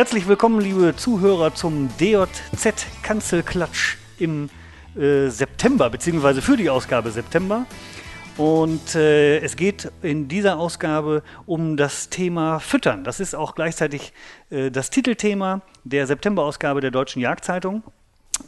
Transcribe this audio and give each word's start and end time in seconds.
Herzlich 0.00 0.26
willkommen, 0.26 0.62
liebe 0.62 0.96
Zuhörer, 0.96 1.54
zum 1.54 1.90
DJZ 1.98 2.86
Kanzelklatsch 3.02 3.98
im 4.18 4.48
äh, 4.96 5.28
September, 5.28 5.90
beziehungsweise 5.90 6.40
für 6.40 6.56
die 6.56 6.70
Ausgabe 6.70 7.10
September. 7.10 7.66
Und 8.38 8.94
äh, 8.94 9.40
es 9.40 9.56
geht 9.56 9.92
in 10.00 10.26
dieser 10.26 10.58
Ausgabe 10.58 11.22
um 11.44 11.76
das 11.76 12.08
Thema 12.08 12.60
Füttern. 12.60 13.04
Das 13.04 13.20
ist 13.20 13.34
auch 13.34 13.54
gleichzeitig 13.54 14.14
äh, 14.48 14.70
das 14.70 14.88
Titelthema 14.88 15.60
der 15.84 16.06
September-Ausgabe 16.06 16.80
der 16.80 16.92
Deutschen 16.92 17.20
Jagdzeitung. 17.20 17.82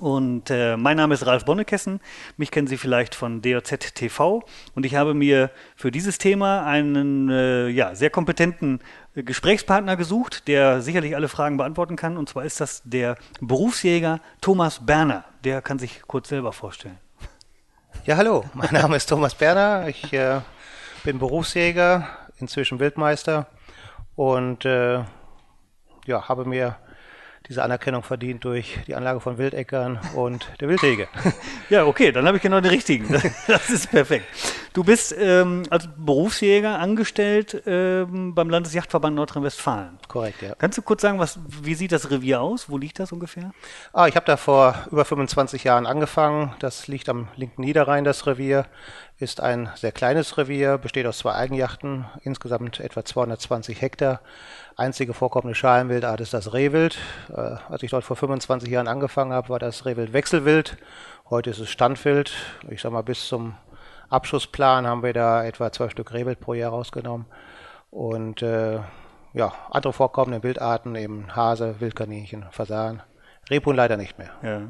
Und 0.01 0.51
äh, 0.51 0.77
mein 0.77 0.97
Name 0.97 1.15
ist 1.15 1.27
Ralf 1.27 1.45
Bonnekessen. 1.45 2.01
Mich 2.37 2.51
kennen 2.51 2.67
Sie 2.67 2.77
vielleicht 2.77 3.15
von 3.15 3.43
DOZ 3.43 3.95
TV. 3.95 4.43
Und 4.75 4.87
ich 4.87 4.95
habe 4.95 5.15
mir 5.15 5.51
für 5.77 5.91
dieses 5.91 6.19
Thema 6.19 6.65
einen 6.67 7.29
äh, 7.29 7.69
ja, 7.69 7.95
sehr 7.95 8.11
kompetenten 8.11 8.81
äh, 9.15 9.23
Gesprächspartner 9.23 9.97
gesucht, 9.97 10.49
der 10.49 10.81
sicherlich 10.83 11.15
alle 11.17 11.29
Fragen 11.29 11.57
beantworten 11.57 11.97
kann. 11.97 12.17
Und 12.17 12.29
zwar 12.29 12.45
ist 12.45 12.61
das 12.61 12.83
der 12.85 13.17
Berufsjäger 13.41 14.21
Thomas 14.41 14.85
Berner. 14.85 15.25
Der 15.45 15.63
kann 15.63 15.79
sich 15.79 16.03
kurz 16.07 16.29
selber 16.29 16.53
vorstellen. 16.53 16.99
Ja, 18.05 18.17
hallo. 18.17 18.45
Mein 18.55 18.73
Name 18.73 18.97
ist 18.97 19.07
Thomas 19.07 19.35
Berner. 19.35 19.89
Ich 19.89 20.13
äh, 20.13 20.41
bin 21.05 21.19
Berufsjäger, 21.19 22.09
inzwischen 22.39 22.81
Wildmeister 22.81 23.47
und 24.17 24.65
äh, 24.65 25.05
ja, 26.07 26.29
habe 26.29 26.45
mir 26.45 26.77
diese 27.49 27.63
Anerkennung 27.63 28.03
verdient 28.03 28.45
durch 28.45 28.79
die 28.87 28.95
Anlage 28.95 29.21
von 29.21 29.39
Wildeckern 29.39 29.99
und 30.15 30.47
der 30.61 30.69
Wildhege. 30.69 31.09
Ja, 31.71 31.87
okay, 31.87 32.13
dann 32.13 32.27
habe 32.27 32.37
ich 32.37 32.43
genau 32.43 32.61
den 32.61 32.71
richtigen. 32.71 33.09
Das 33.47 33.71
ist 33.71 33.91
perfekt. 33.91 34.27
Du 34.75 34.85
bist 34.85 35.15
ähm, 35.19 35.65
als 35.71 35.89
Berufsjäger 35.97 36.79
angestellt 36.79 37.63
ähm, 37.67 38.35
beim 38.35 38.49
Landesjachtverband 38.51 39.17
Nordrhein-Westfalen. 39.17 39.99
Korrekt, 40.09 40.43
ja. 40.43 40.55
Kannst 40.57 40.79
du 40.79 40.83
kurz 40.83 41.03
sagen, 41.03 41.19
was, 41.19 41.39
wie 41.47 41.75
sieht 41.75 41.93
das 41.93 42.11
Revier 42.11 42.41
aus? 42.41 42.71
Wo 42.71 42.79
liegt 42.79 42.99
das 42.99 43.13
ungefähr? 43.13 43.53
Ah, 43.93 44.07
ich 44.07 44.17
habe 44.17 44.27
da 44.27 44.37
vor 44.37 44.75
über 44.91 45.05
25 45.05 45.65
Jahren 45.65 45.87
angefangen. 45.87 46.55
Das 46.59 46.89
liegt 46.89 47.09
am 47.09 47.29
linken 47.37 47.63
Niederrhein, 47.63 48.05
das 48.05 48.27
Revier. 48.27 48.67
Ist 49.19 49.41
ein 49.41 49.71
sehr 49.77 49.93
kleines 49.93 50.37
Revier, 50.39 50.79
besteht 50.79 51.07
aus 51.07 51.19
zwei 51.19 51.35
Eigenjachten, 51.35 52.07
insgesamt 52.23 52.81
etwa 52.81 53.05
220 53.05 53.81
Hektar. 53.81 54.21
Einzige 54.77 55.13
vorkommende 55.13 55.55
Schalenwildart 55.55 56.21
ist 56.21 56.33
das 56.33 56.55
Rehwild. 56.55 56.97
Äh, 57.31 57.57
als 57.69 57.83
ich 57.83 57.91
dort 57.91 58.05
vor 58.05 58.17
25 58.17 58.71
Jahren 58.71 58.89
angefangen 58.89 59.33
habe, 59.33 59.51
war 59.51 59.59
das 59.59 59.85
Rehwild 59.85 60.13
Wechselwild. 60.13 60.79
Heute 61.29 61.51
ist 61.51 61.59
es 61.59 61.69
Standwild. 61.69 62.33
Ich 62.71 62.81
sag 62.81 62.93
mal, 62.93 63.03
bis 63.03 63.29
zum 63.29 63.55
Abschussplan 64.09 64.87
haben 64.87 65.03
wir 65.03 65.13
da 65.13 65.45
etwa 65.45 65.71
zwölf 65.73 65.93
Stück 65.93 66.13
Rehwild 66.13 66.41
pro 66.41 66.55
Jahr 66.55 66.71
rausgenommen. 66.71 67.27
Und 67.91 68.41
äh, 68.41 68.81
ja, 69.35 69.53
andere 69.71 69.93
vorkommende 69.93 70.43
Wildarten, 70.43 70.95
eben 70.95 71.37
Hase, 71.37 71.81
Wildkaninchen, 71.81 72.47
Fasan, 72.51 73.03
Rebhuhn 73.53 73.77
leider 73.77 73.97
nicht 73.97 74.19
mehr. 74.19 74.31
Ja. 74.43 74.63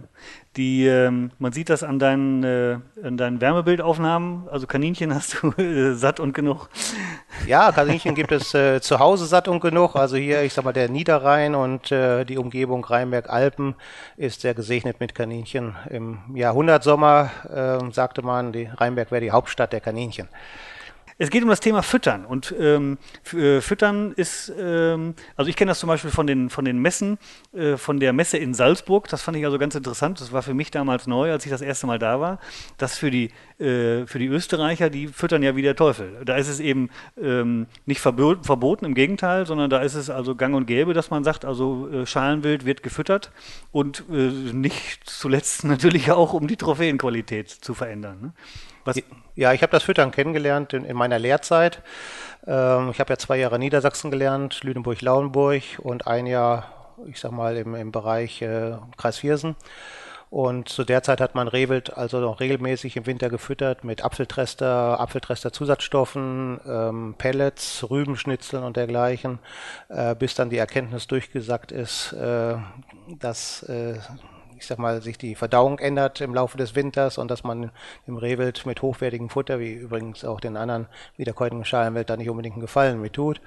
Die, 0.56 0.86
ähm, 0.86 1.30
man 1.38 1.52
sieht 1.52 1.70
das 1.70 1.82
an 1.82 1.98
deinen, 1.98 2.44
äh, 2.44 2.78
an 3.02 3.16
deinen 3.16 3.40
Wärmebildaufnahmen. 3.40 4.48
Also 4.50 4.66
Kaninchen 4.66 5.14
hast 5.14 5.42
du 5.42 5.52
äh, 5.62 5.94
satt 5.94 6.20
und 6.20 6.34
genug. 6.34 6.68
Ja, 7.46 7.72
Kaninchen 7.72 8.14
gibt 8.14 8.32
es 8.32 8.52
äh, 8.52 8.80
zu 8.80 8.98
Hause 8.98 9.24
satt 9.24 9.48
und 9.48 9.60
genug. 9.60 9.96
Also 9.96 10.16
hier, 10.16 10.42
ich 10.42 10.52
sag 10.52 10.64
mal, 10.64 10.72
der 10.72 10.90
Niederrhein 10.90 11.54
und 11.54 11.90
äh, 11.90 12.24
die 12.24 12.36
Umgebung 12.36 12.84
Rheinberg-Alpen 12.84 13.74
ist 14.16 14.42
sehr 14.42 14.52
gesegnet 14.52 15.00
mit 15.00 15.14
Kaninchen. 15.14 15.76
Im 15.88 16.18
Jahrhundertsommer 16.34 17.30
äh, 17.48 17.92
sagte 17.92 18.22
man, 18.22 18.52
die 18.52 18.64
Rheinberg 18.66 19.10
wäre 19.10 19.22
die 19.22 19.30
Hauptstadt 19.30 19.72
der 19.72 19.80
Kaninchen. 19.80 20.28
Es 21.22 21.30
geht 21.30 21.44
um 21.44 21.48
das 21.48 21.60
Thema 21.60 21.84
Füttern. 21.84 22.24
Und 22.24 22.52
ähm, 22.58 22.98
äh, 23.32 23.60
Füttern 23.60 24.10
ist, 24.10 24.52
ähm, 24.58 25.14
also 25.36 25.48
ich 25.48 25.54
kenne 25.54 25.70
das 25.70 25.78
zum 25.78 25.86
Beispiel 25.86 26.10
von 26.10 26.26
den, 26.26 26.50
von 26.50 26.64
den 26.64 26.78
Messen, 26.78 27.16
äh, 27.52 27.76
von 27.76 28.00
der 28.00 28.12
Messe 28.12 28.38
in 28.38 28.54
Salzburg. 28.54 29.06
Das 29.06 29.22
fand 29.22 29.36
ich 29.36 29.44
also 29.44 29.56
ganz 29.56 29.76
interessant. 29.76 30.20
Das 30.20 30.32
war 30.32 30.42
für 30.42 30.52
mich 30.52 30.72
damals 30.72 31.06
neu, 31.06 31.30
als 31.30 31.44
ich 31.44 31.52
das 31.52 31.60
erste 31.60 31.86
Mal 31.86 32.00
da 32.00 32.18
war. 32.18 32.40
Das 32.76 32.98
für 32.98 33.12
die, 33.12 33.30
äh, 33.60 34.04
für 34.04 34.18
die 34.18 34.26
Österreicher, 34.26 34.90
die 34.90 35.06
füttern 35.06 35.44
ja 35.44 35.54
wie 35.54 35.62
der 35.62 35.76
Teufel. 35.76 36.24
Da 36.24 36.34
ist 36.34 36.48
es 36.48 36.58
eben 36.58 36.90
ähm, 37.16 37.68
nicht 37.86 38.00
verboten, 38.00 38.84
im 38.84 38.94
Gegenteil, 38.94 39.46
sondern 39.46 39.70
da 39.70 39.78
ist 39.78 39.94
es 39.94 40.10
also 40.10 40.34
gang 40.34 40.56
und 40.56 40.66
gäbe, 40.66 40.92
dass 40.92 41.10
man 41.10 41.22
sagt, 41.22 41.44
also 41.44 41.88
äh, 41.88 42.04
Schalenwild 42.04 42.64
wird 42.66 42.82
gefüttert 42.82 43.30
und 43.70 44.02
äh, 44.10 44.14
nicht 44.14 45.08
zuletzt 45.08 45.62
natürlich 45.64 46.10
auch, 46.10 46.32
um 46.32 46.48
die 46.48 46.56
Trophäenqualität 46.56 47.48
zu 47.48 47.74
verändern. 47.74 48.18
Ne? 48.20 48.32
Was 48.84 49.00
ja, 49.34 49.52
ich 49.52 49.62
habe 49.62 49.72
das 49.72 49.82
Füttern 49.82 50.10
kennengelernt 50.10 50.72
in, 50.72 50.84
in 50.84 50.96
meiner 50.96 51.18
Lehrzeit. 51.18 51.82
Ähm, 52.46 52.90
ich 52.90 53.00
habe 53.00 53.12
ja 53.12 53.16
zwei 53.16 53.38
Jahre 53.38 53.58
Niedersachsen 53.58 54.10
gelernt, 54.10 54.62
Lüneburg-Lauenburg 54.62 55.62
und 55.78 56.06
ein 56.06 56.26
Jahr, 56.26 56.94
ich 57.06 57.20
sag 57.20 57.32
mal, 57.32 57.56
im, 57.56 57.74
im 57.74 57.92
Bereich 57.92 58.42
äh, 58.42 58.72
Kreis 58.96 59.18
Viersen. 59.18 59.56
Und 60.32 60.70
zu 60.70 60.84
der 60.84 61.02
Zeit 61.02 61.20
hat 61.20 61.34
man 61.34 61.46
Rehwild 61.46 61.94
also 61.94 62.18
noch 62.18 62.40
regelmäßig 62.40 62.96
im 62.96 63.04
Winter 63.04 63.28
gefüttert 63.28 63.84
mit 63.84 64.02
Apfeltrester, 64.02 64.98
Apfeltrester-Zusatzstoffen, 64.98 66.58
ähm, 66.66 67.14
Pellets, 67.18 67.84
Rübenschnitzeln 67.90 68.64
und 68.64 68.78
dergleichen, 68.78 69.40
äh, 69.90 70.14
bis 70.14 70.34
dann 70.34 70.48
die 70.48 70.56
Erkenntnis 70.56 71.06
durchgesackt 71.06 71.70
ist, 71.70 72.14
äh, 72.14 72.54
dass 73.18 73.62
äh, 73.64 73.98
ich 74.62 74.68
sag 74.68 74.78
mal, 74.78 75.02
sich 75.02 75.18
die 75.18 75.34
Verdauung 75.34 75.80
ändert 75.80 76.20
im 76.20 76.34
Laufe 76.34 76.56
des 76.56 76.76
Winters 76.76 77.18
und 77.18 77.30
dass 77.30 77.42
man 77.42 77.72
dem 78.06 78.16
Rehwild 78.16 78.64
mit 78.64 78.80
hochwertigem 78.80 79.28
Futter, 79.28 79.58
wie 79.58 79.72
übrigens 79.72 80.24
auch 80.24 80.40
den 80.40 80.56
anderen 80.56 80.86
wiederkäutigen 81.16 81.64
Schalenwild, 81.64 82.08
da 82.08 82.16
nicht 82.16 82.30
unbedingt 82.30 82.54
einen 82.54 82.62
Gefallen 82.62 83.00
mit 83.00 83.14
tut. 83.14 83.40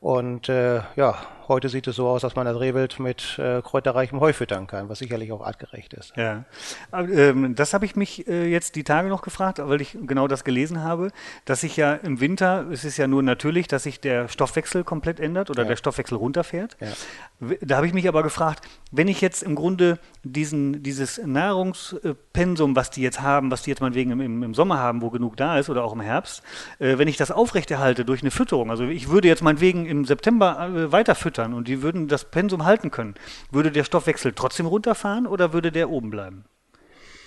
Und 0.00 0.50
äh, 0.50 0.82
ja, 0.96 1.16
heute 1.50 1.68
sieht 1.68 1.86
es 1.88 1.96
so 1.96 2.08
aus, 2.08 2.22
dass 2.22 2.36
man 2.36 2.46
das 2.46 2.58
Rehwild 2.58 2.98
mit 3.00 3.38
äh, 3.38 3.60
kräuterreichem 3.60 4.20
Heu 4.20 4.32
füttern 4.32 4.66
kann, 4.68 4.88
was 4.88 5.00
sicherlich 5.00 5.32
auch 5.32 5.44
artgerecht 5.44 5.92
ist. 5.92 6.16
Ja, 6.16 6.44
Aber, 6.90 7.08
ähm, 7.10 7.54
das 7.56 7.74
habe 7.74 7.84
ich 7.84 7.96
mich 7.96 8.26
äh, 8.28 8.48
jetzt 8.48 8.76
die 8.76 8.84
Tage 8.84 9.08
noch 9.08 9.20
gefragt, 9.20 9.58
weil 9.62 9.80
ich 9.80 9.98
genau 10.06 10.28
das 10.28 10.44
gelesen 10.44 10.82
habe, 10.82 11.10
dass 11.44 11.60
sich 11.60 11.76
ja 11.76 11.94
im 11.94 12.20
Winter, 12.20 12.66
es 12.70 12.84
ist 12.84 12.96
ja 12.96 13.06
nur 13.06 13.22
natürlich, 13.22 13.66
dass 13.68 13.82
sich 13.82 14.00
der 14.00 14.28
Stoffwechsel 14.28 14.84
komplett 14.84 15.20
ändert 15.20 15.50
oder 15.50 15.64
ja. 15.64 15.70
der 15.70 15.76
Stoffwechsel 15.76 16.16
runterfährt. 16.16 16.76
Ja. 16.80 17.56
Da 17.60 17.76
habe 17.76 17.86
ich 17.86 17.92
mich 17.92 18.06
aber 18.06 18.22
gefragt, 18.22 18.66
wenn 18.92 19.08
ich 19.08 19.20
jetzt 19.20 19.42
im 19.42 19.56
Grunde 19.56 19.98
diesen, 20.22 20.82
dieses 20.84 21.18
Nahrungspensum, 21.18 22.76
was 22.76 22.90
die 22.90 23.02
jetzt 23.02 23.20
haben, 23.22 23.50
was 23.50 23.62
die 23.62 23.70
jetzt 23.70 23.80
meinetwegen 23.80 24.12
im, 24.12 24.42
im 24.42 24.54
Sommer 24.54 24.78
haben, 24.78 25.02
wo 25.02 25.10
genug 25.10 25.36
da 25.36 25.58
ist 25.58 25.68
oder 25.68 25.82
auch 25.82 25.94
im 25.94 26.00
Herbst, 26.00 26.42
äh, 26.78 26.96
wenn 26.96 27.08
ich 27.08 27.16
das 27.16 27.32
aufrechterhalte 27.32 28.04
durch 28.04 28.22
eine 28.22 28.30
Fütterung, 28.30 28.70
also 28.70 28.84
ich 28.84 29.08
würde 29.08 29.26
jetzt 29.26 29.42
meinetwegen 29.42 29.86
im 29.86 30.04
September 30.04 30.68
äh, 30.68 30.92
weiter 30.92 31.16
füttern 31.16 31.39
und 31.46 31.68
die 31.68 31.82
würden 31.82 32.08
das 32.08 32.24
Pensum 32.24 32.64
halten 32.64 32.90
können, 32.90 33.14
würde 33.50 33.70
der 33.72 33.84
Stoffwechsel 33.84 34.32
trotzdem 34.32 34.66
runterfahren 34.66 35.26
oder 35.26 35.52
würde 35.52 35.72
der 35.72 35.90
oben 35.90 36.10
bleiben? 36.10 36.44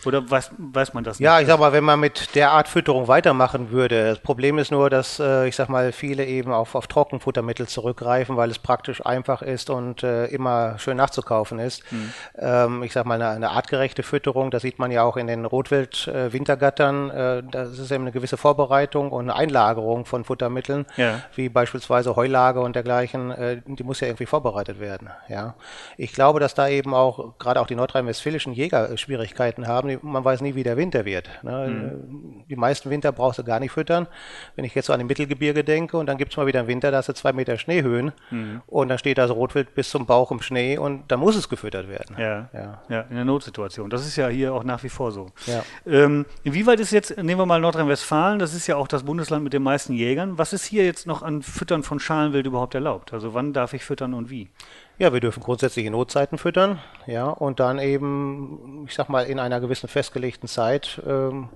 Oder 0.08 0.30
weiß, 0.30 0.52
weiß 0.58 0.94
man 0.94 1.04
das 1.04 1.20
nicht? 1.20 1.26
Ja, 1.26 1.40
ich 1.40 1.48
sag 1.48 1.60
mal, 1.60 1.74
wenn 1.74 1.84
man 1.84 2.00
mit 2.00 2.36
der 2.36 2.52
Art 2.52 2.68
Fütterung 2.68 3.08
weitermachen 3.08 3.72
würde. 3.72 4.10
Das 4.10 4.20
Problem 4.20 4.58
ist 4.58 4.72
nur, 4.72 4.90
dass, 4.90 5.20
äh, 5.20 5.48
ich 5.48 5.56
sag 5.56 5.70
mal, 5.70 5.92
viele 5.92 6.26
eben 6.26 6.52
auf, 6.52 6.76
auf 6.76 6.88
Trockenfuttermittel 6.88 7.68
zurückgreifen, 7.68 8.38
weil 8.38 8.50
es 8.50 8.60
praktisch 8.60 9.06
einfach 9.06 9.42
ist 9.42 9.70
und 9.70 10.04
äh, 10.04 10.26
immer 10.26 10.78
schön 10.80 10.98
nachzukaufen 10.98 11.60
ist. 11.60 11.84
Mhm. 11.92 12.14
Ähm, 12.38 12.84
ich 12.84 12.94
sag 12.94 13.06
mal, 13.06 13.16
eine, 13.16 13.30
eine, 13.30 13.52
artgerechte 13.52 14.04
Fütterung, 14.04 14.52
das 14.52 14.62
sieht 14.62 14.80
man 14.80 14.92
ja 14.92 15.04
auch 15.04 15.18
in 15.18 15.28
den 15.28 15.46
Rotwild-Wintergattern. 15.46 17.10
Äh, 17.10 17.44
das 17.50 17.78
ist 17.78 17.92
eben 17.92 18.04
eine 18.04 18.12
gewisse 18.12 18.38
Vorbereitung 18.38 19.12
und 19.12 19.30
eine 19.30 19.36
Einlagerung 19.36 20.06
von 20.06 20.24
Futtermitteln, 20.24 20.86
ja. 20.98 21.22
wie 21.36 21.50
beispielsweise 21.50 22.16
Heulage 22.16 22.62
und 22.62 22.76
dergleichen. 22.76 23.32
Äh, 23.32 23.62
die 23.66 23.84
muss 23.84 24.00
ja 24.00 24.08
irgendwie 24.08 24.26
vorbereitet 24.26 24.80
werden. 24.80 25.10
Ja, 25.28 25.56
Ich 25.98 26.14
glaube, 26.14 26.40
dass 26.40 26.54
da 26.54 26.68
eben 26.68 26.94
auch 26.94 27.38
gerade 27.38 27.62
auch 27.62 27.68
die 27.68 27.76
nordrhein-westfälischen 27.76 28.54
Jäger 28.54 28.98
Schwierigkeiten 28.98 29.68
haben 29.68 29.93
man 30.02 30.24
weiß 30.24 30.42
nie, 30.42 30.56
wie 30.56 30.64
der 30.64 30.78
Winter 30.78 31.06
wird. 31.06 31.30
Ne? 31.44 31.68
Mhm. 31.68 32.44
Die 32.50 32.56
meisten 32.56 32.90
Winter 32.90 33.12
brauchst 33.12 33.40
du 33.40 33.44
gar 33.44 33.60
nicht 33.60 33.72
füttern. 33.72 34.08
Wenn 34.56 34.66
ich 34.66 34.76
jetzt 34.76 34.88
so 34.88 34.94
an 34.94 35.00
die 35.00 35.06
Mittelgebirge 35.06 35.64
denke 35.64 35.98
und 35.98 36.08
dann 36.08 36.18
gibt 36.18 36.32
es 36.32 36.38
mal 36.38 36.48
wieder 36.48 36.60
einen 36.60 36.68
Winter, 36.68 36.92
da 36.92 36.98
hast 36.98 37.10
du 37.10 37.14
zwei 37.14 37.34
Meter 37.34 37.58
Schneehöhen 37.58 38.12
mhm. 38.32 38.62
und 38.68 38.90
dann 38.90 38.98
steht 38.98 39.18
das 39.18 39.32
Rotwild 39.32 39.76
bis 39.76 39.90
zum 39.90 40.06
Bauch 40.06 40.32
im 40.32 40.42
Schnee 40.42 40.78
und 40.78 41.12
da 41.12 41.18
muss 41.18 41.36
es 41.36 41.50
gefüttert 41.50 41.88
werden. 41.88 42.16
Ja, 42.20 42.50
ja. 42.54 42.82
ja 42.90 43.02
in 43.10 43.16
der 43.16 43.26
Notsituation. 43.26 43.90
Das 43.90 44.06
ist 44.06 44.16
ja 44.16 44.28
hier 44.28 44.54
auch 44.54 44.64
nach 44.64 44.84
wie 44.84 44.90
vor 44.90 45.12
so. 45.12 45.28
Ja. 45.46 45.64
Ähm, 45.86 46.26
inwieweit 46.44 46.80
ist 46.80 46.92
jetzt, 46.92 47.18
nehmen 47.18 47.40
wir 47.40 47.46
mal 47.46 47.60
Nordrhein-Westfalen, 47.60 48.40
das 48.40 48.54
ist 48.54 48.68
ja 48.68 48.76
auch 48.76 48.88
das 48.88 49.04
Bundesland 49.04 49.44
mit 49.44 49.54
den 49.54 49.64
meisten 49.64 49.94
Jägern. 49.94 50.38
Was 50.38 50.54
ist 50.54 50.66
hier 50.66 50.86
jetzt 50.86 51.08
noch 51.08 51.24
an 51.24 51.42
Füttern 51.42 51.84
von 51.84 52.00
Schalenwild 52.00 52.46
überhaupt 52.46 52.76
erlaubt? 52.76 53.14
Also 53.14 53.34
wann 53.34 53.54
darf 53.54 53.74
ich 53.74 53.84
füttern 53.84 54.14
und 54.14 54.30
wie? 54.30 54.50
Ja, 55.00 55.12
wir 55.12 55.20
dürfen 55.20 55.42
grundsätzlich 55.42 55.86
in 55.86 55.94
Notzeiten 55.94 56.38
füttern, 56.38 56.80
ja, 57.08 57.28
und 57.28 57.60
dann 57.60 57.80
eben, 57.80 58.86
ich 58.88 58.94
sag 58.94 59.10
mal, 59.10 59.26
in 59.26 59.40
einer 59.40 59.60
gewissen 59.60 59.90
festgelegten 59.90 60.48
Zeit 60.48 61.02
ähm, 61.08 61.50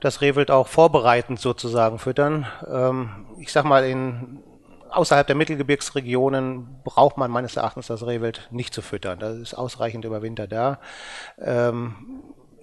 das 0.00 0.20
Rehwild 0.20 0.52
auch 0.52 0.68
vorbereitend 0.68 1.40
sozusagen 1.40 1.98
füttern. 1.98 2.46
Ähm, 2.70 3.26
ich 3.38 3.50
sag 3.52 3.64
mal, 3.64 3.84
in 3.84 4.42
außerhalb 4.90 5.26
der 5.26 5.36
Mittelgebirgsregionen 5.36 6.82
braucht 6.84 7.18
man 7.18 7.30
meines 7.30 7.56
Erachtens 7.56 7.88
das 7.88 8.06
Rehwild 8.06 8.48
nicht 8.50 8.72
zu 8.72 8.80
füttern. 8.80 9.18
Das 9.18 9.36
ist 9.36 9.54
ausreichend 9.54 10.04
über 10.04 10.22
Winter 10.22 10.46
da. 10.46 10.78
Ähm, 11.38 11.94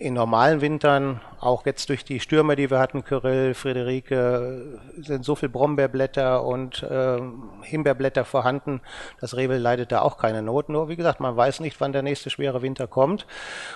in 0.03 0.13
normalen 0.13 0.59
Wintern, 0.59 1.21
auch 1.39 1.65
jetzt 1.65 1.87
durch 1.87 2.03
die 2.03 2.19
Stürme, 2.19 2.57
die 2.57 2.69
wir 2.69 2.79
hatten, 2.79 3.05
Kyrill, 3.05 3.53
Friederike, 3.53 4.81
sind 4.97 5.23
so 5.23 5.35
viel 5.35 5.47
Brombeerblätter 5.47 6.43
und 6.43 6.83
äh, 6.83 7.19
Himbeerblätter 7.61 8.25
vorhanden. 8.25 8.81
Das 9.21 9.37
Rehwild 9.37 9.61
leidet 9.61 9.93
da 9.93 10.01
auch 10.01 10.17
keine 10.17 10.41
Not. 10.41 10.67
Nur 10.67 10.89
wie 10.89 10.97
gesagt, 10.97 11.21
man 11.21 11.37
weiß 11.37 11.61
nicht, 11.61 11.79
wann 11.79 11.93
der 11.93 12.01
nächste 12.01 12.29
schwere 12.29 12.61
Winter 12.61 12.85
kommt. 12.85 13.25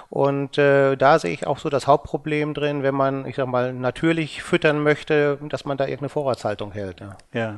Und 0.10 0.58
äh, 0.58 0.98
da 0.98 1.18
sehe 1.18 1.32
ich 1.32 1.48
auch 1.48 1.60
so 1.60 1.70
das 1.70 1.88
Hauptproblem 1.88 2.54
drin, 2.54 2.84
wenn 2.84 2.96
man, 2.96 3.26
ich 3.26 3.38
sag 3.38 3.48
mal, 3.48 3.72
natürlich 3.72 4.44
füttern 4.44 4.84
möchte, 4.84 5.40
dass 5.48 5.64
man 5.64 5.78
da 5.78 5.86
irgendeine 5.86 6.10
Vorratshaltung 6.10 6.74
hält. 6.74 7.00
Ja. 7.00 7.18
ja. 7.34 7.56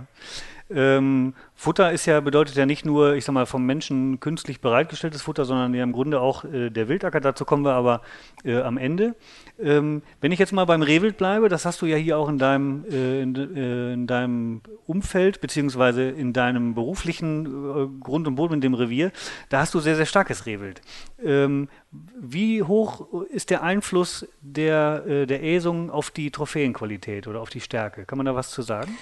Ähm, 0.71 1.33
Futter 1.55 1.91
ist 1.91 2.05
ja, 2.05 2.19
bedeutet 2.19 2.55
ja 2.55 2.65
nicht 2.65 2.85
nur, 2.85 3.15
ich 3.15 3.25
sag 3.25 3.33
mal, 3.33 3.45
vom 3.45 3.65
Menschen 3.65 4.19
künstlich 4.19 4.61
bereitgestelltes 4.61 5.21
Futter, 5.21 5.45
sondern 5.45 5.73
ja 5.73 5.83
im 5.83 5.91
Grunde 5.91 6.21
auch 6.21 6.43
äh, 6.43 6.69
der 6.69 6.87
Wildacker. 6.87 7.19
Dazu 7.19 7.43
kommen 7.43 7.65
wir 7.65 7.73
aber 7.73 8.01
äh, 8.43 8.61
am 8.61 8.77
Ende. 8.77 9.15
Ähm, 9.59 10.03
wenn 10.21 10.31
ich 10.31 10.39
jetzt 10.39 10.53
mal 10.53 10.65
beim 10.65 10.81
Rehwild 10.81 11.17
bleibe, 11.17 11.49
das 11.49 11.65
hast 11.65 11.81
du 11.81 11.85
ja 11.85 11.97
hier 11.97 12.17
auch 12.17 12.29
in 12.29 12.37
deinem, 12.37 12.85
äh, 12.89 13.21
in, 13.21 13.35
äh, 13.35 13.93
in, 13.93 14.07
deinem 14.07 14.61
Umfeld, 14.85 15.41
beziehungsweise 15.41 16.03
in 16.03 16.33
deinem 16.33 16.75
beruflichen 16.75 17.45
äh, 17.45 17.87
Grund 18.03 18.27
und 18.27 18.35
Boden 18.35 18.55
in 18.55 18.61
dem 18.61 18.73
Revier, 18.73 19.11
da 19.49 19.59
hast 19.59 19.73
du 19.73 19.79
sehr, 19.79 19.95
sehr 19.95 20.05
starkes 20.05 20.45
Rehwild. 20.45 20.81
Ähm, 21.23 21.67
wie 21.91 22.61
hoch 22.63 23.23
ist 23.23 23.49
der 23.49 23.63
Einfluss 23.63 24.27
der, 24.41 25.03
äh, 25.07 25.25
der 25.25 25.43
Äsung 25.43 25.89
auf 25.89 26.11
die 26.11 26.31
Trophäenqualität 26.31 27.27
oder 27.27 27.41
auf 27.41 27.49
die 27.49 27.61
Stärke? 27.61 28.05
Kann 28.05 28.17
man 28.17 28.25
da 28.25 28.35
was 28.35 28.51
zu 28.51 28.61
sagen? 28.61 28.95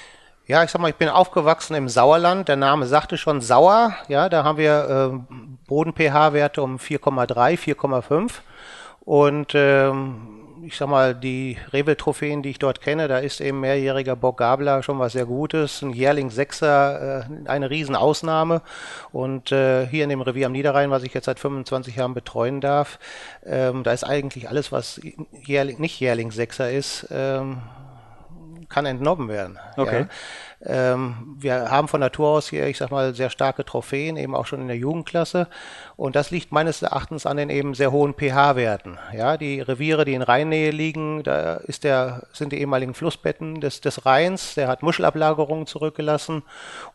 Ja, 0.48 0.64
ich 0.64 0.72
sag 0.72 0.80
mal, 0.80 0.88
ich 0.88 0.96
bin 0.96 1.10
aufgewachsen 1.10 1.76
im 1.76 1.90
Sauerland. 1.90 2.48
Der 2.48 2.56
Name 2.56 2.86
sagte 2.86 3.18
schon 3.18 3.42
Sauer. 3.42 3.94
Ja, 4.08 4.30
da 4.30 4.46
haben 4.46 4.58
wir 4.58 5.12
äh, 5.14 5.34
Boden-pH-Werte 5.68 6.64
um 6.64 6.78
4,3, 6.78 7.58
4,5. 7.76 8.32
Und 9.02 9.52
ähm, 9.56 10.38
ich 10.64 10.78
sag 10.78 10.88
mal, 10.88 11.14
die 11.14 11.58
Revel-Trophäen, 11.74 12.44
die 12.44 12.52
ich 12.52 12.60
dort 12.60 12.80
kenne, 12.80 13.10
da 13.10 13.18
ist 13.18 13.42
eben 13.42 13.60
mehrjähriger 13.60 14.16
Bock 14.16 14.38
Gabler 14.38 14.84
schon 14.84 15.00
was 15.00 15.12
sehr 15.12 15.26
Gutes. 15.26 15.82
Ein 15.82 15.92
Jährling 15.92 16.30
Sechser, 16.30 17.28
äh, 17.30 17.50
eine 17.50 17.70
Riesenausnahme. 17.70 18.62
Und 19.12 19.52
äh, 19.52 19.86
hier 19.88 20.06
in 20.06 20.10
dem 20.10 20.22
Revier 20.22 20.46
am 20.46 20.54
Niederrhein, 20.54 20.92
was 20.92 21.04
ich 21.04 21.14
jetzt 21.14 21.26
seit 21.26 21.40
25 21.40 21.98
Jahren 21.98 22.14
betreuen 22.14 22.62
darf, 22.62 23.00
ähm, 23.46 23.84
da 23.84 23.92
ist 23.92 24.06
eigentlich 24.06 24.48
alles, 24.48 24.72
was 24.72 25.02
Jährling, 25.44 25.82
nicht 25.82 26.00
Jährling 26.00 26.32
Sechser 26.32 26.72
ist, 26.72 27.06
ähm, 27.12 27.58
kann 28.70 28.86
entnommen 28.86 29.28
werden. 29.30 29.60
Okay. 29.76 30.02
Ja. 30.02 30.08
Ähm, 30.66 31.36
wir 31.40 31.70
haben 31.70 31.88
von 31.88 32.00
Natur 32.00 32.30
aus 32.30 32.50
hier, 32.50 32.66
ich 32.68 32.78
sag 32.78 32.90
mal, 32.90 33.14
sehr 33.14 33.30
starke 33.30 33.64
Trophäen, 33.64 34.18
eben 34.18 34.34
auch 34.34 34.48
schon 34.48 34.62
in 34.62 34.68
der 34.68 34.78
Jugendklasse. 34.78 35.48
Und 35.96 36.16
das 36.16 36.32
liegt 36.32 36.52
meines 36.52 36.82
Erachtens 36.82 37.26
an 37.26 37.38
den 37.38 37.50
eben 37.50 37.76
sehr 37.76 37.92
hohen 37.92 38.16
pH-Werten. 38.16 38.98
Ja, 39.16 39.38
die 39.38 39.62
Reviere, 39.62 40.04
die 40.04 40.14
in 40.14 40.24
Rheinnähe 40.24 40.72
liegen, 40.72 41.22
da 41.24 41.56
ist 41.56 41.84
der, 41.84 42.24
sind 42.34 42.54
die 42.54 42.60
ehemaligen 42.60 42.96
Flussbetten 42.96 43.62
des, 43.62 43.82
des 43.82 44.06
Rheins, 44.06 44.56
der 44.56 44.68
hat 44.68 44.82
Muschelablagerungen 44.82 45.68
zurückgelassen 45.68 46.44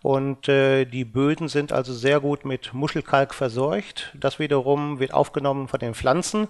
und 0.02 0.48
äh, 0.48 0.84
die 0.84 1.04
Böden 1.04 1.48
sind 1.48 1.72
also 1.72 1.92
sehr 1.92 2.20
gut 2.20 2.44
mit 2.44 2.74
Muschelkalk 2.74 3.34
verseucht. 3.34 4.12
Das 4.18 4.38
wiederum 4.38 4.98
wird 4.98 5.14
aufgenommen 5.14 5.68
von 5.68 5.80
den 5.80 5.94
Pflanzen 5.94 6.48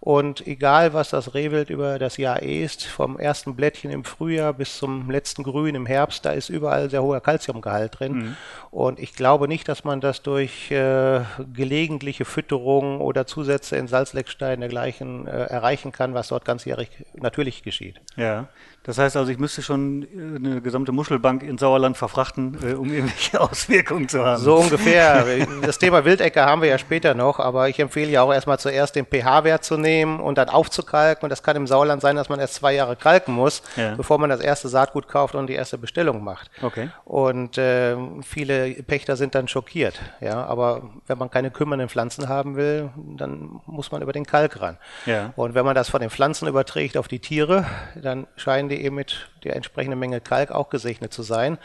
und 0.00 0.46
egal 0.46 0.92
was 0.94 1.10
das 1.10 1.34
Rehwild 1.34 1.70
über 1.70 1.98
das 1.98 2.16
Jahr 2.16 2.42
ist, 2.42 2.84
vom 2.84 3.18
ersten 3.18 3.54
Blättchen 3.54 3.90
im 3.90 4.04
Frühjahr 4.04 4.52
bis 4.52 4.78
zum 4.78 5.10
letzten 5.10 5.42
Grün 5.42 5.74
im 5.74 5.86
Herbst, 5.86 6.24
da 6.24 6.32
ist 6.32 6.51
überall 6.52 6.90
sehr 6.90 7.02
hoher 7.02 7.20
Kalziumgehalt 7.20 7.98
drin. 7.98 8.12
Mhm. 8.12 8.36
Und 8.70 8.98
ich 8.98 9.14
glaube 9.14 9.48
nicht, 9.48 9.68
dass 9.68 9.84
man 9.84 10.00
das 10.00 10.22
durch 10.22 10.70
äh, 10.70 11.20
gelegentliche 11.52 12.24
Fütterung 12.24 13.00
oder 13.00 13.26
Zusätze 13.26 13.76
in 13.76 13.88
Salzleckstein 13.88 14.60
dergleichen 14.60 15.26
äh, 15.26 15.30
erreichen 15.30 15.92
kann, 15.92 16.14
was 16.14 16.28
dort 16.28 16.44
ganzjährig 16.44 16.90
natürlich 17.14 17.62
geschieht. 17.62 18.00
Ja. 18.16 18.48
Das 18.84 18.98
heißt 18.98 19.16
also, 19.16 19.30
ich 19.30 19.38
müsste 19.38 19.62
schon 19.62 20.02
äh, 20.02 20.36
eine 20.36 20.60
gesamte 20.60 20.90
Muschelbank 20.90 21.42
in 21.42 21.56
Sauerland 21.56 21.96
verfrachten, 21.96 22.58
äh, 22.62 22.74
um 22.74 22.92
irgendwelche 22.92 23.40
Auswirkungen 23.40 24.08
zu 24.08 24.24
haben. 24.24 24.42
So 24.42 24.56
ungefähr. 24.56 25.24
Das 25.62 25.78
Thema 25.78 26.04
Wildecke 26.04 26.44
haben 26.44 26.62
wir 26.62 26.68
ja 26.68 26.78
später 26.78 27.14
noch, 27.14 27.38
aber 27.38 27.68
ich 27.68 27.78
empfehle 27.78 28.10
ja 28.10 28.22
auch 28.22 28.32
erstmal 28.32 28.58
zuerst 28.58 28.96
den 28.96 29.06
pH-Wert 29.06 29.64
zu 29.64 29.76
nehmen 29.76 30.18
und 30.18 30.36
dann 30.36 30.48
aufzukalken. 30.48 31.24
Und 31.24 31.30
das 31.30 31.44
kann 31.44 31.54
im 31.56 31.66
Sauerland 31.68 32.02
sein, 32.02 32.16
dass 32.16 32.28
man 32.28 32.40
erst 32.40 32.54
zwei 32.54 32.74
Jahre 32.74 32.96
kalken 32.96 33.34
muss, 33.34 33.62
ja. 33.76 33.94
bevor 33.94 34.18
man 34.18 34.30
das 34.30 34.40
erste 34.40 34.68
Saatgut 34.68 35.06
kauft 35.06 35.36
und 35.36 35.46
die 35.46 35.54
erste 35.54 35.78
Bestellung 35.78 36.24
macht. 36.24 36.50
Okay. 36.60 36.90
Und 37.04 37.58
äh, 37.58 37.96
viele 38.22 38.70
Pächter 38.82 39.16
sind 39.16 39.36
dann 39.36 39.46
schockiert. 39.46 40.00
Ja, 40.20 40.44
aber 40.44 40.90
wenn 41.06 41.18
man 41.18 41.30
keine 41.30 41.52
kümmernden 41.52 41.88
Pflanzen 41.88 42.28
haben 42.28 42.56
will, 42.56 42.90
dann 42.96 43.60
muss 43.66 43.92
man 43.92 44.02
über 44.02 44.12
den 44.12 44.26
Kalk 44.26 44.60
ran. 44.60 44.78
Ja. 45.06 45.32
Und 45.36 45.54
wenn 45.54 45.64
man 45.64 45.76
das 45.76 45.88
von 45.88 46.00
den 46.00 46.10
Pflanzen 46.10 46.48
überträgt 46.48 46.96
auf 46.96 47.06
die 47.06 47.20
Tiere, 47.20 47.64
dann 47.94 48.26
scheinen 48.36 48.71
die 48.72 48.84
eben 48.84 48.96
mit 48.96 49.28
der 49.44 49.56
entsprechenden 49.56 49.98
Menge 49.98 50.20
Kalk 50.20 50.50
auch 50.50 50.70
gesegnet 50.70 51.12
zu 51.12 51.22
sein. 51.22 51.58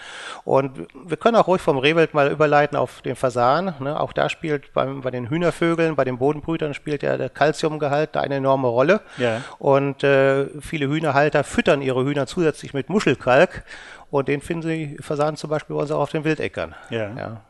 Und 0.44 0.88
wir 1.06 1.18
können 1.18 1.36
auch 1.36 1.48
ruhig 1.48 1.62
vom 1.62 1.78
Rehwild 1.78 2.14
mal 2.14 2.32
überleiten 2.32 2.78
auf 2.78 3.02
den 3.02 3.16
Fasan. 3.16 3.76
Ne? 3.80 4.00
Auch 4.00 4.14
da 4.14 4.30
spielt 4.30 4.74
beim, 4.74 5.02
bei 5.02 5.12
den 5.12 5.30
Hühnervögeln, 5.30 5.96
bei 5.96 6.04
den 6.04 6.18
Bodenbrütern 6.18 6.74
spielt 6.74 7.04
ja 7.04 7.18
der 7.18 7.30
Kalziumgehalt 7.30 8.16
da 8.16 8.22
eine 8.22 8.36
enorme 8.36 8.68
Rolle. 8.68 9.02
Ja. 9.18 9.42
Und 9.60 10.04
äh, 10.04 10.48
viele 10.62 10.88
Hühnerhalter 10.88 11.44
füttern 11.44 11.82
ihre 11.82 12.04
Hühner 12.04 12.28
zusätzlich 12.28 12.74
mit 12.74 12.90
Muschelkalk. 12.90 13.64
Und 14.10 14.28
den 14.28 14.42
finden 14.42 14.64
sie 14.64 14.98
Fasanen 15.02 15.36
zum 15.36 15.50
Beispiel 15.50 15.76
bei 15.76 15.82
uns 15.82 15.92
auch 15.92 16.02
auf 16.02 16.12
den 16.12 16.24
Wildäckern. 16.24 16.76
Ja. 16.90 17.12
ja. 17.16 17.42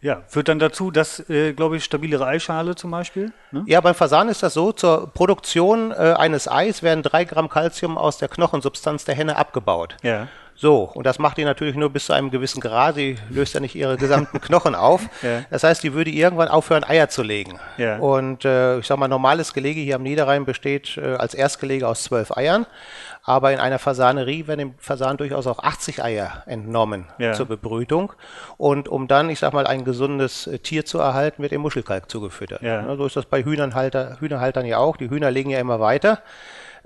Ja, 0.00 0.22
führt 0.28 0.48
dann 0.48 0.58
dazu, 0.58 0.90
dass, 0.90 1.28
äh, 1.30 1.52
glaube 1.52 1.76
ich, 1.78 1.84
stabilere 1.84 2.26
Eischale 2.26 2.74
zum 2.74 2.90
Beispiel? 2.90 3.32
Ne? 3.50 3.64
Ja, 3.66 3.80
beim 3.80 3.94
Fasan 3.94 4.28
ist 4.28 4.42
das 4.42 4.54
so, 4.54 4.72
zur 4.72 5.12
Produktion 5.12 5.90
äh, 5.90 6.14
eines 6.16 6.48
Eis 6.48 6.82
werden 6.82 7.02
drei 7.02 7.24
Gramm 7.24 7.48
Kalzium 7.48 7.96
aus 7.96 8.18
der 8.18 8.28
Knochensubstanz 8.28 9.04
der 9.04 9.14
Henne 9.14 9.36
abgebaut. 9.36 9.96
Ja. 10.02 10.28
So, 10.56 10.90
und 10.94 11.04
das 11.04 11.18
macht 11.18 11.36
die 11.36 11.44
natürlich 11.44 11.76
nur 11.76 11.90
bis 11.90 12.06
zu 12.06 12.14
einem 12.14 12.30
gewissen 12.30 12.60
Grad. 12.60 12.94
Sie 12.94 13.16
löst 13.28 13.52
ja 13.54 13.60
nicht 13.60 13.74
ihre 13.74 13.98
gesamten 13.98 14.40
Knochen 14.40 14.74
auf. 14.74 15.02
Ja. 15.22 15.42
Das 15.50 15.64
heißt, 15.64 15.82
die 15.82 15.92
würde 15.92 16.10
irgendwann 16.10 16.48
aufhören, 16.48 16.82
Eier 16.82 17.08
zu 17.08 17.22
legen. 17.22 17.60
Ja. 17.76 17.98
Und 17.98 18.44
äh, 18.44 18.78
ich 18.78 18.86
sag 18.86 18.98
mal, 18.98 19.08
normales 19.08 19.52
Gelege 19.52 19.80
hier 19.80 19.96
am 19.96 20.02
Niederrhein 20.02 20.46
besteht 20.46 20.96
äh, 20.96 21.14
als 21.14 21.34
Erstgelege 21.34 21.86
aus 21.86 22.04
zwölf 22.04 22.34
Eiern. 22.36 22.66
Aber 23.22 23.52
in 23.52 23.58
einer 23.58 23.78
Fasanerie 23.78 24.46
werden 24.46 24.60
dem 24.60 24.74
Fasan 24.78 25.16
durchaus 25.16 25.46
auch 25.46 25.58
80 25.58 26.02
Eier 26.02 26.44
entnommen 26.46 27.06
ja. 27.18 27.32
zur 27.32 27.46
Bebrütung. 27.46 28.12
Und 28.56 28.88
um 28.88 29.08
dann, 29.08 29.28
ich 29.30 29.40
sag 29.40 29.52
mal, 29.52 29.66
ein 29.66 29.84
gesundes 29.84 30.46
äh, 30.46 30.58
Tier 30.58 30.86
zu 30.86 30.98
erhalten, 30.98 31.42
wird 31.42 31.52
im 31.52 31.60
Muschelkalk 31.60 32.10
zugefüttert. 32.10 32.62
Ja. 32.62 32.96
so 32.96 33.04
ist 33.04 33.16
das 33.16 33.26
bei 33.26 33.42
Hühnerhalter, 33.42 34.16
Hühnerhaltern 34.20 34.64
ja 34.64 34.78
auch. 34.78 34.96
Die 34.96 35.10
Hühner 35.10 35.30
legen 35.30 35.50
ja 35.50 35.58
immer 35.58 35.80
weiter 35.80 36.22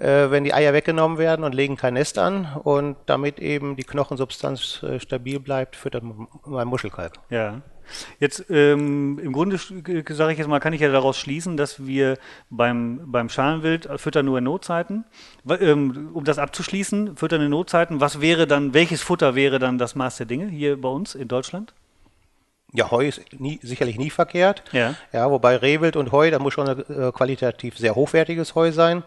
äh, 0.00 0.30
wenn 0.30 0.44
die 0.44 0.54
Eier 0.54 0.72
weggenommen 0.72 1.18
werden 1.18 1.44
und 1.44 1.54
legen 1.54 1.76
kein 1.76 1.94
Nest 1.94 2.18
an. 2.18 2.48
Und 2.64 2.96
damit 3.06 3.38
eben 3.38 3.76
die 3.76 3.84
Knochensubstanz 3.84 4.82
äh, 4.82 4.98
stabil 4.98 5.38
bleibt, 5.38 5.76
füttert 5.76 6.02
man 6.02 6.68
Muschelkalk. 6.68 7.12
Ja. 7.28 7.60
Jetzt 8.20 8.44
ähm, 8.50 9.18
im 9.22 9.32
Grunde 9.32 9.58
sage 9.58 10.32
ich 10.32 10.38
jetzt 10.38 10.46
mal, 10.46 10.60
kann 10.60 10.72
ich 10.72 10.80
ja 10.80 10.92
daraus 10.92 11.18
schließen, 11.18 11.56
dass 11.56 11.84
wir 11.84 12.18
beim, 12.48 13.10
beim 13.10 13.28
Schalenwild 13.28 13.88
füttern 13.96 14.26
nur 14.26 14.38
in 14.38 14.44
Notzeiten. 14.44 15.04
Ähm, 15.48 16.10
um 16.14 16.24
das 16.24 16.38
abzuschließen, 16.38 17.16
füttern 17.16 17.42
in 17.42 17.50
Notzeiten, 17.50 18.00
was 18.00 18.20
wäre 18.20 18.46
dann, 18.46 18.74
welches 18.74 19.02
Futter 19.02 19.34
wäre 19.34 19.58
dann 19.58 19.76
das 19.76 19.96
Maß 19.96 20.18
der 20.18 20.26
Dinge 20.26 20.46
hier 20.46 20.80
bei 20.80 20.88
uns 20.88 21.16
in 21.16 21.26
Deutschland? 21.26 21.74
Ja, 22.72 22.92
Heu 22.92 23.08
ist 23.08 23.20
nie, 23.38 23.58
sicherlich 23.62 23.98
nie 23.98 24.10
verkehrt. 24.10 24.62
Ja. 24.70 24.94
ja. 25.12 25.28
Wobei 25.28 25.56
Rehwild 25.56 25.96
und 25.96 26.12
Heu, 26.12 26.30
da 26.30 26.38
muss 26.38 26.54
schon 26.54 26.68
ein 26.68 26.78
äh, 26.88 27.10
qualitativ 27.12 27.76
sehr 27.76 27.96
hochwertiges 27.96 28.54
Heu 28.54 28.70
sein. 28.70 29.02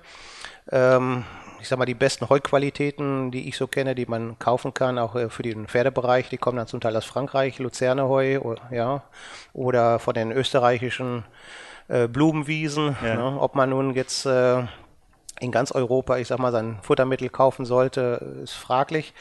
Ähm, 0.71 1.23
ich 1.59 1.69
sag 1.69 1.79
mal, 1.79 1.85
die 1.85 1.93
besten 1.93 2.27
Heuqualitäten, 2.27 3.31
die 3.31 3.47
ich 3.47 3.55
so 3.55 3.67
kenne, 3.67 3.95
die 3.95 4.05
man 4.05 4.37
kaufen 4.37 4.73
kann, 4.73 4.99
auch 4.99 5.15
äh, 5.15 5.29
für 5.29 5.43
den 5.43 5.67
Pferdebereich, 5.67 6.29
die 6.29 6.37
kommen 6.37 6.57
dann 6.57 6.67
zum 6.67 6.81
Teil 6.81 6.95
aus 6.97 7.05
Frankreich, 7.05 7.57
Luzerne 7.59 8.07
Heu, 8.09 8.39
ja, 8.69 9.03
oder 9.53 9.99
von 9.99 10.13
den 10.13 10.31
österreichischen 10.31 11.23
äh, 11.87 12.07
Blumenwiesen. 12.07 12.95
Ja. 13.03 13.15
Ne? 13.15 13.39
Ob 13.39 13.55
man 13.55 13.69
nun 13.69 13.93
jetzt 13.93 14.25
äh, 14.25 14.63
in 15.43 15.51
ganz 15.51 15.71
Europa, 15.71 16.17
ich 16.17 16.27
sag 16.27 16.39
mal, 16.39 16.51
sein 16.51 16.79
Futtermittel 16.81 17.29
kaufen 17.29 17.65
sollte, 17.65 18.39
ist 18.43 18.53
fraglich. 18.53 19.13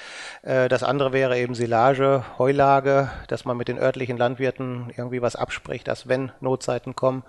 Äh, 0.42 0.68
das 0.68 0.82
andere 0.82 1.12
wäre 1.12 1.38
eben 1.38 1.54
Silage, 1.54 2.24
Heulage, 2.38 3.10
dass 3.28 3.44
man 3.44 3.56
mit 3.56 3.68
den 3.68 3.78
örtlichen 3.78 4.16
Landwirten 4.16 4.92
irgendwie 4.96 5.20
was 5.20 5.36
abspricht, 5.36 5.88
dass 5.88 6.08
wenn 6.08 6.30
Notzeiten 6.40 6.94
kommen, 6.94 7.24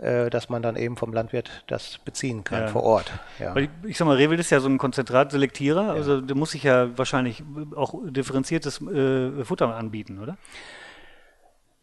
äh, 0.00 0.30
dass 0.30 0.48
man 0.48 0.62
dann 0.62 0.76
eben 0.76 0.96
vom 0.96 1.12
Landwirt 1.12 1.64
das 1.66 1.98
beziehen 1.98 2.44
kann 2.44 2.62
ja. 2.62 2.68
vor 2.68 2.84
Ort. 2.84 3.12
Ja. 3.38 3.54
Ich, 3.56 3.68
ich, 3.82 3.98
sag 3.98 4.06
mal, 4.06 4.16
Rewild 4.16 4.40
ist 4.40 4.50
ja 4.50 4.60
so 4.60 4.68
ein 4.68 4.78
Konzentratselektierer, 4.78 5.86
ja. 5.88 5.92
also 5.92 6.20
da 6.20 6.34
muss 6.34 6.52
sich 6.52 6.62
ja 6.62 6.96
wahrscheinlich 6.96 7.42
auch 7.74 7.94
differenziertes 8.04 8.80
äh, 8.80 9.44
Futter 9.44 9.74
anbieten, 9.74 10.20
oder? 10.20 10.36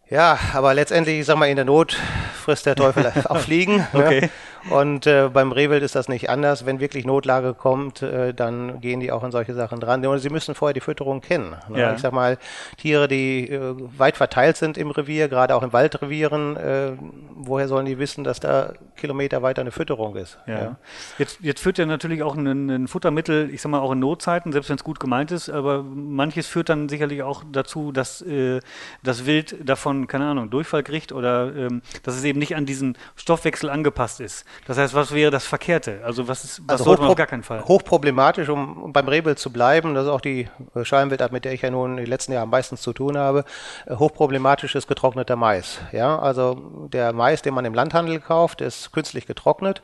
Ja, 0.08 0.38
aber 0.54 0.76
letztendlich, 0.76 1.20
ich 1.20 1.26
sag 1.26 1.38
mal, 1.38 1.50
in 1.50 1.56
der 1.56 1.66
Not 1.66 1.98
frisst 2.34 2.68
der 2.68 2.76
Teufel 2.76 3.12
auch 3.26 3.40
Fliegen. 3.40 3.88
Ne? 3.92 4.30
Und 4.70 5.06
äh, 5.06 5.30
beim 5.32 5.52
Rehwild 5.52 5.84
ist 5.84 5.96
das 5.96 6.10
nicht 6.10 6.30
anders. 6.30 6.66
Wenn 6.66 6.80
wirklich 6.80 7.06
Notlage 7.06 7.54
kommt, 7.54 8.02
äh, 8.02 8.34
dann 8.34 8.82
gehen 8.82 9.00
die 9.00 9.12
auch 9.12 9.24
in 9.24 9.32
solche 9.32 9.54
Sachen 9.54 9.80
dran. 9.80 10.06
Und 10.06 10.20
sie 10.20 10.30
müssen 10.30 10.56
vorher 10.56 10.74
die 10.74 10.82
Fütterung 10.82 11.22
kennen. 11.22 11.56
Ne? 11.70 11.80
Ja. 11.80 11.94
Ich 11.94 12.02
sag 12.02 12.14
mal, 12.14 12.38
Tiere, 12.78 13.08
die 13.08 13.50
äh, 13.50 13.76
weit 13.98 14.18
verteilt 14.18 14.58
sind 14.58 14.78
im 14.78 14.90
Revier, 14.92 15.28
gerade 15.30 15.56
auch 15.56 15.64
in 15.64 15.72
Waldrevieren, 15.72 16.58
äh, 16.58 16.92
woher 17.36 17.68
sollen 17.68 17.86
die 17.86 18.00
wissen, 18.00 18.24
dass 18.24 18.40
da 18.40 18.74
Kilometer 18.96 19.44
weiter 19.44 19.62
eine 19.62 19.72
Fütterung 19.72 20.16
ist? 20.16 20.40
Ja. 20.48 20.54
ja. 20.54 20.76
Jetzt, 21.20 21.40
jetzt 21.42 21.62
führt 21.62 21.78
ja 21.78 21.86
natürlich 21.86 22.24
auch 22.24 22.36
ein, 22.36 22.70
ein 22.70 22.88
Futtermittel, 22.88 23.50
ich 23.52 23.62
sag 23.62 23.70
mal 23.70 23.80
auch 23.80 23.92
in 23.92 24.00
Notzeiten, 24.00 24.52
selbst 24.52 24.70
wenn 24.70 24.78
es 24.78 24.84
gut 24.84 25.00
gemeint 25.00 25.32
ist, 25.32 25.50
aber 25.50 25.84
manches 25.84 26.48
führt 26.48 26.70
dann 26.70 26.90
sicherlich 26.90 27.22
auch 27.22 27.44
dazu, 27.52 27.92
dass 27.92 28.22
äh, 28.22 28.60
das 29.04 29.26
Wild 29.26 29.58
davon, 29.64 30.08
keine 30.08 30.26
Ahnung, 30.26 30.50
Durchfall 30.50 30.84
kriegt 30.84 31.12
oder 31.12 31.56
ähm, 31.56 31.82
dass 32.04 32.16
es 32.16 32.24
eben 32.24 32.40
nicht 32.40 32.56
an 32.56 32.66
diesen 32.66 32.98
Stoffwechsel 33.16 33.70
angepasst 33.70 34.20
ist. 34.20 34.46
Das 34.68 34.78
heißt, 34.78 34.94
was 34.94 35.14
wäre 35.14 35.32
das 35.32 35.46
Verkehrte? 35.46 36.02
Also 36.04 36.28
was, 36.28 36.44
ist, 36.44 36.62
was 36.66 36.74
also 36.74 36.84
sollte 36.86 37.02
man 37.02 37.12
auf 37.12 37.18
gar 37.18 37.28
keinen 37.28 37.44
Fall? 37.44 37.64
Hochproblematisch, 37.64 38.50
um 38.50 38.92
beim 38.92 39.08
Rehwild 39.08 39.38
zu 39.38 39.52
bleiben, 39.52 39.94
das 39.94 40.06
ist 40.06 40.10
auch 40.10 40.22
die 40.22 40.48
Schalenwildart, 40.82 41.32
mit 41.32 41.46
der 41.46 41.54
ich 41.54 41.62
ja 41.62 41.70
nun 41.70 41.98
die 41.98 42.06
letzten 42.06 42.32
Jahre 42.32 42.44
am 42.44 42.50
meisten 42.50 42.78
zu 42.78 42.94
tun 42.94 43.18
habe, 43.18 43.46
äh, 43.86 43.96
hochproblematisch 43.96 44.76
ist 44.76 44.88
getrockneter 44.88 45.36
Mais. 45.36 45.80
Ja, 45.92 46.18
also 46.18 46.88
der 46.92 47.14
Mais, 47.14 47.42
den 47.42 47.54
man 47.54 47.66
im 47.66 47.74
Landhandel 47.74 48.20
kauft, 48.20 48.62
ist 48.62 48.92
künstlich 48.92 49.28
getrocknet 49.28 49.82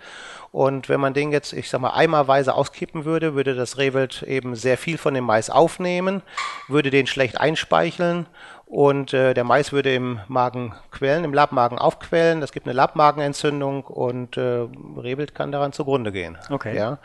und 0.52 0.90
wenn 0.90 1.00
man 1.00 1.14
den 1.14 1.32
jetzt, 1.32 1.54
ich 1.54 1.70
sag 1.70 1.80
mal, 1.80 1.92
eimerweise 1.92 2.56
auskippen 2.56 3.06
würde, 3.06 3.36
würde 3.36 3.56
das 3.56 3.78
Rehwild 3.78 4.24
eben 4.24 4.56
sehr 4.56 4.78
viel 4.78 4.98
von 4.98 5.14
dem 5.14 5.24
Mais 5.24 5.50
aufnehmen, 5.50 6.22
würde 6.68 6.90
den 6.90 7.08
schlecht 7.08 7.40
einspeicheln 7.40 8.26
und 8.72 9.14
äh, 9.14 9.34
der 9.34 9.44
Mais 9.44 9.74
würde 9.74 9.94
im 9.94 10.22
Magen 10.30 10.74
quellen, 10.92 11.26
im 11.26 11.34
Labmagen 11.34 11.78
aufquellen. 11.78 12.42
Es 12.42 12.54
gibt 12.54 12.66
eine 12.66 12.74
Labmagenentzündung 12.74 13.84
und 13.84 14.38
äh, 14.38 14.66
Rehwild 14.98 15.36
kann 15.36 15.52
daran 15.52 15.74
zugrunde 15.74 16.14
gehen. 16.14 16.38
Okay. 16.50 16.78
Ja. 16.78 17.00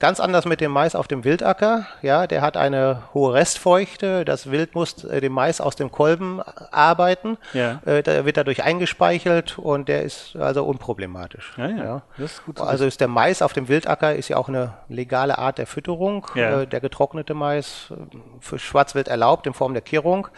Ganz 0.00 0.20
anders 0.20 0.44
mit 0.44 0.60
dem 0.60 0.70
Mais 0.70 0.94
auf 0.94 1.08
dem 1.08 1.24
Wildacker. 1.24 1.86
Ja, 2.02 2.28
der 2.28 2.40
hat 2.40 2.56
eine 2.56 3.02
hohe 3.14 3.34
Restfeuchte. 3.34 4.24
Das 4.24 4.48
Wild 4.48 4.76
muss 4.76 5.02
äh, 5.02 5.20
den 5.20 5.32
Mais 5.32 5.60
aus 5.60 5.74
dem 5.74 5.90
Kolben 5.90 6.40
arbeiten. 6.70 7.36
Ja. 7.52 7.80
Äh, 7.84 8.04
der 8.04 8.24
wird 8.24 8.36
dadurch 8.36 8.62
eingespeichelt 8.62 9.58
und 9.58 9.88
der 9.88 10.02
ist 10.02 10.36
also 10.36 10.64
unproblematisch. 10.64 11.52
Ja, 11.56 11.68
ja. 11.68 11.84
ja. 11.84 12.02
Das 12.16 12.32
ist 12.34 12.44
gut 12.44 12.60
also 12.60 12.84
ist 12.84 13.00
der 13.00 13.08
Mais 13.08 13.42
auf 13.42 13.52
dem 13.54 13.66
Wildacker 13.66 14.14
ist 14.14 14.28
ja 14.28 14.36
auch 14.36 14.48
eine 14.48 14.74
legale 14.88 15.36
Art 15.36 15.58
der 15.58 15.66
Fütterung. 15.66 16.28
Ja. 16.36 16.60
Äh, 16.60 16.66
der 16.68 16.78
getrocknete 16.78 17.34
Mais 17.34 17.88
äh, 17.90 17.94
für 18.38 18.60
Schwarzwild 18.60 19.08
erlaubt 19.08 19.48
in 19.48 19.52
Form 19.52 19.72
der 19.72 19.82
Kirrung, 19.82 20.28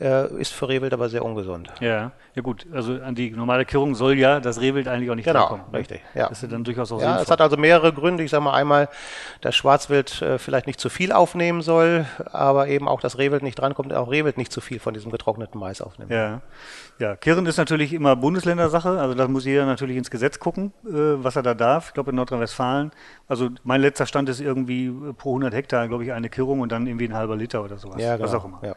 äh, 0.00 0.26
ist 0.40 0.54
für 0.54 0.70
Rehwild 0.70 0.94
aber 0.94 1.10
sehr 1.10 1.22
ungesund. 1.22 1.70
Ja. 1.80 2.12
Ja 2.34 2.40
gut, 2.40 2.66
also 2.72 2.94
an 2.94 3.14
die 3.14 3.30
normale 3.30 3.66
Kirrung 3.66 3.94
soll 3.94 4.18
ja 4.18 4.40
das 4.40 4.58
Rehwild 4.58 4.88
eigentlich 4.88 5.10
auch 5.10 5.14
nicht 5.14 5.26
genau, 5.26 5.48
kommen. 5.48 5.64
Genau, 5.66 5.76
richtig. 5.76 6.00
Ja. 6.14 6.30
Das 6.30 6.42
ist 6.42 6.50
dann 6.50 6.64
durchaus 6.64 6.90
auch 6.90 6.98
Ja, 6.98 7.08
sinnvoll. 7.08 7.22
es 7.24 7.30
hat 7.30 7.40
also 7.42 7.58
mehrere 7.58 7.92
Gründe. 7.92 8.22
Ich 8.24 8.30
sage 8.30 8.42
mal 8.42 8.54
einmal, 8.54 8.88
dass 9.42 9.54
Schwarzwild 9.54 10.22
äh, 10.22 10.38
vielleicht 10.38 10.66
nicht 10.66 10.80
zu 10.80 10.88
viel 10.88 11.12
aufnehmen 11.12 11.60
soll, 11.60 12.06
aber 12.24 12.68
eben 12.68 12.88
auch 12.88 13.00
das 13.00 13.18
Rehwild 13.18 13.42
nicht 13.42 13.56
drankommt, 13.56 13.92
auch 13.92 14.10
Rehwild 14.10 14.38
nicht 14.38 14.50
zu 14.50 14.62
viel 14.62 14.80
von 14.80 14.94
diesem 14.94 15.12
getrockneten 15.12 15.60
Mais 15.60 15.82
aufnimmt. 15.82 16.10
Ja, 16.10 16.40
ja 16.98 17.16
Kirren 17.16 17.44
ist 17.44 17.58
natürlich 17.58 17.92
immer 17.92 18.16
Bundesländersache, 18.16 18.98
also 18.98 19.14
da 19.14 19.28
muss 19.28 19.44
jeder 19.44 19.66
natürlich 19.66 19.98
ins 19.98 20.10
Gesetz 20.10 20.38
gucken, 20.38 20.72
äh, 20.86 20.90
was 20.92 21.36
er 21.36 21.42
da 21.42 21.52
darf. 21.52 21.88
Ich 21.88 21.94
glaube 21.94 22.10
in 22.10 22.16
Nordrhein-Westfalen, 22.16 22.92
also 23.28 23.50
mein 23.62 23.82
letzter 23.82 24.06
Stand 24.06 24.30
ist 24.30 24.40
irgendwie 24.40 24.90
pro 25.18 25.32
100 25.32 25.52
Hektar, 25.52 25.86
glaube 25.86 26.04
ich, 26.04 26.12
eine 26.14 26.30
Kirrung 26.30 26.60
und 26.60 26.72
dann 26.72 26.86
irgendwie 26.86 27.08
ein 27.08 27.14
halber 27.14 27.36
Liter 27.36 27.62
oder 27.62 27.76
sowas. 27.76 28.00
Ja, 28.00 28.16
genau. 28.16 28.26
Was 28.26 28.34
auch 28.34 28.46
immer. 28.46 28.60
Ja. 28.62 28.74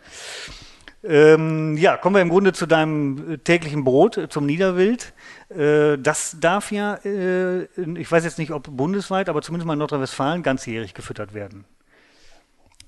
Ähm, 1.07 1.77
ja, 1.77 1.97
kommen 1.97 2.15
wir 2.15 2.21
im 2.21 2.29
Grunde 2.29 2.51
zu 2.51 2.65
deinem 2.65 3.33
äh, 3.33 3.38
täglichen 3.38 3.83
Brot, 3.83 4.17
äh, 4.17 4.29
zum 4.29 4.45
Niederwild. 4.45 5.13
Äh, 5.50 5.97
das 6.00 6.38
darf 6.39 6.71
ja, 6.71 6.95
äh, 7.05 7.63
ich 7.97 8.12
weiß 8.12 8.24
jetzt 8.24 8.39
nicht, 8.39 8.51
ob 8.51 8.75
bundesweit, 8.75 9.29
aber 9.29 9.41
zumindest 9.43 9.67
mal 9.67 9.74
in 9.74 9.79
Nordrhein-Westfalen 9.79 10.41
ganzjährig 10.41 10.93
gefüttert 10.95 11.33
werden. 11.33 11.65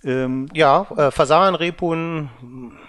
Ähm, 0.08 0.48
ja, 0.54 0.88
äh, 0.96 1.12
Fasan, 1.12 1.54
Rebhuhn, 1.54 2.30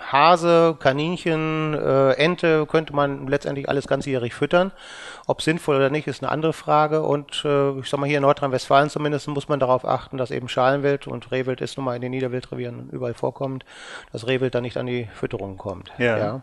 Hase, 0.01 0.77
Kaninchen, 0.79 1.75
äh, 1.75 2.13
Ente 2.13 2.65
könnte 2.67 2.95
man 2.95 3.27
letztendlich 3.27 3.69
alles 3.69 3.89
ganzjährig 3.89 4.35
füttern. 4.35 4.71
Ob 5.27 5.43
sinnvoll 5.43 5.77
oder 5.77 5.91
nicht, 5.91 6.07
ist 6.07 6.23
eine 6.23 6.31
andere 6.31 6.53
Frage. 6.53 7.03
Und 7.03 7.45
äh, 7.45 7.79
ich 7.81 7.91
sag 7.91 7.99
mal, 7.99 8.07
hier 8.07 8.19
in 8.19 8.23
Nordrhein-Westfalen 8.23 8.89
zumindest 8.89 9.27
muss 9.27 9.49
man 9.49 9.59
darauf 9.59 9.85
achten, 9.85 10.17
dass 10.17 10.31
eben 10.31 10.49
Schalenwild 10.49 11.09
und 11.09 11.33
Rehwild 11.33 11.61
ist 11.61 11.77
nun 11.77 11.87
mal 11.87 11.97
in 11.97 12.03
den 12.03 12.13
Niederwildrevieren 12.13 12.89
überall 12.91 13.15
vorkommt, 13.15 13.65
dass 14.13 14.29
Rehwild 14.29 14.55
dann 14.55 14.63
nicht 14.63 14.77
an 14.77 14.87
die 14.87 15.09
Fütterung 15.13 15.57
kommt. 15.57 15.91
Ja. 15.99 16.19
ja. 16.19 16.43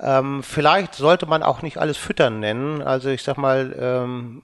Ähm, 0.00 0.42
vielleicht 0.42 0.94
sollte 0.94 1.26
man 1.26 1.42
auch 1.42 1.60
nicht 1.60 1.76
alles 1.76 1.98
füttern 1.98 2.40
nennen. 2.40 2.80
Also 2.80 3.10
ich 3.10 3.22
sag 3.22 3.36
mal, 3.36 3.76
ähm, 3.78 4.40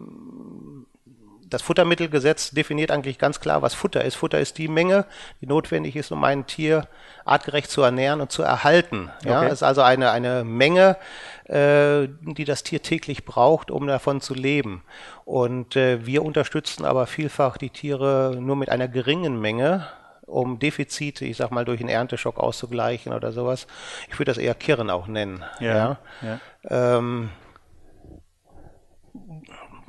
das 1.53 1.63
Futtermittelgesetz 1.63 2.51
definiert 2.51 2.91
eigentlich 2.91 3.19
ganz 3.19 3.41
klar, 3.41 3.63
was 3.63 3.75
Futter 3.75 4.05
ist. 4.05 4.15
Futter 4.15 4.41
ist 4.41 4.59
die 4.59 4.69
Menge, 4.69 5.05
die 5.41 5.47
notwendig 5.47 5.97
ist, 5.97 6.11
um 6.11 6.25
ein 6.25 6.47
Tier 6.47 6.89
artgerecht 7.25 7.71
zu 7.71 7.83
ernähren 7.83 8.21
und 8.21 8.33
zu 8.33 8.43
erhalten. 8.43 9.11
Ja, 9.25 9.43
okay. 9.43 9.53
ist 9.53 9.63
also 9.63 9.83
eine, 9.83 10.11
eine 10.11 10.45
Menge, 10.45 10.97
äh, 11.45 12.09
die 12.23 12.45
das 12.45 12.63
Tier 12.63 12.83
täglich 12.83 13.25
braucht, 13.25 13.71
um 13.71 13.87
davon 13.87 14.21
zu 14.21 14.35
leben. 14.35 14.83
Und 15.25 15.77
äh, 15.77 16.07
wir 16.07 16.25
unterstützen 16.25 16.85
aber 16.85 17.07
vielfach 17.07 17.59
die 17.59 17.71
Tiere 17.71 18.37
nur 18.41 18.57
mit 18.57 18.71
einer 18.71 18.89
geringen 18.89 19.41
Menge, 19.41 19.87
um 20.23 20.59
Defizite, 20.59 21.27
ich 21.27 21.37
sag 21.37 21.51
mal, 21.51 21.65
durch 21.65 21.81
einen 21.81 21.91
Ernteschock 21.91 22.39
auszugleichen 22.39 23.13
oder 23.13 23.33
sowas. 23.33 23.67
Ich 24.09 24.19
würde 24.19 24.31
das 24.31 24.39
eher 24.39 24.55
Kirren 24.55 24.89
auch 24.89 25.07
nennen. 25.07 25.45
Ja. 25.61 25.99
ja. 26.23 26.39
ja. 26.71 26.99
Ähm, 26.99 27.31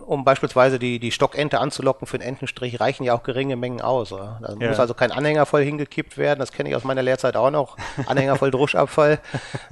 um 0.05 0.23
beispielsweise 0.23 0.79
die, 0.79 0.99
die 0.99 1.11
Stockente 1.11 1.59
anzulocken 1.59 2.07
für 2.07 2.17
den 2.17 2.27
Entenstrich, 2.27 2.79
reichen 2.79 3.03
ja 3.03 3.13
auch 3.13 3.23
geringe 3.23 3.55
Mengen 3.55 3.81
aus. 3.81 4.09
Da 4.09 4.39
ja. 4.59 4.67
muss 4.67 4.79
also 4.79 4.93
kein 4.93 5.11
Anhänger 5.11 5.45
voll 5.45 5.63
hingekippt 5.63 6.17
werden. 6.17 6.39
Das 6.39 6.51
kenne 6.51 6.69
ich 6.69 6.75
aus 6.75 6.83
meiner 6.83 7.01
Lehrzeit 7.01 7.35
auch 7.35 7.51
noch. 7.51 7.77
Anhänger 8.05 8.35
voll 8.35 8.51
Druschabfall. 8.51 9.19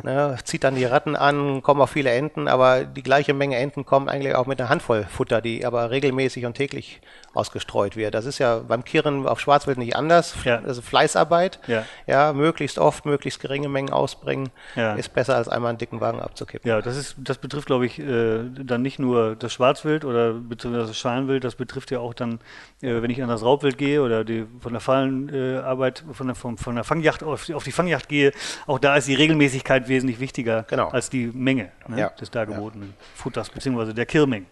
ne, 0.04 0.38
zieht 0.44 0.64
dann 0.64 0.76
die 0.76 0.86
Ratten 0.86 1.16
an, 1.16 1.62
kommen 1.62 1.82
auch 1.82 1.90
viele 1.90 2.12
Enten, 2.12 2.48
aber 2.48 2.84
die 2.84 3.04
gleiche 3.04 3.34
Menge 3.34 3.58
Enten 3.58 3.86
kommen 3.86 4.10
eigentlich 4.10 4.36
auch 4.36 4.48
mit 4.48 4.60
einer 4.60 4.70
Handvoll 4.70 5.06
Futter, 5.06 5.42
die 5.42 5.66
aber 5.66 5.92
regelmäßig 5.92 6.46
und 6.46 6.56
täglich 6.56 7.02
ausgestreut 7.34 7.96
wird. 7.96 8.14
Das 8.14 8.26
ist 8.26 8.40
ja 8.40 8.60
beim 8.60 8.84
Kirren 8.84 9.28
auf 9.28 9.40
Schwarzwild 9.40 9.78
nicht 9.78 9.96
anders. 9.96 10.36
Ja. 10.44 10.62
Also 10.66 10.82
Fleißarbeit. 10.82 11.60
Ja. 11.68 11.86
ja, 12.08 12.34
möglichst 12.34 12.78
oft, 12.80 13.06
möglichst 13.06 13.40
geringe 13.40 13.70
Mengen 13.70 13.92
ausbringen, 13.92 14.50
ja. 14.76 14.96
ist 14.96 15.14
besser 15.14 15.36
als 15.36 15.48
einmal 15.48 15.70
einen 15.70 15.78
dicken 15.78 16.02
Wagen 16.02 16.20
abzukippen. 16.20 16.70
Ja, 16.70 16.82
das 16.82 16.98
ist, 16.98 17.16
das 17.18 17.38
betrifft, 17.38 17.68
glaube 17.68 17.86
ich, 17.86 18.00
äh, 18.00 18.44
dann 18.64 18.82
nicht 18.82 19.00
nur 19.00 19.36
das 19.36 19.54
Schwarzwild 19.54 20.04
oder 20.06 20.34
beziehungsweise 20.34 20.88
das 20.88 20.98
Schalenwild, 20.98 21.44
das 21.44 21.56
betrifft 21.56 21.92
ja 21.92 22.00
auch 22.00 22.14
dann, 22.14 22.40
äh, 22.82 23.02
wenn 23.02 23.10
ich 23.10 23.22
an 23.22 23.30
das 23.30 23.44
Raubwild 23.44 23.78
gehe 23.78 24.02
oder 24.02 24.24
die, 24.24 24.46
von 24.60 24.74
der 24.74 24.82
Fallenarbeit, 24.82 26.04
äh, 26.10 26.14
von, 26.14 26.28
der, 26.28 26.36
von, 26.36 26.58
von 26.58 26.76
der 26.76 26.84
Fangjacht 26.84 27.24
auf 27.24 27.46
die, 27.46 27.54
auf 27.54 27.64
die 27.64 27.72
Fangjacht 27.72 28.10
gehe, 28.10 28.32
auch 28.68 28.80
da 28.80 28.96
ist 28.96 29.08
die 29.08 29.16
Regelmäßigkeit 29.16 29.88
wesentlich 29.88 30.20
wichtiger 30.20 30.64
genau. 30.64 30.90
als 30.90 31.10
die 31.10 31.28
Menge 31.28 31.72
ne, 31.88 32.12
des 32.20 32.32
dargebotenen 32.32 32.94
Futters, 33.16 33.50
beziehungsweise 33.50 33.94
der 33.94 34.06
Kirrmengen. 34.06 34.48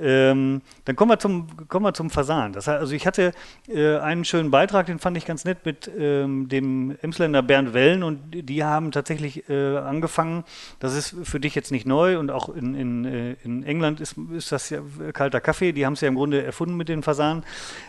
Ähm, 0.00 0.62
dann 0.84 0.96
kommen 0.96 1.10
wir 1.10 1.18
zum, 1.18 1.46
kommen 1.68 1.84
wir 1.84 1.94
zum 1.94 2.10
Fasan. 2.10 2.52
Das 2.52 2.66
heißt, 2.66 2.80
also 2.80 2.94
ich 2.94 3.06
hatte 3.06 3.32
äh, 3.68 3.96
einen 3.98 4.24
schönen 4.24 4.50
Beitrag, 4.50 4.86
den 4.86 4.98
fand 4.98 5.16
ich 5.16 5.26
ganz 5.26 5.44
nett 5.44 5.64
mit 5.64 5.90
ähm, 5.98 6.48
dem 6.48 6.96
Emsländer 7.02 7.42
Bernd 7.42 7.74
Wellen 7.74 8.02
und 8.02 8.20
die 8.30 8.64
haben 8.64 8.92
tatsächlich 8.92 9.48
äh, 9.48 9.76
angefangen, 9.76 10.44
das 10.80 10.94
ist 10.94 11.16
für 11.24 11.40
dich 11.40 11.54
jetzt 11.54 11.72
nicht 11.72 11.86
neu 11.86 12.18
und 12.18 12.30
auch 12.30 12.48
in, 12.48 12.74
in, 12.74 13.04
äh, 13.04 13.36
in 13.44 13.62
England 13.64 14.00
ist, 14.00 14.16
ist 14.32 14.52
das 14.52 14.70
ja 14.70 14.80
kalter 15.12 15.40
Kaffee, 15.40 15.72
die 15.72 15.86
haben 15.86 15.94
es 15.94 16.00
ja 16.00 16.08
im 16.08 16.14
Grunde 16.14 16.42
erfunden 16.42 16.76
mit 16.76 16.88
den 16.88 17.02
Fasanen. 17.02 17.44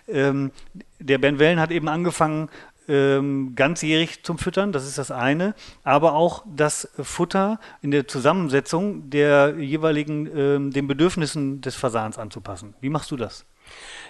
Ähm, 0.07 0.51
der 0.99 1.17
Bernd 1.17 1.39
Wellen 1.39 1.59
hat 1.59 1.71
eben 1.71 1.87
angefangen, 1.87 2.49
ähm, 2.89 3.53
ganzjährig 3.55 4.23
zum 4.23 4.37
Füttern, 4.37 4.71
das 4.71 4.87
ist 4.87 4.97
das 4.97 5.11
eine, 5.11 5.53
aber 5.83 6.13
auch 6.13 6.43
das 6.53 6.89
Futter 6.99 7.59
in 7.81 7.91
der 7.91 8.07
Zusammensetzung 8.07 9.09
der 9.09 9.55
jeweiligen, 9.57 10.27
ähm, 10.35 10.71
den 10.71 10.87
Bedürfnissen 10.87 11.61
des 11.61 11.75
Fasans 11.75 12.17
anzupassen. 12.17 12.73
Wie 12.81 12.89
machst 12.89 13.11
du 13.11 13.15
das? 13.15 13.45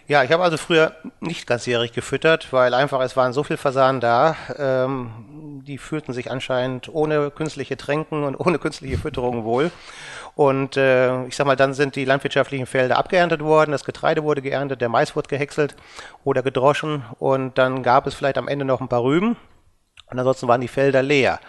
Ja, 0.10 0.24
ich 0.24 0.32
habe 0.32 0.42
also 0.42 0.58
früher 0.58 0.94
nicht 1.20 1.46
ganzjährig 1.46 1.92
gefüttert, 1.92 2.52
weil 2.52 2.74
einfach 2.74 3.00
es 3.02 3.16
waren 3.16 3.32
so 3.32 3.44
viele 3.44 3.58
Fasanen 3.58 4.02
da, 4.02 4.36
ähm, 4.58 5.62
die 5.68 5.78
fühlten 5.78 6.14
sich 6.14 6.32
anscheinend 6.32 6.90
ohne 6.92 7.30
künstliche 7.30 7.78
Tränken 7.78 8.24
und 8.24 8.36
ohne 8.40 8.58
künstliche 8.58 8.98
Fütterung 8.98 9.44
wohl. 9.44 9.70
Und 10.34 10.78
äh, 10.78 11.28
ich 11.28 11.36
sag 11.36 11.46
mal, 11.46 11.56
dann 11.56 11.76
sind 11.76 11.96
die 11.96 12.06
landwirtschaftlichen 12.06 12.66
Felder 12.66 12.98
abgeerntet 12.98 13.44
worden, 13.44 13.72
das 13.72 13.84
Getreide 13.84 14.24
wurde 14.24 14.42
geerntet, 14.42 14.82
der 14.82 14.90
Mais 14.90 15.16
wurde 15.16 15.30
gehäckselt 15.30 15.76
oder 16.24 16.42
gedroschen 16.42 17.04
und 17.20 17.60
dann 17.60 17.84
gab 17.84 18.08
es 18.08 18.16
vielleicht 18.16 18.40
am 18.40 18.48
Ende 18.48 18.66
noch 18.66 18.82
ein 18.82 18.88
paar 18.88 19.04
Rüben 19.04 19.38
und 20.10 20.18
ansonsten 20.18 20.48
waren 20.48 20.62
die 20.62 20.68
Felder 20.68 21.04
leer. 21.04 21.40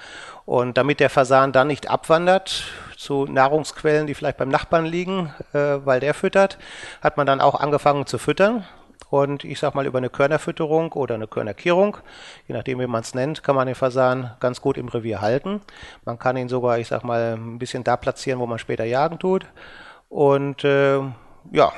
Und 0.50 0.76
damit 0.76 0.99
der 0.99 1.11
Fasan 1.11 1.52
dann 1.52 1.69
nicht 1.69 1.88
abwandert 1.88 2.64
zu 2.97 3.25
Nahrungsquellen, 3.25 4.09
die 4.09 4.14
vielleicht 4.14 4.37
beim 4.37 4.49
Nachbarn 4.49 4.85
liegen, 4.85 5.33
äh, 5.52 5.78
weil 5.85 6.00
der 6.00 6.12
füttert, 6.12 6.59
hat 7.00 7.16
man 7.16 7.25
dann 7.25 7.40
auch 7.40 7.54
angefangen 7.54 8.04
zu 8.07 8.19
füttern. 8.19 8.64
Und 9.11 9.45
ich 9.45 9.61
sag 9.61 9.76
mal, 9.76 9.87
über 9.87 9.99
eine 9.99 10.11
Körnerfütterung 10.11 10.90
oder 10.90 11.14
eine 11.14 11.28
Körnerkierung, 11.28 11.99
je 12.49 12.57
nachdem, 12.57 12.80
wie 12.80 12.88
man 12.88 13.02
es 13.02 13.14
nennt, 13.14 13.45
kann 13.45 13.54
man 13.54 13.69
den 13.69 13.76
Fasan 13.76 14.33
ganz 14.40 14.61
gut 14.61 14.76
im 14.76 14.88
Revier 14.88 15.21
halten. 15.21 15.61
Man 16.04 16.19
kann 16.19 16.37
ihn 16.37 16.49
sogar, 16.49 16.80
ich 16.80 16.88
sag 16.88 17.04
mal, 17.04 17.37
ein 17.37 17.61
bisschen 17.61 17.85
da 17.85 17.97
platzieren, 17.97 18.40
wo 18.40 18.47
man 18.49 18.59
später 18.59 18.85
jagen 18.85 19.21
tut. 19.21 19.47
Und 20.09 20.64
äh, 20.64 20.99
ja, 21.52 21.73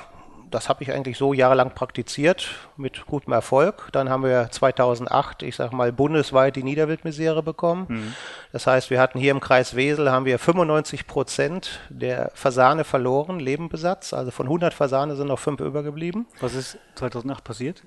das 0.55 0.69
habe 0.69 0.83
ich 0.83 0.93
eigentlich 0.93 1.19
so 1.19 1.33
jahrelang 1.33 1.75
praktiziert, 1.75 2.51
mit 2.77 3.07
gutem 3.07 3.33
Erfolg. 3.33 3.89
Dann 3.93 4.09
haben 4.09 4.25
wir 4.25 4.49
2008, 4.51 5.43
ich 5.43 5.57
sage 5.57 5.75
mal, 5.75 5.93
bundesweit 5.93 6.57
die 6.57 6.63
Niederwildmisere 6.63 7.43
bekommen. 7.43 7.87
Mhm. 7.89 8.15
Das 8.53 8.67
heißt, 8.67 8.91
wir 8.91 9.01
hatten 9.01 9.19
hier 9.19 9.31
im 9.31 9.41
Kreis 9.41 9.75
Wesel 9.77 10.11
haben 10.11 10.25
wir 10.25 10.39
95 10.39 11.07
Prozent 11.07 11.81
der 11.89 12.31
Fasane 12.35 12.85
verloren, 12.85 13.41
Lebenbesatz. 13.41 14.13
Also 14.13 14.31
von 14.31 14.47
100 14.47 14.75
Fasane 14.75 15.17
sind 15.17 15.29
noch 15.29 15.39
fünf 15.39 15.61
übergeblieben. 15.61 16.27
Was 16.41 16.55
ist 16.55 16.79
2008 16.97 17.45
passiert? 17.45 17.83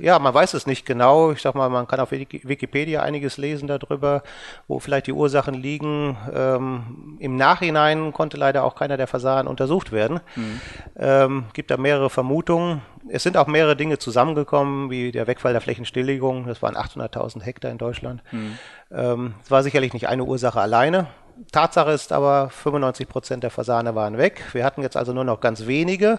Ja, 0.00 0.18
man 0.18 0.32
weiß 0.32 0.54
es 0.54 0.66
nicht 0.66 0.86
genau. 0.86 1.32
Ich 1.32 1.42
sag 1.42 1.54
mal, 1.54 1.68
man 1.68 1.86
kann 1.86 2.00
auf 2.00 2.10
Wikipedia 2.10 3.02
einiges 3.02 3.36
lesen 3.36 3.68
darüber, 3.68 4.22
wo 4.66 4.78
vielleicht 4.78 5.06
die 5.06 5.12
Ursachen 5.12 5.54
liegen. 5.54 6.16
Ähm, 6.34 7.16
Im 7.20 7.36
Nachhinein 7.36 8.12
konnte 8.12 8.36
leider 8.36 8.64
auch 8.64 8.74
keiner 8.74 8.96
der 8.96 9.06
Fasanen 9.06 9.46
untersucht 9.46 9.92
werden. 9.92 10.20
Mhm. 10.36 10.60
Ähm, 10.96 11.44
gibt 11.52 11.70
da 11.70 11.76
mehrere 11.76 12.07
Vermutungen. 12.10 12.82
Es 13.08 13.22
sind 13.22 13.36
auch 13.36 13.46
mehrere 13.46 13.76
Dinge 13.76 13.98
zusammengekommen, 13.98 14.90
wie 14.90 15.12
der 15.12 15.26
Wegfall 15.26 15.52
der 15.52 15.60
Flächenstilllegung. 15.60 16.46
Das 16.46 16.62
waren 16.62 16.76
800.000 16.76 17.42
Hektar 17.42 17.70
in 17.70 17.78
Deutschland. 17.78 18.22
Mhm. 18.32 18.58
Ähm, 18.90 19.34
es 19.42 19.50
war 19.50 19.62
sicherlich 19.62 19.92
nicht 19.92 20.08
eine 20.08 20.24
Ursache 20.24 20.60
alleine. 20.60 21.08
Tatsache 21.52 21.92
ist 21.92 22.12
aber, 22.12 22.50
95 22.50 23.08
Prozent 23.08 23.42
der 23.44 23.50
Fasane 23.50 23.94
waren 23.94 24.18
weg. 24.18 24.42
Wir 24.52 24.64
hatten 24.64 24.82
jetzt 24.82 24.96
also 24.96 25.12
nur 25.12 25.24
noch 25.24 25.40
ganz 25.40 25.66
wenige 25.66 26.18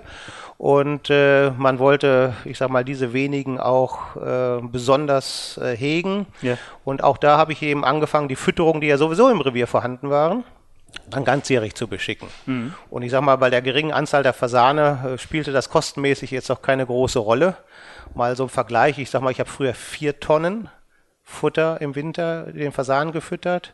und 0.58 1.10
äh, 1.10 1.51
man 1.51 1.79
wollte, 1.79 2.34
ich 2.46 2.58
sag 2.58 2.69
mal, 2.69 2.86
diese 2.86 3.13
wenigen 3.13 3.60
auch 3.60 4.15
äh, 4.15 4.62
besonders 4.62 5.58
äh, 5.58 5.75
hegen. 5.75 6.25
Ja. 6.41 6.58
Und 6.86 7.03
auch 7.03 7.17
da 7.17 7.38
habe 7.38 7.51
ich 7.51 7.62
eben 7.62 7.84
angefangen, 7.84 8.29
die 8.29 8.36
Fütterung, 8.36 8.81
die 8.81 8.88
ja 8.88 8.98
sowieso 8.98 9.29
im 9.29 9.41
Revier 9.41 9.67
vorhanden 9.67 10.10
waren, 10.10 10.43
dann 11.10 11.25
ganzjährig 11.25 11.75
zu 11.75 11.88
beschicken. 11.88 12.27
Mhm. 12.46 12.74
Und 12.89 13.01
ich 13.01 13.12
sage 13.12 13.25
mal, 13.25 13.38
bei 13.38 13.50
der 13.50 13.62
geringen 13.62 13.91
Anzahl 13.91 14.24
der 14.24 14.34
Fasane 14.34 15.13
äh, 15.13 15.17
spielte 15.17 15.51
das 15.51 15.69
kostenmäßig 15.69 16.31
jetzt 16.31 16.50
auch 16.51 16.62
keine 16.62 16.86
große 16.86 17.19
Rolle. 17.19 17.58
Mal 18.15 18.36
so 18.36 18.43
ein 18.43 18.50
Vergleich, 18.50 18.98
ich 18.98 19.10
sage 19.10 19.24
mal, 19.24 19.31
ich 19.31 19.39
habe 19.39 19.50
früher 19.50 19.74
vier 19.74 20.19
Tonnen 20.19 20.69
Futter 21.24 21.79
im 21.81 21.96
Winter 21.96 22.51
den 22.51 22.72
Fasanen 22.72 23.13
gefüttert 23.13 23.74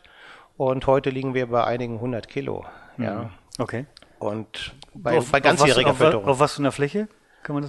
und 0.56 0.86
heute 0.86 1.10
liegen 1.10 1.34
wir 1.34 1.46
bei 1.46 1.64
einigen 1.64 2.00
hundert 2.00 2.28
Kilo. 2.28 2.64
Mhm. 2.96 3.04
Ja. 3.04 3.30
Okay. 3.58 3.86
Und 4.18 4.74
bei, 4.94 5.18
auf, 5.18 5.30
bei 5.30 5.40
ganzjähriger 5.40 5.90
auf 5.90 6.00
was, 6.00 6.06
Fütterung. 6.06 6.24
Auf, 6.24 6.30
auf 6.32 6.40
was 6.40 6.54
für 6.54 6.62
einer 6.62 6.72
Fläche? 6.72 7.08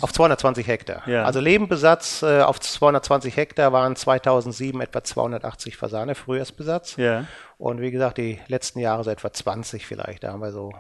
auf 0.01 0.12
220 0.12 0.68
Hektar. 0.68 1.08
Ja. 1.08 1.24
Also 1.24 1.39
Lebenbesatz 1.39 2.24
äh, 2.24 2.42
auf 2.42 2.60
220 2.60 3.36
Hektar 3.36 3.72
waren 3.74 3.96
2007 3.96 4.82
etwa 4.82 5.04
280 5.04 5.77
Fasane 5.77 6.16
Frühjahrsbesatz. 6.16 6.96
Ja. 6.98 7.25
Und 7.58 7.82
wie 7.82 7.92
gesagt, 7.92 8.18
die 8.18 8.40
letzten 8.48 8.80
Jahre 8.80 9.04
so 9.04 9.10
etwa 9.10 9.32
20 9.32 9.86
vielleicht. 9.86 10.24
Da 10.24 10.32
haben 10.32 10.42
wir 10.42 10.52
so 10.52 10.72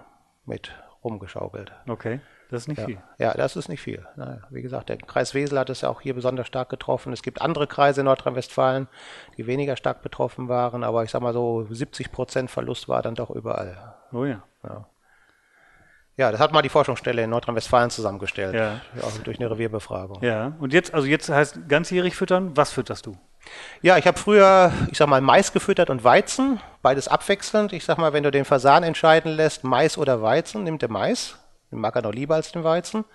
mit 0.45 0.71
rumgeschaukelt. 1.03 1.71
Okay. 1.87 2.19
Das 2.49 2.61
ist 2.61 2.67
nicht 2.69 2.79
ja. 2.79 2.85
viel. 2.85 2.97
Ja, 3.17 3.33
das 3.33 3.55
ist 3.55 3.67
nicht 3.67 3.81
viel. 3.81 4.05
Wie 4.49 4.61
gesagt, 4.61 4.89
der 4.89 4.97
Kreis 4.97 5.33
Wesel 5.33 5.59
hat 5.59 5.69
es 5.69 5.81
ja 5.81 5.89
auch 5.89 5.99
hier 5.99 6.13
besonders 6.13 6.47
stark 6.47 6.69
getroffen. 6.69 7.11
Es 7.11 7.21
gibt 7.21 7.41
andere 7.41 7.67
Kreise 7.67 8.01
in 8.01 8.05
Nordrhein-Westfalen, 8.05 8.87
die 9.37 9.47
weniger 9.47 9.75
stark 9.75 10.01
betroffen 10.01 10.47
waren, 10.47 10.83
aber 10.83 11.03
ich 11.03 11.11
sag 11.11 11.21
mal 11.21 11.33
so 11.33 11.65
70 11.69 12.11
Prozent 12.11 12.49
Verlust 12.49 12.87
war 12.87 13.01
dann 13.01 13.15
doch 13.15 13.29
überall. 13.31 13.95
Oh 14.13 14.23
ja. 14.23 14.43
ja. 14.63 14.87
Ja, 16.15 16.31
das 16.31 16.39
hat 16.39 16.51
mal 16.51 16.63
die 16.63 16.69
Forschungsstelle 16.69 17.23
in 17.23 17.29
Nordrhein-Westfalen 17.29 17.91
zusammengestellt, 17.91 18.55
ja. 18.55 18.81
auch 19.03 19.17
durch 19.19 19.39
eine 19.39 19.51
Revierbefragung. 19.51 20.23
Ja, 20.23 20.53
und 20.59 20.73
jetzt, 20.73 20.93
also 20.93 21.05
jetzt 21.05 21.29
heißt 21.29 21.69
ganzjährig 21.69 22.15
füttern, 22.15 22.57
was 22.57 22.71
fütterst 22.71 23.05
du? 23.05 23.17
Ja, 23.81 23.97
ich 23.97 24.07
habe 24.07 24.17
früher, 24.17 24.71
ich 24.91 24.97
sag 24.97 25.07
mal, 25.07 25.21
Mais 25.21 25.53
gefüttert 25.53 25.89
und 25.89 26.03
Weizen, 26.03 26.59
beides 26.81 27.07
abwechselnd. 27.07 27.73
Ich 27.73 27.85
sag 27.85 27.97
mal, 27.97 28.13
wenn 28.13 28.23
du 28.23 28.31
den 28.31 28.45
Fasan 28.45 28.83
entscheiden 28.83 29.31
lässt, 29.31 29.63
Mais 29.63 29.97
oder 29.97 30.21
Weizen, 30.21 30.63
nimmt 30.63 30.81
der 30.81 30.89
Mais. 30.89 31.37
Den 31.71 31.79
mag 31.79 31.95
er 31.95 32.01
noch 32.01 32.13
lieber 32.13 32.35
als 32.35 32.51
den 32.51 32.63
Weizen. 32.63 33.05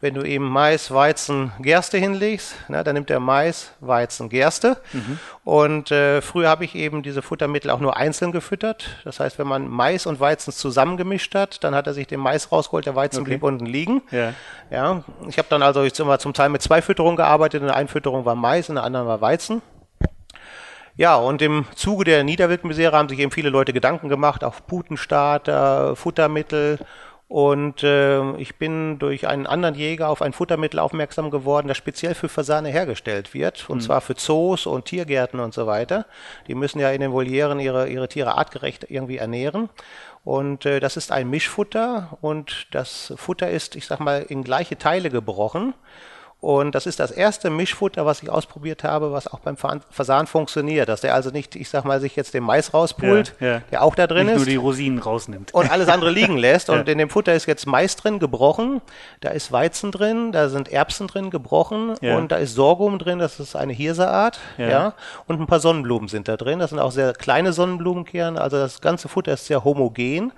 Wenn 0.00 0.14
du 0.14 0.22
eben 0.22 0.48
Mais, 0.48 0.92
Weizen, 0.92 1.50
Gerste 1.58 1.98
hinlegst, 1.98 2.54
na, 2.68 2.84
dann 2.84 2.94
nimmt 2.94 3.10
er 3.10 3.18
Mais, 3.18 3.72
Weizen, 3.80 4.28
Gerste. 4.28 4.76
Mhm. 4.92 5.18
Und 5.44 5.90
äh, 5.90 6.22
früher 6.22 6.48
habe 6.48 6.64
ich 6.64 6.76
eben 6.76 7.02
diese 7.02 7.20
Futtermittel 7.20 7.70
auch 7.70 7.80
nur 7.80 7.96
einzeln 7.96 8.30
gefüttert. 8.30 8.88
Das 9.04 9.18
heißt, 9.18 9.40
wenn 9.40 9.48
man 9.48 9.66
Mais 9.68 10.06
und 10.06 10.20
Weizen 10.20 10.52
zusammengemischt 10.52 11.34
hat, 11.34 11.64
dann 11.64 11.74
hat 11.74 11.88
er 11.88 11.94
sich 11.94 12.06
den 12.06 12.20
Mais 12.20 12.52
rausgeholt, 12.52 12.86
der 12.86 12.94
Weizen 12.94 13.22
okay. 13.22 13.30
blieb 13.30 13.42
unten 13.42 13.66
liegen. 13.66 14.02
Ja. 14.12 14.34
ja 14.70 15.02
ich 15.26 15.36
habe 15.36 15.48
dann 15.50 15.62
also 15.62 15.82
jetzt 15.82 15.98
immer 15.98 16.20
zum 16.20 16.32
Teil 16.32 16.48
mit 16.48 16.62
zwei 16.62 16.80
Fütterungen 16.80 17.16
gearbeitet. 17.16 17.60
In 17.60 17.66
der 17.66 17.76
einen 17.76 17.88
Fütterung 17.88 18.24
war 18.24 18.36
Mais, 18.36 18.68
in 18.68 18.76
der 18.76 18.84
anderen 18.84 19.08
war 19.08 19.20
Weizen. 19.20 19.62
Ja, 20.98 21.14
und 21.14 21.42
im 21.42 21.64
Zuge 21.76 22.02
der 22.02 22.24
Niederwildmisere 22.24 22.96
haben 22.96 23.08
sich 23.08 23.20
eben 23.20 23.30
viele 23.30 23.50
Leute 23.50 23.72
Gedanken 23.72 24.08
gemacht, 24.08 24.42
auf 24.42 24.66
Putenstarter, 24.66 25.94
Futtermittel 25.94 26.80
und 27.28 27.82
äh, 27.82 28.36
ich 28.36 28.56
bin 28.56 28.98
durch 28.98 29.28
einen 29.28 29.46
anderen 29.46 29.74
Jäger 29.74 30.08
auf 30.08 30.22
ein 30.22 30.32
Futtermittel 30.32 30.80
aufmerksam 30.80 31.30
geworden, 31.30 31.68
das 31.68 31.76
speziell 31.76 32.14
für 32.14 32.30
Fasane 32.30 32.70
hergestellt 32.70 33.34
wird. 33.34 33.68
Und 33.68 33.78
mhm. 33.78 33.82
zwar 33.82 34.00
für 34.00 34.14
Zoos 34.14 34.64
und 34.64 34.86
Tiergärten 34.86 35.38
und 35.38 35.52
so 35.52 35.66
weiter. 35.66 36.06
Die 36.46 36.54
müssen 36.54 36.80
ja 36.80 36.90
in 36.90 37.02
den 37.02 37.12
Volieren 37.12 37.60
ihre, 37.60 37.88
ihre 37.88 38.08
Tiere 38.08 38.38
artgerecht 38.38 38.86
irgendwie 38.88 39.18
ernähren. 39.18 39.68
Und 40.24 40.64
äh, 40.64 40.80
das 40.80 40.96
ist 40.96 41.12
ein 41.12 41.28
Mischfutter 41.28 42.16
und 42.22 42.66
das 42.70 43.12
Futter 43.16 43.50
ist, 43.50 43.76
ich 43.76 43.86
sag 43.86 44.00
mal, 44.00 44.24
in 44.26 44.42
gleiche 44.42 44.78
Teile 44.78 45.10
gebrochen. 45.10 45.74
Und 46.40 46.76
das 46.76 46.86
ist 46.86 47.00
das 47.00 47.10
erste 47.10 47.50
Mischfutter, 47.50 48.06
was 48.06 48.22
ich 48.22 48.30
ausprobiert 48.30 48.84
habe, 48.84 49.10
was 49.10 49.26
auch 49.26 49.40
beim 49.40 49.56
Fasan 49.56 50.28
funktioniert. 50.28 50.88
Dass 50.88 51.00
der 51.00 51.14
also 51.14 51.30
nicht, 51.30 51.56
ich 51.56 51.68
sag 51.68 51.84
mal, 51.84 52.00
sich 52.00 52.14
jetzt 52.14 52.32
den 52.32 52.44
Mais 52.44 52.72
rauspult, 52.72 53.34
ja, 53.40 53.46
ja. 53.46 53.62
der 53.72 53.82
auch 53.82 53.96
da 53.96 54.06
drin 54.06 54.26
nicht 54.26 54.36
ist. 54.36 54.42
nur 54.42 54.46
die 54.46 54.56
Rosinen 54.56 55.00
rausnimmt. 55.00 55.52
Und 55.52 55.68
alles 55.68 55.88
andere 55.88 56.12
liegen 56.12 56.36
lässt. 56.38 56.70
Und 56.70 56.86
ja. 56.86 56.92
in 56.92 56.98
dem 56.98 57.10
Futter 57.10 57.34
ist 57.34 57.46
jetzt 57.46 57.66
Mais 57.66 57.96
drin, 57.96 58.20
gebrochen. 58.20 58.80
Da 59.20 59.30
ist 59.30 59.50
Weizen 59.50 59.90
drin, 59.90 60.30
da 60.30 60.48
sind 60.48 60.70
Erbsen 60.70 61.08
drin, 61.08 61.30
gebrochen. 61.30 61.96
Und 62.00 62.30
da 62.30 62.36
ist 62.36 62.54
Sorghum 62.54 63.00
drin, 63.00 63.18
das 63.18 63.40
ist 63.40 63.56
eine 63.56 63.72
Hirseart. 63.72 64.38
Ja. 64.58 64.94
Und 65.26 65.40
ein 65.40 65.46
paar 65.48 65.60
Sonnenblumen 65.60 66.08
sind 66.08 66.28
da 66.28 66.36
drin. 66.36 66.60
Das 66.60 66.70
sind 66.70 66.78
auch 66.78 66.92
sehr 66.92 67.14
kleine 67.14 67.52
Sonnenblumenkerne. 67.52 68.40
Also 68.40 68.58
das 68.58 68.80
ganze 68.80 69.08
Futter 69.08 69.32
ist 69.32 69.46
sehr 69.46 69.64
homogen 69.64 70.32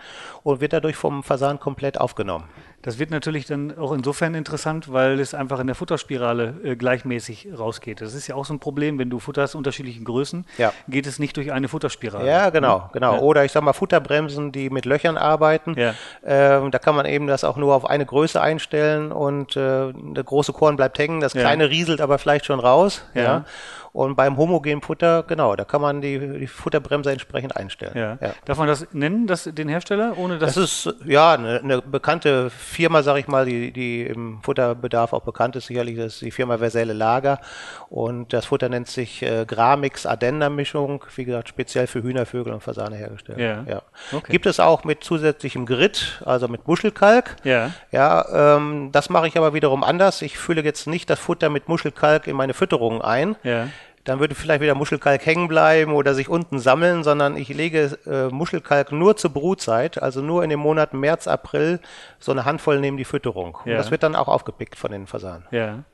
und 0.45 0.63
wird 0.63 0.73
dadurch 0.73 0.97
vom 0.97 1.23
Fasan 1.23 1.61
komplett 1.61 2.01
aufgenommen. 2.01 2.49
Das 2.83 2.99
wird 2.99 3.11
natürlich 3.11 3.47
dann 3.47 3.77
auch 3.77 3.93
insofern 3.93 4.35
interessant, 4.35 4.91
weil 4.93 5.21
es 5.21 5.35
einfach 5.35 5.61
in 5.61 5.67
der 5.67 5.77
Futterspirale 5.77 6.55
äh, 6.65 6.77
gleichmäßig 6.77 7.49
rausgeht. 7.59 8.01
Das 8.01 8.15
ist 8.15 8.27
ja 8.27 8.35
auch 8.35 8.47
so 8.47 8.55
ein 8.55 8.59
Problem, 8.59 8.99
wenn 8.99 9.11
du 9.11 9.19
Futter 9.19 9.43
hast 9.43 9.55
unterschiedlichen 9.55 10.05
Größen, 10.05 10.47
ja. 10.57 10.73
geht 10.89 11.07
es 11.07 11.19
nicht 11.19 11.37
durch 11.37 11.53
eine 11.53 11.69
Futterspirale. 11.69 12.27
Ja, 12.27 12.51
genau, 12.51 12.89
genau. 12.93 13.15
Ja. 13.15 13.21
Oder 13.21 13.45
ich 13.45 13.53
sag 13.53 13.63
mal 13.63 13.75
Futterbremsen, 13.75 14.53
die 14.53 14.71
mit 14.71 14.87
Löchern 14.87 15.19
arbeiten. 15.19 15.75
Ja. 15.79 15.95
Ähm, 16.25 16.71
da 16.71 16.79
kann 16.79 16.95
man 16.97 17.05
eben 17.05 17.27
das 17.27 17.45
auch 17.45 17.57
nur 17.57 17.75
auf 17.75 17.85
eine 17.85 18.07
Größe 18.07 18.41
einstellen 18.41 19.13
und 19.13 19.57
äh, 19.57 19.93
der 19.93 20.25
große 20.25 20.53
Korn 20.53 20.77
bleibt 20.77 20.99
hängen, 20.99 21.21
das 21.21 21.33
kleine 21.33 21.69
rieselt 21.69 22.01
aber 22.01 22.19
vielleicht 22.19 22.47
schon 22.47 22.61
raus. 22.61 23.05
ja. 23.15 23.45
Und 23.93 24.15
beim 24.15 24.37
homogenen 24.37 24.83
Futter, 24.83 25.25
genau, 25.25 25.57
da 25.57 25.65
kann 25.65 25.81
man 25.81 26.01
die, 26.01 26.19
die 26.39 26.47
Futterbremse 26.47 27.11
entsprechend 27.11 27.57
einstellen. 27.57 27.93
Ja. 27.97 28.19
ja. 28.21 28.35
Darf 28.45 28.59
man 28.59 28.69
das 28.69 28.87
nennen, 28.93 29.27
das, 29.27 29.45
den 29.45 29.69
Hersteller, 29.69 30.17
ohne 30.17 30.39
dass. 30.39 30.55
Das 30.55 30.65
ist 30.87 30.95
ja 31.05 31.35
eine, 31.35 31.59
eine 31.59 31.83
bekannte 31.83 32.51
Firma, 32.51 33.03
sage 33.03 33.21
ich 33.21 33.27
mal, 33.27 33.47
die, 33.47 33.73
die 33.73 34.03
im 34.03 34.41
Futterbedarf 34.43 35.13
auch 35.13 35.23
bekannt 35.23 35.57
ist. 35.57 35.67
Sicherlich 35.67 35.97
das 35.97 36.15
ist 36.15 36.23
die 36.23 36.31
Firma 36.31 36.59
Verselle 36.59 36.93
Lager. 36.93 37.41
Und 37.89 38.33
das 38.33 38.47
Futter 38.47 38.69
nennt 38.69 38.87
sich 38.87 39.23
äh, 39.23 39.45
Gramix 39.45 40.07
Addenda 40.07 40.51
Mischung, 40.51 41.05
wie 41.17 41.25
gesagt, 41.25 41.49
speziell 41.49 41.89
für 41.89 42.03
Hühnervögel 42.03 42.53
und 42.53 42.63
Fasane 42.63 42.97
hergestellt. 42.97 43.39
Ja. 43.39 43.65
ja. 43.69 43.83
Okay. 44.13 44.31
Gibt 44.31 44.47
es 44.47 44.61
auch 44.61 44.85
mit 44.85 45.03
zusätzlichem 45.03 45.67
Grit, 45.67 46.23
also 46.25 46.47
mit 46.47 46.69
Muschelkalk. 46.69 47.37
Ja. 47.43 47.73
Ja, 47.91 48.57
ähm, 48.57 48.91
das 48.93 49.11
mache 49.11 49.27
ich 49.27 49.37
aber 49.37 49.53
wiederum 49.53 49.83
anders. 49.83 50.23
Ich 50.23 50.39
fülle 50.39 50.63
jetzt 50.63 50.87
nicht 50.87 51.11
das 51.11 51.19
Futter 51.19 51.51
mit 51.51 51.69
Muschelkalk 51.69 52.29
in 52.29 52.37
meine 52.37 52.55
Fütterung 52.55 53.03
ein. 53.03 53.35
Ja 53.43 53.67
dann 54.05 54.19
würde 54.19 54.35
vielleicht 54.35 54.63
wieder 54.63 54.75
Muschelkalk 54.75 55.25
hängen 55.27 55.49
bleiben 55.49 55.93
oder 55.93 56.15
sich 56.15 56.29
unten 56.29 56.59
sammeln, 56.59 57.05
sondern 57.05 57.37
ich 57.37 57.49
lege 57.49 57.99
äh, 58.07 58.29
Muschelkalk 58.29 58.93
nur 58.93 59.17
zur 59.17 59.31
Brutzeit, 59.31 60.03
also 60.03 60.23
nur 60.23 60.43
in 60.43 60.51
den 60.51 60.59
Monaten 60.59 60.99
März, 60.99 61.27
April, 61.27 61.81
so 62.19 62.33
eine 62.33 62.45
Handvoll 62.45 62.81
neben 62.81 62.97
die 62.97 63.05
Fütterung. 63.05 63.59
Ja. 63.65 63.73
Und 63.73 63.79
das 63.79 63.91
wird 63.91 64.03
dann 64.03 64.17
auch 64.17 64.29
aufgepickt 64.29 64.77
von 64.77 64.91
den 64.91 65.07
Fasanen. 65.07 65.45
Ja. 65.51 65.85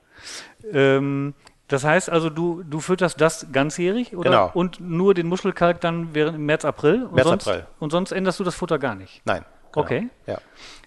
Ähm, 0.73 1.35
das 1.69 1.83
heißt 1.83 2.11
also, 2.11 2.31
du, 2.31 2.63
du 2.63 2.79
fütterst 2.79 3.21
das 3.21 3.49
ganzjährig 3.51 4.17
oder? 4.17 4.31
Genau. 4.31 4.51
Und 4.55 4.81
nur 4.81 5.15
den 5.15 5.27
Muschelkalk 5.27 5.81
dann 5.81 6.15
während 6.15 6.39
März, 6.39 6.65
April? 6.65 7.05
Und 7.05 7.15
März, 7.15 7.29
sonst, 7.29 7.49
April. 7.49 7.67
Und 7.81 7.91
sonst 7.91 8.13
änderst 8.13 8.39
du 8.39 8.45
das 8.45 8.55
Futter 8.55 8.79
gar 8.79 8.95
nicht? 8.95 9.23
Nein. 9.25 9.45
Genau. 9.73 9.85
Okay. 9.85 10.09
Ja. 10.27 10.39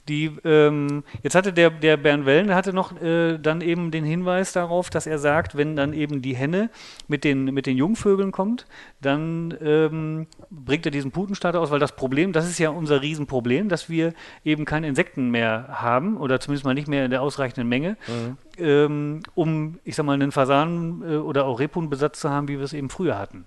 Die, 0.10 0.32
ähm, 0.44 1.04
jetzt 1.22 1.36
hatte 1.36 1.54
der, 1.54 1.70
der 1.70 1.96
Bernd 1.96 2.26
Wellen, 2.26 2.54
hatte 2.54 2.74
noch 2.74 3.00
äh, 3.00 3.38
dann 3.38 3.62
eben 3.62 3.92
den 3.92 4.04
Hinweis 4.04 4.52
darauf, 4.52 4.90
dass 4.90 5.06
er 5.06 5.20
sagt, 5.20 5.56
wenn 5.56 5.76
dann 5.76 5.94
eben 5.94 6.22
die 6.22 6.36
Henne 6.36 6.72
mit 7.08 7.24
den, 7.24 7.46
mit 7.46 7.68
den 7.68 7.78
Jungvögeln 7.78 8.32
kommt, 8.32 8.66
dann 9.02 9.56
ähm, 9.62 10.26
bringt 10.50 10.86
er 10.86 10.92
diesen 10.92 11.12
Putenstarter 11.12 11.62
aus, 11.62 11.70
weil 11.70 11.80
das 11.80 11.96
Problem, 11.96 12.34
das 12.34 12.50
ist 12.50 12.58
ja 12.58 12.72
unser 12.72 13.04
Riesenproblem, 13.04 13.70
dass 13.70 13.90
wir 13.90 14.14
eben 14.44 14.66
keine 14.66 14.88
Insekten 14.88 15.30
mehr 15.30 15.68
haben 15.70 16.18
oder 16.18 16.40
zumindest 16.40 16.66
mal 16.66 16.74
nicht 16.74 16.88
mehr 16.88 17.06
in 17.06 17.12
der 17.12 17.22
ausreichenden 17.22 17.70
Menge. 17.70 17.96
Mhm 18.08 18.38
ähm, 18.60 19.22
um, 19.36 19.80
ich 19.84 19.96
sag 19.96 20.06
mal, 20.06 20.14
einen 20.14 20.32
Fasan- 20.32 21.04
äh, 21.04 21.16
oder 21.18 21.46
auch 21.46 21.60
Rebhuhnbesatz 21.60 22.20
zu 22.20 22.30
haben, 22.30 22.48
wie 22.48 22.58
wir 22.58 22.66
es 22.66 22.74
eben 22.74 22.90
früher 22.90 23.18
hatten. 23.18 23.46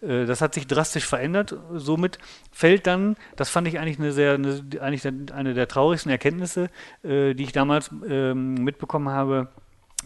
Äh, 0.00 0.26
das 0.26 0.40
hat 0.40 0.54
sich 0.54 0.66
drastisch 0.66 1.06
verändert. 1.06 1.56
Somit 1.74 2.18
fällt 2.50 2.86
dann, 2.86 3.16
das 3.36 3.50
fand 3.50 3.68
ich 3.68 3.78
eigentlich 3.78 3.98
eine 3.98 4.12
sehr, 4.12 4.34
eine, 4.34 4.62
eigentlich 4.80 5.06
eine 5.32 5.54
der 5.54 5.68
traurigsten 5.68 6.10
Erkenntnisse, 6.10 6.68
äh, 7.02 7.34
die 7.34 7.44
ich 7.44 7.52
damals 7.52 7.90
ähm, 8.08 8.54
mitbekommen 8.54 9.08
habe 9.08 9.48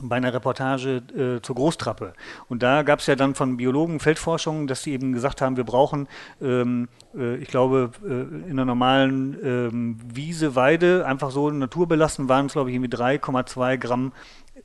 bei 0.00 0.16
einer 0.16 0.32
Reportage 0.32 1.02
äh, 1.16 1.42
zur 1.42 1.56
Großtrappe. 1.56 2.12
Und 2.48 2.62
da 2.62 2.82
gab 2.82 3.00
es 3.00 3.06
ja 3.06 3.16
dann 3.16 3.34
von 3.34 3.56
Biologen 3.56 4.00
Feldforschungen, 4.00 4.66
dass 4.66 4.82
sie 4.82 4.92
eben 4.92 5.12
gesagt 5.12 5.40
haben, 5.40 5.56
wir 5.56 5.64
brauchen, 5.64 6.08
ähm, 6.40 6.88
äh, 7.16 7.36
ich 7.36 7.48
glaube, 7.48 7.90
äh, 8.04 8.08
in 8.08 8.52
einer 8.52 8.64
normalen 8.64 9.36
ähm, 9.42 9.98
Wiese, 10.12 10.54
Weide, 10.54 11.06
einfach 11.06 11.30
so 11.30 11.50
naturbelassen, 11.50 12.28
waren 12.28 12.46
es, 12.46 12.52
glaube 12.52 12.70
ich, 12.70 12.76
irgendwie 12.76 12.94
3,2 12.94 13.76
Gramm 13.78 14.12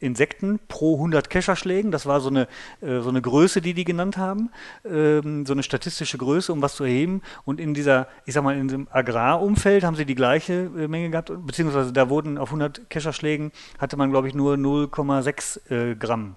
Insekten 0.03 0.59
pro 0.67 0.95
100 0.95 1.29
Kescherschlägen. 1.29 1.91
Das 1.91 2.05
war 2.05 2.19
so 2.21 2.29
eine, 2.29 2.47
äh, 2.81 2.99
so 2.99 3.09
eine 3.09 3.21
Größe, 3.21 3.61
die 3.61 3.73
die 3.73 3.85
genannt 3.85 4.17
haben, 4.17 4.51
ähm, 4.85 5.45
so 5.45 5.53
eine 5.53 5.63
statistische 5.63 6.17
Größe, 6.17 6.51
um 6.51 6.61
was 6.61 6.75
zu 6.75 6.83
erheben. 6.83 7.21
Und 7.45 7.59
in 7.59 7.73
dieser, 7.73 8.07
ich 8.25 8.33
sag 8.33 8.43
mal, 8.43 8.55
in 8.55 8.67
diesem 8.67 8.87
Agrarumfeld 8.91 9.83
haben 9.83 9.95
sie 9.95 10.05
die 10.05 10.15
gleiche 10.15 10.69
äh, 10.77 10.87
Menge 10.87 11.09
gehabt, 11.09 11.31
beziehungsweise 11.45 11.93
da 11.93 12.09
wurden 12.09 12.37
auf 12.37 12.49
100 12.49 12.89
Kescherschlägen 12.89 13.51
hatte 13.79 13.97
man, 13.97 14.11
glaube 14.11 14.27
ich, 14.27 14.33
nur 14.33 14.55
0,6 14.55 15.71
äh, 15.71 15.95
Gramm. 15.95 16.35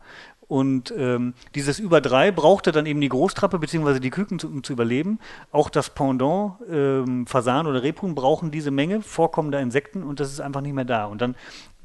Und 0.49 0.95
ähm, 0.97 1.35
dieses 1.57 1.81
über 1.81 2.01
drei 2.01 2.31
brauchte 2.31 2.71
dann 2.71 2.87
eben 2.87 3.01
die 3.01 3.09
Großtrappe 3.09 3.59
beziehungsweise 3.59 3.99
die 3.99 4.11
Küken, 4.11 4.39
zu, 4.39 4.47
um 4.47 4.63
zu 4.63 4.75
überleben. 4.75 5.19
Auch 5.51 5.71
das 5.71 5.91
Pendant, 5.91 6.55
ähm, 6.71 7.27
Fasan 7.27 7.67
oder 7.67 7.83
Rebhuhn 7.83 8.15
brauchen 8.15 8.53
diese 8.53 8.71
Menge 8.71 9.03
vorkommender 9.03 9.61
Insekten 9.61 10.05
und 10.05 10.21
das 10.21 10.31
ist 10.31 10.41
einfach 10.41 10.61
nicht 10.61 10.75
mehr 10.75 10.85
da. 10.85 11.07
Und 11.07 11.21
dann 11.21 11.35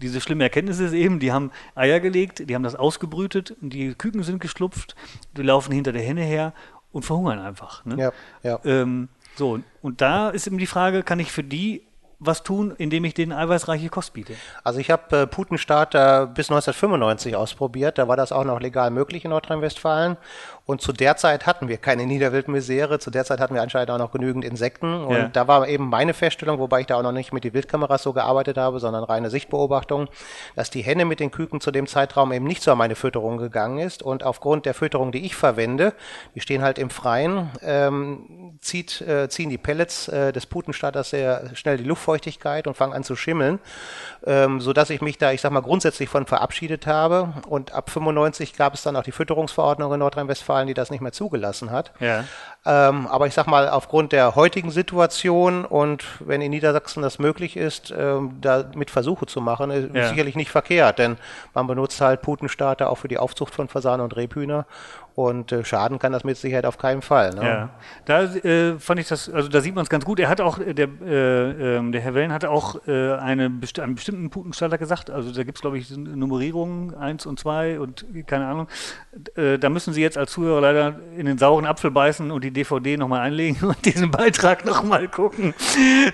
diese 0.02 0.22
schlimme 0.22 0.44
Erkenntnis 0.44 0.80
ist 0.80 0.94
eben, 0.94 1.20
die 1.20 1.32
haben 1.32 1.52
Eier 1.76 2.00
gelegt, 2.00 2.50
die 2.50 2.56
haben 2.56 2.64
das 2.64 2.76
ausgebrütet 2.76 3.56
die 3.62 3.94
Küken 3.94 4.24
sind 4.24 4.40
geschlupft, 4.40 4.96
die 5.38 5.42
laufen 5.42 5.72
hinter 5.72 5.92
der 5.92 6.02
Henne 6.02 6.24
her 6.24 6.54
und 6.92 7.04
verhungern 7.04 7.40
einfach. 7.40 7.86
Ne? 7.86 7.98
Ja, 7.98 8.12
ja. 8.44 8.60
Ähm, 8.66 9.10
so, 9.36 9.60
und 9.82 10.02
da 10.02 10.30
ist 10.30 10.48
eben 10.48 10.58
die 10.58 10.68
Frage, 10.68 11.04
kann 11.04 11.20
ich 11.20 11.32
für 11.32 11.44
die 11.44 11.84
was 12.24 12.44
tun, 12.44 12.74
indem 12.78 13.04
ich 13.04 13.16
denen 13.16 13.32
eiweißreiche 13.32 13.90
Kost 13.90 14.14
biete? 14.14 14.36
Also 14.64 14.80
ich 14.80 14.92
habe 14.92 15.22
äh, 15.22 15.28
Putenstarter 15.28 16.28
bis 16.28 16.52
1995 16.52 17.36
ausprobiert. 17.36 17.98
Da 17.98 18.08
war 18.08 18.16
das 18.16 18.32
auch 18.32 18.44
noch 18.44 18.60
legal 18.60 18.92
möglich 18.92 19.26
in 19.26 19.32
Nordrhein-Westfalen. 19.32 20.18
Und 20.66 20.82
zu 20.82 20.94
der 20.94 21.18
Zeit 21.18 21.48
hatten 21.48 21.68
wir 21.68 21.78
keine 21.78 22.06
Niederwildmisere. 22.06 23.00
Zu 23.00 23.10
der 23.12 23.26
Zeit 23.26 23.40
hatten 23.40 23.56
wir 23.56 23.62
anscheinend 23.62 23.92
auch 23.92 23.98
noch 23.98 24.12
genügend 24.12 24.46
Insekten. 24.46 25.04
Und 25.04 25.16
ja. 25.16 25.28
da 25.28 25.48
war 25.48 25.68
eben 25.68 25.90
meine 25.90 26.14
Feststellung, 26.14 26.60
wobei 26.60 26.82
ich 26.82 26.88
da 26.88 26.98
auch 26.98 27.04
noch 27.04 27.12
nicht 27.12 27.34
mit 27.34 27.44
den 27.44 27.54
Wildkameras 27.54 28.04
so 28.04 28.14
gearbeitet 28.14 28.58
habe, 28.58 28.80
sondern 28.80 29.04
reine 29.04 29.30
Sichtbeobachtung, 29.30 30.08
dass 30.56 30.70
die 30.70 30.82
Henne 30.82 31.06
mit 31.06 31.20
den 31.20 31.32
Küken 31.32 31.62
zu 31.62 31.72
dem 31.72 31.88
Zeitraum 31.88 32.32
eben 32.32 32.46
nicht 32.46 32.62
so 32.62 32.72
an 32.72 32.78
meine 32.78 32.96
Fütterung 32.96 33.38
gegangen 33.38 33.80
ist. 33.80 34.04
Und 34.04 34.24
aufgrund 34.24 34.66
der 34.66 34.74
Fütterung, 34.74 35.12
die 35.12 35.26
ich 35.26 35.36
verwende, 35.36 35.94
die 36.36 36.42
stehen 36.42 36.62
halt 36.62 36.78
im 36.78 36.90
Freien, 36.90 37.50
ähm, 37.64 38.58
zieht, 38.62 39.02
äh, 39.02 39.30
ziehen 39.30 39.50
die 39.50 39.58
Pellets 39.58 40.08
äh, 40.08 40.32
des 40.32 40.46
Putenstarters 40.46 41.10
sehr 41.10 41.56
schnell 41.56 41.78
die 41.78 41.84
Luftfeuchtigkeit 41.84 42.68
und 42.68 42.78
fangen 42.78 42.94
an 42.94 43.04
zu 43.04 43.16
schimmeln, 43.16 43.60
ähm, 44.26 44.62
sodass 44.62 44.90
ich 44.92 45.02
mich 45.02 45.18
da, 45.18 45.32
ich 45.32 45.42
sag 45.42 45.52
mal, 45.52 45.62
grundsätzlich 45.62 46.08
von 46.08 46.28
verabschiedet 46.28 46.86
habe. 46.88 47.34
Und 47.48 47.74
ab 47.74 47.90
95 47.90 48.54
gab 48.54 48.76
es 48.76 48.84
dann 48.84 48.96
auch 48.96 49.04
die 49.04 49.12
Fütterungsverordnung 49.12 49.92
in 49.94 50.00
Nordrhein-Westfalen 50.00 50.51
Nordrhein-Westfalen, 50.52 50.68
die 50.68 50.74
das 50.74 50.92
nicht 50.92 51.02
mehr 51.02 51.12
zugelassen 51.12 51.72
hat. 51.72 51.92
Ja. 52.00 52.26
Ähm, 52.64 53.08
aber 53.08 53.26
ich 53.26 53.34
sag 53.34 53.48
mal, 53.48 53.68
aufgrund 53.68 54.12
der 54.12 54.36
heutigen 54.36 54.70
Situation 54.70 55.66
und 55.66 56.06
wenn 56.20 56.42
in 56.42 56.52
Niedersachsen 56.52 57.02
das 57.02 57.18
möglich 57.18 57.58
ist, 57.58 57.92
ähm, 57.98 58.38
da 58.40 58.70
mit 58.76 58.92
Versuche 58.92 59.26
zu 59.26 59.42
machen, 59.42 59.72
ist 59.72 59.96
ja. 59.96 60.10
sicherlich 60.10 60.36
nicht 60.36 60.52
verkehrt, 60.52 61.00
denn 61.00 61.18
man 61.56 61.66
benutzt 61.66 62.00
halt 62.02 62.22
Putenstarter 62.22 62.92
auch 62.92 63.00
für 63.00 63.08
die 63.08 63.18
Aufzucht 63.18 63.56
von 63.56 63.68
Fasanen 63.68 64.04
und 64.04 64.16
Rebhühner 64.16 64.68
und 65.16 65.52
äh, 65.52 65.66
schaden 65.66 66.00
kann 66.00 66.12
das 66.12 66.24
mit 66.24 66.38
Sicherheit 66.38 66.66
auf 66.66 66.78
keinen 66.78 67.02
Fall. 67.02 67.34
Ne? 67.34 67.44
Ja, 67.44 67.70
da 68.06 68.24
äh, 68.24 68.80
fand 68.80 69.00
ich 69.00 69.08
das, 69.08 69.30
also 69.30 69.50
da 69.50 69.62
sieht 69.62 69.76
man 69.76 69.84
es 69.84 69.90
ganz 69.90 70.06
gut. 70.06 70.20
Er 70.20 70.30
hat 70.30 70.40
auch, 70.40 70.60
äh, 70.60 70.74
der, 70.74 70.88
äh, 71.04 71.78
ähm, 71.78 71.92
der 71.92 72.02
Herr 72.02 72.14
Wellen 72.14 72.32
hatte 72.32 72.50
auch 72.50 72.88
äh, 72.88 73.14
eine 73.16 73.50
besti 73.50 73.82
einen 73.82 73.96
bestimmten 73.96 74.30
Putenstarter 74.30 74.78
gesagt. 74.78 75.10
Also 75.10 75.32
da 75.32 75.44
gibt 75.44 75.58
es, 75.58 75.62
glaube 75.62 75.78
ich, 75.78 75.90
Nummerierungen 75.96 76.96
1 76.96 77.26
und 77.26 77.40
2 77.40 77.80
und 77.80 78.06
keine 78.26 78.48
Ahnung. 78.48 78.68
Äh, 79.36 79.58
da 79.60 79.70
müssen 79.70 79.94
Sie 79.94 80.02
jetzt 80.02 80.18
als 80.18 80.32
Zuhörer 80.32 80.62
leider 80.62 80.96
in 81.18 81.26
den 81.26 81.38
sauren 81.38 81.66
Apfel 81.66 81.92
beißen 81.92 82.32
und 82.32 82.44
die 82.44 82.51
DVD 82.54 82.98
nochmal 82.98 83.22
einlegen 83.22 83.58
und 83.68 83.86
diesen 83.86 84.12
Beitrag 84.12 84.66
nochmal 84.66 85.08
gucken. 85.08 85.54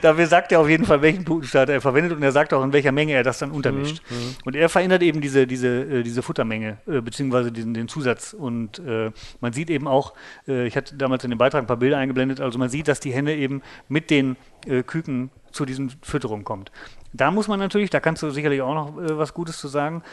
Dafür 0.02 0.28
sagt 0.28 0.52
er 0.52 0.60
auf 0.60 0.70
jeden 0.70 0.86
Fall, 0.86 1.02
welchen 1.02 1.26
Putenstarter 1.26 1.74
er 1.74 1.82
verwendet 1.82 2.14
und 2.14 2.24
er 2.24 2.32
sagt 2.32 2.54
auch, 2.54 2.64
in 2.64 2.74
welcher 2.74 2.92
Menge 2.92 3.14
er 3.14 3.24
das 3.24 3.40
dann 3.40 3.52
untermischt. 3.52 4.02
Mhm, 4.10 4.16
mhm. 4.16 4.36
und 4.46 4.56
er 4.56 4.70
verändert 4.70 5.02
eben 5.04 5.22
diese, 5.22 5.48
diese, 5.48 6.04
diese 6.04 6.22
Futtermenge, 6.22 6.78
beziehungsweise 6.86 7.52
diesen, 7.52 7.74
den 7.74 7.88
Zusatz 7.88 8.34
und 8.34 8.80
äh, 8.80 9.12
man 9.42 9.54
sieht 9.54 9.70
eben 9.70 9.88
auch, 9.88 10.14
äh, 10.48 10.68
ich 10.68 10.76
hatte 10.76 10.96
damals 10.96 11.24
in 11.24 11.30
dem 11.30 11.38
Beitrag 11.38 11.64
ein 11.64 11.68
paar 11.68 11.78
Bilder 11.78 11.98
eingeblendet, 11.98 12.40
also 12.40 12.60
man 12.60 12.70
sieht, 12.70 12.88
dass 12.88 13.00
die 13.00 13.12
Henne 13.12 13.36
eben 13.36 13.62
mit 13.88 14.10
den 14.10 14.36
äh, 14.66 14.84
Küken 14.84 15.32
zu 15.52 15.66
diesen 15.66 15.92
Fütterungen 16.04 16.44
kommt. 16.44 16.72
Da 17.14 17.32
muss 17.32 17.48
man 17.48 17.60
natürlich, 17.60 17.90
da 17.90 18.00
kannst 18.00 18.22
du 18.22 18.30
sicherlich 18.30 18.62
auch 18.62 18.74
noch 18.74 19.02
äh, 19.02 19.18
was 19.18 19.34
Gutes 19.34 19.58
zu 19.58 19.68
sagen, 19.68 20.04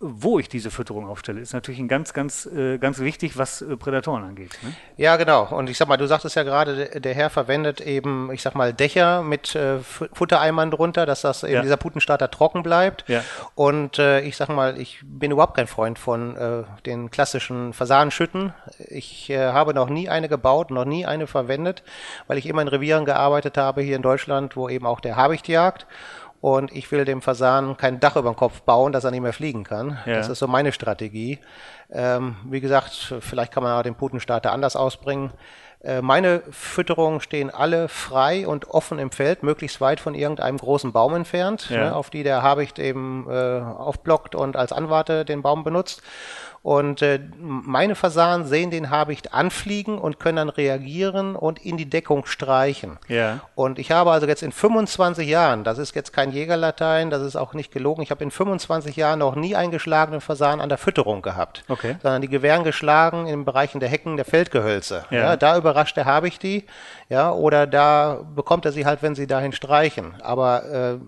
wo 0.00 0.38
ich 0.38 0.48
diese 0.48 0.70
Fütterung 0.70 1.06
aufstelle, 1.06 1.40
ist 1.40 1.52
natürlich 1.52 1.80
ein 1.80 1.88
ganz, 1.88 2.12
ganz, 2.12 2.46
äh, 2.46 2.78
ganz 2.78 2.98
wichtig, 2.98 3.38
was 3.38 3.62
äh, 3.62 3.76
Prädatoren 3.76 4.24
angeht. 4.24 4.58
Ne? 4.62 4.74
Ja, 4.96 5.16
genau. 5.16 5.44
Und 5.44 5.70
ich 5.70 5.78
sag 5.78 5.88
mal, 5.88 5.96
du 5.96 6.06
sagtest 6.06 6.36
ja 6.36 6.42
gerade, 6.42 7.00
der, 7.00 7.14
Herr 7.14 7.30
verwendet 7.30 7.80
eben, 7.80 8.30
ich 8.32 8.42
sag 8.42 8.54
mal, 8.54 8.72
Dächer 8.72 9.22
mit 9.22 9.54
äh, 9.54 9.78
Futtereimern 9.80 10.70
drunter, 10.70 11.06
dass 11.06 11.22
das 11.22 11.42
eben 11.44 11.54
ja. 11.54 11.62
dieser 11.62 11.76
Putenstarter 11.76 12.30
trocken 12.30 12.62
bleibt. 12.62 13.08
Ja. 13.08 13.22
Und 13.54 13.98
äh, 13.98 14.20
ich 14.20 14.36
sag 14.36 14.48
mal, 14.48 14.80
ich 14.80 15.00
bin 15.04 15.30
überhaupt 15.30 15.56
kein 15.56 15.66
Freund 15.66 15.98
von 15.98 16.36
äh, 16.36 16.64
den 16.86 17.10
klassischen 17.10 17.72
Fasanenschütten. 17.72 18.52
Ich 18.88 19.30
habe 19.30 19.74
noch 19.74 19.88
nie 19.88 20.08
eine 20.08 20.28
gebaut, 20.28 20.70
noch 20.70 20.84
nie 20.84 21.06
eine 21.06 21.26
verwendet, 21.26 21.82
weil 22.26 22.38
ich 22.38 22.46
immer 22.46 22.62
in 22.62 22.68
Revieren 22.68 23.04
gearbeitet 23.04 23.56
habe 23.56 23.82
hier 23.82 23.96
in 23.96 24.02
Deutschland, 24.02 24.56
wo 24.56 24.68
eben 24.68 24.86
auch 24.86 25.00
der 25.00 25.16
Habicht 25.16 25.48
jagt 25.48 25.86
und 26.42 26.72
ich 26.72 26.90
will 26.90 27.04
dem 27.04 27.22
Fasan 27.22 27.76
kein 27.76 28.00
Dach 28.00 28.16
über 28.16 28.30
den 28.30 28.36
Kopf 28.36 28.62
bauen, 28.62 28.90
dass 28.90 29.04
er 29.04 29.12
nicht 29.12 29.22
mehr 29.22 29.32
fliegen 29.32 29.62
kann. 29.62 29.98
Ja. 30.06 30.16
Das 30.16 30.28
ist 30.28 30.40
so 30.40 30.48
meine 30.48 30.72
Strategie. 30.72 31.38
Ähm, 31.88 32.34
wie 32.44 32.60
gesagt, 32.60 33.14
vielleicht 33.20 33.52
kann 33.52 33.62
man 33.62 33.78
auch 33.78 33.84
den 33.84 33.94
Putenstarter 33.94 34.50
anders 34.50 34.74
ausbringen. 34.74 35.30
Äh, 35.84 36.02
meine 36.02 36.42
Fütterungen 36.50 37.20
stehen 37.20 37.48
alle 37.48 37.86
frei 37.86 38.44
und 38.44 38.68
offen 38.70 38.98
im 38.98 39.12
Feld, 39.12 39.44
möglichst 39.44 39.80
weit 39.80 40.00
von 40.00 40.16
irgendeinem 40.16 40.58
großen 40.58 40.90
Baum 40.90 41.14
entfernt, 41.14 41.70
ja. 41.70 41.84
ne, 41.84 41.96
auf 41.96 42.10
die 42.10 42.24
der 42.24 42.42
Habicht 42.42 42.80
eben 42.80 43.28
äh, 43.30 43.60
aufblockt 43.60 44.34
und 44.34 44.56
als 44.56 44.72
Anwarte 44.72 45.24
den 45.24 45.42
Baum 45.42 45.62
benutzt. 45.62 46.02
Und 46.62 47.02
äh, 47.02 47.18
meine 47.38 47.96
Fasanen 47.96 48.46
sehen 48.46 48.70
den 48.70 48.90
Habicht 48.90 49.34
anfliegen 49.34 49.98
und 49.98 50.20
können 50.20 50.36
dann 50.36 50.48
reagieren 50.48 51.34
und 51.34 51.64
in 51.64 51.76
die 51.76 51.90
Deckung 51.90 52.24
streichen. 52.24 52.98
Ja. 53.08 53.40
Und 53.56 53.80
ich 53.80 53.90
habe 53.90 54.12
also 54.12 54.28
jetzt 54.28 54.44
in 54.44 54.52
25 54.52 55.28
Jahren, 55.28 55.64
das 55.64 55.78
ist 55.78 55.94
jetzt 55.96 56.12
kein 56.12 56.30
Jägerlatein, 56.30 57.10
das 57.10 57.22
ist 57.22 57.34
auch 57.34 57.54
nicht 57.54 57.72
gelogen, 57.72 58.02
ich 58.02 58.12
habe 58.12 58.22
in 58.22 58.30
25 58.30 58.94
Jahren 58.94 59.18
noch 59.18 59.34
nie 59.34 59.56
einen 59.56 59.72
geschlagenen 59.72 60.20
Fasan 60.20 60.60
an 60.60 60.68
der 60.68 60.78
Fütterung 60.78 61.20
gehabt. 61.20 61.64
Okay. 61.68 61.96
Sondern 62.00 62.22
die 62.22 62.28
Gewehren 62.28 62.62
geschlagen 62.62 63.26
in 63.26 63.40
den 63.40 63.44
Bereichen 63.44 63.80
der 63.80 63.88
Hecken 63.88 64.16
der 64.16 64.24
Feldgehölze. 64.24 65.04
Ja. 65.10 65.18
ja. 65.18 65.36
da 65.36 65.58
überrascht 65.58 65.96
der 65.96 66.04
Habicht 66.04 66.44
die, 66.44 66.64
ja, 67.08 67.32
oder 67.32 67.66
da 67.66 68.20
bekommt 68.36 68.64
er 68.66 68.72
sie 68.72 68.86
halt, 68.86 69.02
wenn 69.02 69.16
sie 69.16 69.26
dahin 69.26 69.52
streichen. 69.52 70.14
Aber 70.22 70.64
äh, 70.64 70.98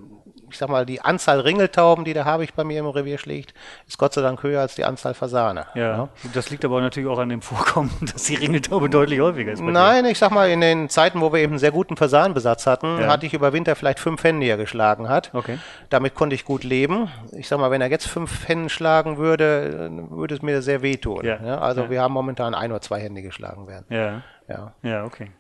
ich 0.55 0.59
sag 0.59 0.69
mal, 0.69 0.87
die 0.87 1.01
Anzahl 1.01 1.41
Ringeltauben, 1.41 2.05
die 2.05 2.15
der 2.15 2.25
Habicht 2.25 2.55
bei 2.55 2.63
mir 2.63 2.79
im 2.79 2.87
Revier 2.87 3.19
schlägt, 3.19 3.55
ist 3.89 3.99
Gott 3.99 4.15
sei 4.15 4.23
Dank 4.23 4.43
höher 4.45 4.61
als 4.61 4.77
die 4.77 4.85
Anzahl 4.85 5.13
Fasane. 5.13 5.67
Ja, 5.75 5.83
ja. 5.83 6.09
das 6.33 6.49
liegt 6.51 6.65
aber 6.65 6.81
natürlich 6.81 7.09
auch 7.09 7.19
an 7.19 7.29
dem 7.29 7.43
Vorkommen, 7.43 7.91
dass 8.01 8.23
die 8.25 8.37
Ringeltaube 8.37 8.89
deutlich 8.89 9.19
häufiger 9.19 9.53
ist. 9.53 9.61
Nein, 9.61 10.05
ich 10.05 10.17
sag 10.17 10.31
mal, 10.31 10.49
in 10.49 10.61
den 10.61 10.89
Zeiten, 10.89 11.21
wo 11.21 11.33
wir 11.33 11.41
eben 11.41 11.55
einen 11.55 11.59
sehr 11.59 11.73
guten 11.73 11.97
Fasanenbesatz 11.97 12.69
hatten, 12.69 13.01
ja. 13.01 13.09
hatte 13.09 13.27
ich 13.27 13.35
über 13.35 13.53
Winter 13.53 13.75
vielleicht 13.75 13.99
fünf 13.99 14.23
Hennen, 14.23 14.41
die 14.41 14.49
er 14.49 14.57
geschlagen 14.57 15.09
hat. 15.09 15.35
Okay. 15.35 15.59
Damit 15.91 16.15
konnte 16.15 16.37
ich 16.37 16.45
gut 16.45 16.63
leben. 16.63 17.11
Ich 17.33 17.49
sag 17.49 17.59
mal, 17.59 17.73
wenn 17.73 17.81
er 17.81 17.91
jetzt 17.91 18.07
fünf 18.07 18.49
Hennen 18.49 18.69
schlagen 18.69 19.19
würde, 19.19 19.91
würde 20.11 20.37
es 20.37 20.43
mir 20.43 20.63
sehr 20.63 20.83
wehtun. 20.83 21.25
Ja. 21.25 21.39
ja 21.45 21.59
also 21.59 21.91
wir 21.91 22.01
haben 22.01 22.15
momentan 22.15 22.55
ein 22.55 22.71
oder 22.71 22.81
zwei 22.81 23.01
Hände 23.01 23.23
geschlagen 23.23 23.67
werden. 23.67 23.87
Ja. 23.89 24.23
Ja, 24.49 24.73
ja 24.83 25.05
okay. 25.05 25.31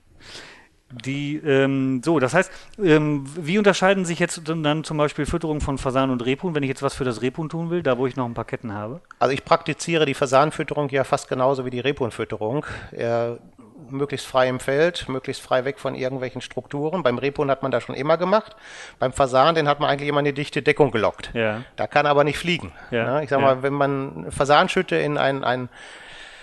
Die, 1.03 1.37
ähm, 1.37 2.03
so, 2.05 2.19
das 2.21 2.35
heißt, 2.35 2.51
ähm, 2.83 3.25
wie 3.37 3.59
unterscheiden 3.59 4.05
sich 4.05 4.19
jetzt 4.19 4.43
dann 4.45 4.85
zum 4.85 4.97
Beispiel 4.97 5.27
Fütterung 5.27 5.61
von 5.61 5.79
Fasan 5.79 6.11
und 6.11 6.25
Rebhuhn, 6.25 6.55
wenn 6.55 6.63
ich 6.63 6.69
jetzt 6.69 6.83
was 6.83 6.95
für 6.95 7.05
das 7.05 7.23
Rebhuhn 7.23 7.49
tun 7.49 7.71
will, 7.71 7.83
da 7.83 7.99
wo 7.99 8.07
ich 8.07 8.17
noch 8.17 8.27
ein 8.27 8.35
paar 8.35 8.45
Ketten 8.45 8.73
habe? 8.73 9.01
Also 9.19 9.33
ich 9.33 9.45
praktiziere 9.45 10.07
die 10.07 10.15
Fasanfütterung 10.15 10.89
ja 10.91 11.05
fast 11.05 11.29
genauso 11.29 11.65
wie 11.65 11.71
die 11.71 11.81
Rebhuhnfütterung. 11.81 12.65
Äh, 12.93 13.33
möglichst 13.91 14.27
frei 14.27 14.49
im 14.49 14.61
Feld, 14.61 15.09
möglichst 15.09 15.43
frei 15.43 15.65
weg 15.65 15.79
von 15.79 15.95
irgendwelchen 15.95 16.41
Strukturen. 16.41 17.03
Beim 17.03 17.19
Rebhuhn 17.19 17.51
hat 17.51 17.63
man 17.63 17.71
das 17.71 17.83
schon 17.83 17.95
immer 17.95 18.17
gemacht. 18.17 18.57
Beim 18.99 19.13
Fasan, 19.13 19.55
den 19.55 19.69
hat 19.69 19.81
man 19.81 19.91
eigentlich 19.91 20.09
immer 20.09 20.21
eine 20.21 20.33
dichte 20.33 20.63
Deckung 20.63 20.91
gelockt. 20.91 21.31
Ja. 21.35 21.63
Da 21.77 21.87
kann 21.87 22.07
aber 22.07 22.25
nicht 22.25 22.39
fliegen. 22.39 22.73
Ja. 22.91 23.05
Ja, 23.05 23.21
ich 23.21 23.31
sag 23.31 23.41
mal, 23.41 23.63
wenn 23.63 23.73
man 23.73 24.31
Fasanschütte 24.31 24.97
in 24.97 25.19
ein, 25.19 25.45
ein 25.45 25.69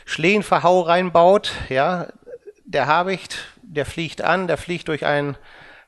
Schlehenverhau 0.05 0.81
reinbaut, 0.81 1.53
ja, 1.69 2.07
der 2.65 2.87
Habicht 2.87 3.39
der 3.63 3.85
fliegt 3.85 4.21
an, 4.21 4.47
der 4.47 4.57
fliegt 4.57 4.87
durch 4.87 5.05
ein 5.05 5.37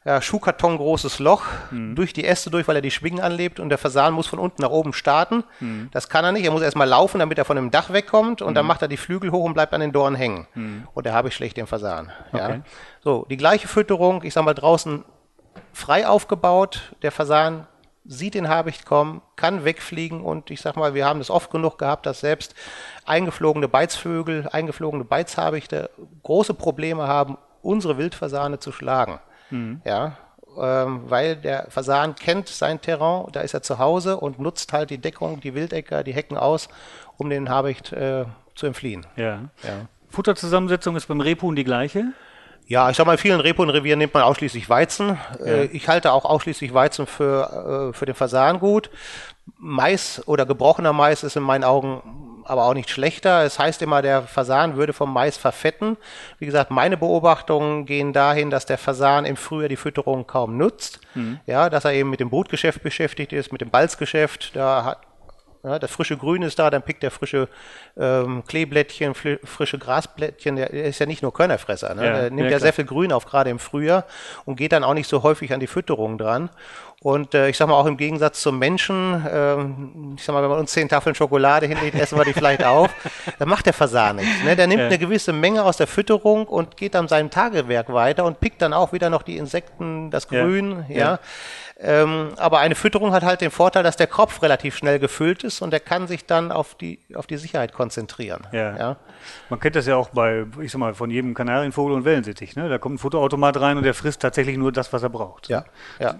ja, 0.06 0.22
Schuhkarton 0.22 0.78
großes 0.78 1.20
Loch 1.20 1.44
mhm. 1.72 1.96
durch 1.96 2.12
die 2.12 2.26
Äste 2.26 2.50
durch, 2.50 2.68
weil 2.68 2.76
er 2.76 2.82
die 2.82 2.92
Schwingen 2.92 3.22
anlebt 3.22 3.60
und 3.60 3.70
der 3.70 3.78
Fasan 3.78 4.14
muss 4.14 4.28
von 4.28 4.40
unten 4.40 4.62
nach 4.62 4.70
oben 4.70 4.92
starten. 4.92 5.44
Mhm. 5.60 5.90
Das 5.92 6.10
kann 6.10 6.26
er 6.26 6.34
nicht. 6.34 6.44
Er 6.44 6.52
muss 6.52 6.62
erstmal 6.62 6.88
laufen, 6.88 7.20
damit 7.20 7.38
er 7.38 7.46
von 7.46 7.56
dem 7.56 7.72
Dach 7.72 7.92
wegkommt 7.92 8.42
und 8.42 8.52
mhm. 8.52 8.56
dann 8.56 8.66
macht 8.66 8.82
er 8.82 8.88
die 8.88 8.98
Flügel 8.98 9.32
hoch 9.32 9.46
und 9.46 9.54
bleibt 9.54 9.74
an 9.74 9.82
den 9.82 9.94
Dornen 9.94 10.16
hängen. 10.16 10.48
Mhm. 10.56 10.88
Und 10.94 11.06
da 11.06 11.14
habe 11.14 11.30
ich 11.30 11.36
schlecht 11.36 11.56
den 11.56 11.68
Fasan. 11.68 12.12
Okay. 12.34 12.38
Ja. 12.38 12.62
So, 13.02 13.26
die 13.30 13.38
gleiche 13.38 13.68
Fütterung, 13.68 14.24
ich 14.24 14.34
sag 14.34 14.44
mal 14.44 14.54
draußen 14.54 15.06
frei 15.72 16.06
aufgebaut. 16.06 16.94
Der 17.02 17.12
Fasan 17.12 17.68
sieht 18.06 18.34
den 18.34 18.50
Habicht 18.50 18.86
kommen, 18.86 19.22
kann 19.38 19.64
wegfliegen 19.64 20.22
und 20.22 20.52
ich 20.52 20.62
sag 20.62 20.76
mal, 20.76 20.94
wir 20.94 21.06
haben 21.06 21.22
es 21.22 21.30
oft 21.30 21.50
genug 21.52 21.78
gehabt, 21.78 22.06
dass 22.06 22.20
selbst 22.20 22.54
eingeflogene 23.06 23.70
Beizvögel, 23.70 24.50
eingeflogene 24.52 25.06
Beizhabichte 25.06 25.90
große 26.24 26.54
Probleme 26.54 27.08
haben, 27.08 27.38
unsere 27.64 27.98
Wildfasane 27.98 28.60
zu 28.60 28.72
schlagen. 28.72 29.20
Mhm. 29.50 29.82
Ja, 29.86 30.18
ähm, 30.60 31.04
weil 31.08 31.36
der 31.36 31.68
Fasan 31.70 32.16
kennt 32.16 32.48
sein 32.48 32.80
Terrain, 32.82 33.28
da 33.32 33.42
ist 33.42 33.54
er 33.54 33.64
zu 33.64 33.80
Hause 33.80 34.18
und 34.18 34.40
nutzt 34.40 34.72
halt 34.74 34.90
die 34.90 35.00
Deckung, 35.00 35.40
die 35.40 35.56
Wildecker, 35.56 36.04
die 36.04 36.14
Hecken 36.14 36.38
aus, 36.38 36.70
um 37.18 37.30
den 37.30 37.50
Habicht 37.50 37.92
äh, 37.92 38.26
zu 38.56 38.68
entfliehen. 38.68 39.06
Ja. 39.16 39.50
ja. 39.64 39.88
Futterzusammensetzung 40.10 40.96
ist 40.96 41.08
beim 41.08 41.22
Rebhuhn 41.22 41.56
die 41.56 41.64
gleiche? 41.64 42.14
Ja, 42.68 42.90
ich 42.90 42.98
sag 42.98 43.06
mal, 43.06 43.14
in 43.14 43.18
vielen 43.18 43.40
Rebhuhnrevieren 43.40 44.00
nimmt 44.00 44.14
man 44.14 44.24
ausschließlich 44.24 44.70
Weizen. 44.70 45.18
Ja. 45.40 45.46
Äh, 45.46 45.66
ich 45.66 45.88
halte 45.88 46.12
auch 46.12 46.26
ausschließlich 46.26 46.74
Weizen 46.74 47.08
für, 47.08 47.92
äh, 47.92 47.98
für 47.98 48.06
den 48.06 48.16
Fasan 48.16 48.60
gut. 48.60 48.90
Mais 49.58 50.22
oder 50.26 50.46
gebrochener 50.46 50.94
Mais 50.94 51.24
ist 51.24 51.36
in 51.36 51.44
meinen 51.44 51.64
Augen 51.64 52.02
aber 52.46 52.66
auch 52.66 52.74
nicht 52.74 52.90
schlechter. 52.90 53.44
Es 53.44 53.60
heißt 53.60 53.82
immer, 53.82 54.02
der 54.02 54.24
Fasan 54.24 54.76
würde 54.76 54.94
vom 54.94 55.14
Mais 55.14 55.38
verfetten. 55.38 55.98
Wie 56.40 56.46
gesagt, 56.46 56.72
meine 56.72 56.98
Beobachtungen 56.98 57.86
gehen 57.86 58.14
dahin, 58.14 58.50
dass 58.50 58.66
der 58.66 58.78
Fasan 58.78 59.26
im 59.26 59.36
Frühjahr 59.36 59.70
die 59.70 59.76
Fütterung 59.76 60.28
kaum 60.28 60.58
nutzt. 60.58 61.00
Mhm. 61.16 61.40
Ja, 61.46 61.70
dass 61.70 61.86
er 61.86 61.94
eben 61.94 62.10
mit 62.10 62.20
dem 62.20 62.30
Brutgeschäft 62.30 62.84
beschäftigt 62.84 63.34
ist, 63.34 63.52
mit 63.52 63.62
dem 63.62 63.70
Balzgeschäft. 63.70 64.56
Da 64.56 64.84
hat, 64.84 64.98
ja, 65.64 65.80
das 65.80 65.92
frische 65.92 66.18
Grün 66.18 66.42
ist 66.42 66.60
da, 66.60 66.70
dann 66.70 66.82
pickt 66.82 67.04
er 67.04 67.12
frische 67.12 67.48
ähm, 67.98 68.44
Kleeblättchen, 68.46 69.14
frische 69.16 69.78
Grasblättchen. 69.78 70.58
Der, 70.58 70.70
der, 70.70 70.86
ist 70.86 71.00
ja 71.00 71.06
nicht 71.06 71.22
nur 71.22 71.34
Körnerfresser. 71.34 71.96
Ne? 71.96 72.06
Ja, 72.06 72.14
der 72.14 72.32
nimmt 72.32 72.50
ja, 72.50 72.58
ja 72.58 72.60
sehr 72.60 72.74
viel 72.74 72.86
Grün 72.86 73.14
auf, 73.14 73.26
gerade 73.26 73.50
im 73.50 73.60
Frühjahr 73.60 74.06
und 74.44 74.58
geht 74.58 74.74
dann 74.74 74.84
auch 74.84 74.94
nicht 74.94 75.08
so 75.08 75.24
häufig 75.24 75.54
an 75.54 75.62
die 75.62 75.68
Fütterung 75.68 76.18
dran. 76.18 76.50
Und 77.04 77.34
äh, 77.34 77.50
ich 77.50 77.58
sag 77.58 77.68
mal, 77.68 77.76
auch 77.76 77.86
im 77.86 77.98
Gegensatz 77.98 78.42
zum 78.42 78.58
Menschen, 78.58 79.26
äh, 79.26 80.16
ich 80.16 80.24
sag 80.24 80.34
mal, 80.34 80.42
wenn 80.42 80.50
man 80.50 80.60
uns 80.60 80.72
zehn 80.72 80.88
Tafeln 80.88 81.14
Schokolade 81.14 81.68
hinlegt, 81.68 81.96
essen 82.00 82.18
wir 82.18 82.24
die 82.24 82.32
vielleicht 82.32 82.64
auf. 82.64 82.90
Dann 83.40 83.50
macht 83.50 83.66
der 83.66 83.74
Fasan 83.74 84.16
nichts. 84.16 84.44
Ne? 84.46 84.56
Der 84.56 84.68
nimmt 84.68 84.80
ja. 84.80 84.88
eine 84.88 84.98
gewisse 84.98 85.34
Menge 85.34 85.66
aus 85.66 85.76
der 85.76 85.88
Fütterung 85.88 86.48
und 86.48 86.78
geht 86.78 86.96
dann 86.96 87.10
seinem 87.10 87.30
Tagewerk 87.30 87.92
weiter 87.92 88.24
und 88.24 88.40
pickt 88.40 88.62
dann 88.62 88.72
auch 88.72 88.94
wieder 88.94 89.10
noch 89.10 89.24
die 89.24 89.36
Insekten, 89.36 90.12
das 90.12 90.30
Grün, 90.30 90.86
ja. 90.88 90.98
ja. 90.98 91.20
Ähm, 91.86 92.30
aber 92.38 92.60
eine 92.60 92.76
Fütterung 92.76 93.12
hat 93.12 93.24
halt 93.24 93.42
den 93.42 93.52
Vorteil, 93.52 93.84
dass 93.84 93.98
der 93.98 94.08
Kopf 94.08 94.42
relativ 94.42 94.78
schnell 94.78 95.00
gefüllt 95.00 95.44
ist 95.44 95.62
und 95.62 95.74
er 95.74 95.82
kann 95.82 96.08
sich 96.08 96.26
dann 96.26 96.52
auf 96.52 96.76
die, 96.76 97.00
auf 97.14 97.28
die 97.28 97.36
Sicherheit 97.36 97.74
konzentrieren. 97.74 98.48
Ja. 98.54 98.78
ja. 98.78 98.98
Man 99.50 99.60
kennt 99.60 99.76
das 99.76 99.86
ja 99.86 99.98
auch 99.98 100.10
bei, 100.10 100.46
ich 100.62 100.72
sag 100.72 100.80
mal, 100.80 100.94
von 100.94 101.10
jedem 101.10 101.34
Kanarienvogel 101.34 101.94
und 101.96 102.06
Wellensittich. 102.06 102.56
Ne? 102.56 102.70
Da 102.70 102.78
kommt 102.78 102.96
ein 102.96 102.98
Futterautomat 103.00 103.60
rein 103.60 103.78
und 103.78 103.84
der 103.84 103.94
frisst 103.94 104.22
tatsächlich 104.22 104.58
nur 104.58 104.72
das, 104.72 104.94
was 104.94 105.04
er 105.04 105.10
braucht. 105.10 105.50
Ja. 105.50 105.66
ja. 106.00 106.16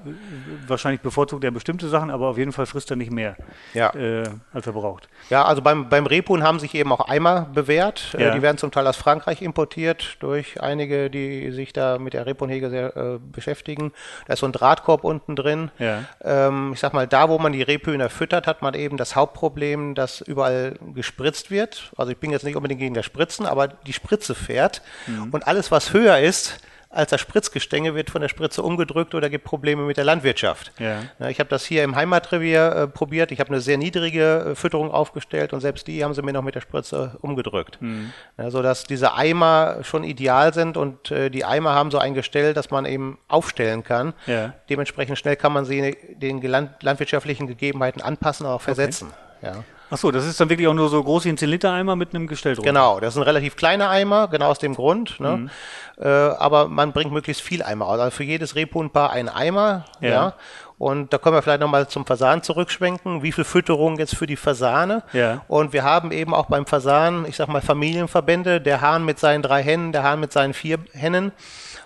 Wahrscheinlich 0.74 1.02
bevorzugt 1.02 1.44
er 1.44 1.52
bestimmte 1.52 1.88
Sachen, 1.88 2.10
aber 2.10 2.28
auf 2.28 2.38
jeden 2.38 2.52
Fall 2.52 2.66
frisst 2.66 2.90
er 2.90 2.98
nicht 2.98 3.12
mehr, 3.12 3.38
ja. 3.74 3.94
äh, 3.94 4.24
als 4.52 4.68
er 4.68 4.74
braucht. 4.74 5.08
Ja, 5.30 5.46
also 5.46 5.62
beim, 5.62 5.88
beim 5.90 6.06
Rebhuhn 6.08 6.44
haben 6.44 6.60
sich 6.60 6.74
eben 6.76 6.92
auch 6.92 7.08
Eimer 7.08 7.48
bewährt. 7.54 8.16
Äh, 8.18 8.24
ja. 8.24 8.30
Äh, 8.30 8.36
die 8.36 8.42
werden 8.42 8.58
zum 8.58 8.72
Teil 8.72 8.88
aus 8.88 8.98
Frankreich 8.98 9.42
importiert 9.42 10.18
durch 10.20 10.62
einige, 10.62 11.10
die 11.10 11.52
sich 11.52 11.74
da 11.74 12.00
mit 12.00 12.14
der 12.14 12.26
Rebhuhnhege 12.26 12.70
sehr 12.70 12.98
äh, 12.98 13.20
beschäftigen. 13.20 13.92
Da 14.26 14.34
ist 14.34 14.40
so 14.40 14.48
ein 14.48 14.52
Drahtkorb 14.52 15.04
unten 15.04 15.36
drin 15.36 15.44
drin. 15.44 15.72
Ja. 15.80 16.04
Ähm, 16.24 16.72
ich 16.74 16.80
sag 16.80 16.94
mal, 16.94 17.08
da, 17.08 17.30
wo 17.30 17.38
man 17.38 17.52
die 17.52 17.62
Rebhühner 17.62 18.10
füttert, 18.10 18.48
hat 18.48 18.62
man 18.62 18.74
eben 18.74 18.98
das 18.98 19.16
Hauptproblem, 19.16 19.96
dass 19.96 20.22
überall 20.22 20.76
gespritzt 20.94 21.52
wird. 21.52 21.92
Also 21.98 22.12
ich 22.12 22.18
bin 22.18 22.32
jetzt 22.32 22.44
nicht 22.44 22.56
unbedingt 22.56 22.80
gegen 22.80 22.94
das 22.94 23.06
Spritzen, 23.06 23.46
aber 23.46 23.68
die 23.68 23.94
Spritze 23.94 24.36
fährt 24.36 24.82
mhm. 25.08 25.30
und 25.32 25.48
alles, 25.48 25.72
was 25.72 25.94
höher 25.94 26.20
ist, 26.20 26.60
als 26.94 27.10
das 27.10 27.22
Spritzgestänge 27.22 27.96
wird 27.96 28.10
von 28.10 28.22
der 28.22 28.30
Spritze 28.30 28.62
umgedrückt 28.62 29.16
oder 29.16 29.30
gibt 29.30 29.44
Probleme 29.44 29.84
mit 29.84 29.98
der 29.98 30.04
Landwirtschaft. 30.04 30.72
Ja. 30.80 31.30
ich 31.30 31.40
habe 31.40 31.50
das 31.50 31.66
hier 31.66 31.84
im 31.84 31.96
Heimatrevier 31.96 32.76
äh, 32.76 32.88
probiert. 32.88 33.32
Ich 33.32 33.40
habe 33.40 33.50
eine 33.50 33.62
sehr 33.62 33.78
niedrige 33.78 34.52
äh, 34.52 34.56
Fütterung 34.56 34.92
aufgestellt 34.92 35.54
und 35.54 35.62
selbst 35.62 35.88
die 35.88 36.04
haben 36.04 36.14
sie 36.14 36.22
mir 36.22 36.34
noch 36.34 36.44
mit 36.44 36.56
der 36.56 36.62
Spritze 36.62 37.18
umgedrückt. 37.22 37.82
Mhm. 37.82 38.14
Ja, 38.38 38.52
sodass 38.52 38.84
diese 38.84 39.14
Eimer 39.14 39.80
schon 39.82 40.04
ideal 40.04 40.54
sind 40.54 40.78
und 40.78 41.12
äh, 41.12 41.30
die 41.30 41.46
Eimer 41.46 41.74
haben 41.74 41.92
so 41.92 41.98
ein 41.98 42.14
Gestell, 42.14 42.54
dass 42.54 42.70
man 42.70 42.86
eben 42.86 43.18
aufstellen 43.28 43.84
kann. 43.84 44.14
Ja. 44.28 44.54
Dementsprechend 44.70 45.18
schnell 45.18 45.36
kann 45.36 45.52
man 45.52 45.66
sie 45.66 45.98
den 46.16 46.42
land 46.42 46.84
landwirtschaftlichen 46.84 47.48
Gegebenheiten 47.48 48.02
anpassen, 48.02 48.46
auch 48.46 48.62
versetzen. 48.62 49.12
Okay. 49.42 49.56
Ja. 49.56 49.64
Achso, 49.94 50.10
das 50.10 50.26
ist 50.26 50.40
dann 50.40 50.50
wirklich 50.50 50.68
auch 50.68 50.74
nur 50.74 50.90
so 50.90 51.04
groß 51.04 51.26
wie 51.26 51.30
ein 51.30 51.38
10-Liter-Eimer 51.38 51.96
mit 51.96 52.16
einem 52.16 52.26
Gestell 52.26 52.56
drunter. 52.56 52.68
Genau, 52.68 53.00
das 53.00 53.14
ist 53.14 53.20
ein 53.20 53.24
relativ 53.24 53.56
kleiner 53.56 53.92
Eimer, 53.92 54.28
genau 54.28 54.48
aus 54.48 54.58
dem 54.58 54.74
Grund. 54.74 55.20
Ne? 55.20 55.38
Mhm. 55.38 55.50
Äh, 56.00 56.08
aber 56.08 56.68
man 56.68 56.94
bringt 56.94 57.12
möglichst 57.12 57.44
viel 57.44 57.62
Eimer 57.62 57.86
aus. 57.86 58.00
Also 58.00 58.10
für 58.10 58.24
jedes 58.24 58.56
Rebhuhnpaar 58.56 59.12
ein 59.12 59.30
Eimer. 59.30 59.86
Ja. 60.02 60.10
ja. 60.10 60.34
Und 60.80 61.14
da 61.14 61.20
können 61.20 61.36
wir 61.36 61.44
vielleicht 61.44 61.62
nochmal 61.62 61.88
zum 61.88 62.08
Fasan 62.08 62.42
zurückschwenken. 62.42 63.22
Wie 63.22 63.32
viel 63.32 63.44
Fütterung 63.44 64.00
jetzt 64.00 64.16
für 64.16 64.26
die 64.26 64.36
Fasane? 64.36 65.04
Ja. 65.14 65.42
Und 65.48 65.74
wir 65.74 65.84
haben 65.84 66.12
eben 66.12 66.34
auch 66.34 66.48
beim 66.48 66.66
Fasan, 66.66 67.28
ich 67.28 67.36
sag 67.36 67.48
mal 67.48 67.62
Familienverbände, 67.62 68.62
der 68.62 68.82
Hahn 68.82 69.06
mit 69.06 69.20
seinen 69.20 69.44
drei 69.44 69.62
Hennen, 69.62 69.92
der 69.92 70.02
Hahn 70.02 70.20
mit 70.20 70.34
seinen 70.34 70.56
vier 70.56 70.80
Hennen. 70.94 71.34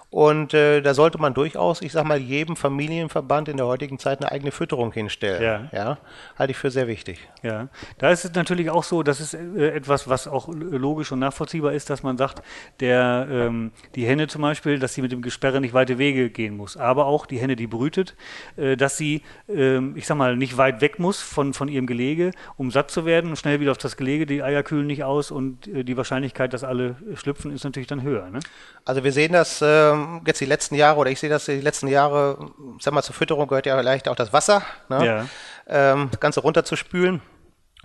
Und 0.10 0.54
äh, 0.54 0.82
da 0.82 0.94
sollte 0.94 1.18
man 1.18 1.34
durchaus, 1.34 1.82
ich 1.82 1.92
sag 1.92 2.06
mal, 2.06 2.18
jedem 2.18 2.56
Familienverband 2.56 3.50
in 3.50 3.58
der 3.58 3.66
heutigen 3.66 4.00
Zeit 4.00 4.22
eine 4.22 4.32
eigene 4.32 4.52
Fütterung 4.52 4.94
hinstellen. 4.94 5.44
Ja. 5.44 5.78
ja 5.78 5.98
halte 6.40 6.52
ich 6.52 6.58
für 6.58 6.72
sehr 6.72 6.88
wichtig. 6.88 7.28
Ja, 7.44 7.68
da 7.98 8.10
ist 8.12 8.24
es 8.24 8.34
natürlich 8.34 8.70
auch 8.70 8.86
so, 8.86 9.04
dass 9.04 9.20
es 9.20 9.34
äh, 9.34 9.68
etwas, 9.68 10.08
was 10.08 10.28
auch 10.28 10.48
logisch 10.48 11.12
und 11.12 11.20
nachvollziehbar 11.20 11.74
ist, 11.74 11.90
dass 11.90 12.04
man 12.04 12.18
sagt, 12.18 12.42
der, 12.80 13.28
ähm, 13.30 13.72
die 13.96 14.06
Henne 14.06 14.28
zum 14.28 14.44
Beispiel, 14.44 14.80
dass 14.80 14.94
sie 14.94 15.02
mit 15.02 15.12
dem 15.12 15.22
Gesperre 15.22 15.60
nicht 15.60 15.74
weite 15.74 15.98
Wege 15.98 16.30
gehen 16.30 16.56
muss. 16.56 16.78
Aber 16.78 17.06
auch 17.06 17.26
die 17.26 17.40
Henne, 17.40 17.58
die 17.58 17.68
brütet, 17.68 18.16
äh, 18.56 18.78
dass 18.78 18.96
sie, 18.96 19.24
ähm, 19.50 19.94
ich 19.98 20.08
sag 20.08 20.16
mal, 20.16 20.38
nicht 20.38 20.56
weit 20.56 20.80
weg 20.80 21.00
muss 21.00 21.22
von, 21.22 21.54
von 21.54 21.68
ihrem 21.68 21.86
Gelege, 21.86 22.32
um 22.56 22.72
satt 22.72 22.92
zu 22.92 23.06
werden, 23.06 23.36
schnell 23.36 23.60
wieder 23.60 23.72
auf 23.72 23.78
das 23.78 23.98
Gelege, 23.98 24.26
die 24.26 24.42
Eier 24.42 24.64
kühlen 24.64 24.88
nicht 24.88 25.04
aus 25.04 25.32
und 25.32 25.68
äh, 25.68 25.84
die 25.84 25.98
Wahrscheinlichkeit, 25.98 26.54
dass 26.54 26.64
alle 26.64 26.96
schlüpfen, 27.16 27.52
ist 27.52 27.66
natürlich 27.66 27.88
dann 27.88 28.04
höher. 28.04 28.30
Ne? 28.30 28.40
Also 28.86 29.04
wir 29.04 29.12
sehen 29.12 29.34
das. 29.34 29.62
Ähm 29.62 29.97
ähm, 29.98 30.22
jetzt 30.26 30.42
die 30.42 30.46
letzten 30.46 30.76
Jahre, 30.76 31.00
oder 31.00 31.12
ich 31.12 31.20
sehe 31.20 31.30
das 31.30 31.46
die 31.46 31.62
letzten 31.62 31.88
Jahre, 31.88 32.52
sag 32.80 32.94
mal, 32.94 33.02
zur 33.02 33.16
Fütterung 33.16 33.48
gehört 33.48 33.66
ja 33.66 33.78
vielleicht 33.78 34.08
auch 34.08 34.16
das 34.16 34.34
Wasser, 34.34 34.64
ne? 34.90 35.06
ja. 35.06 35.26
ähm, 35.68 36.10
das 36.12 36.20
Ganze 36.20 36.42
runterzuspülen. 36.42 37.22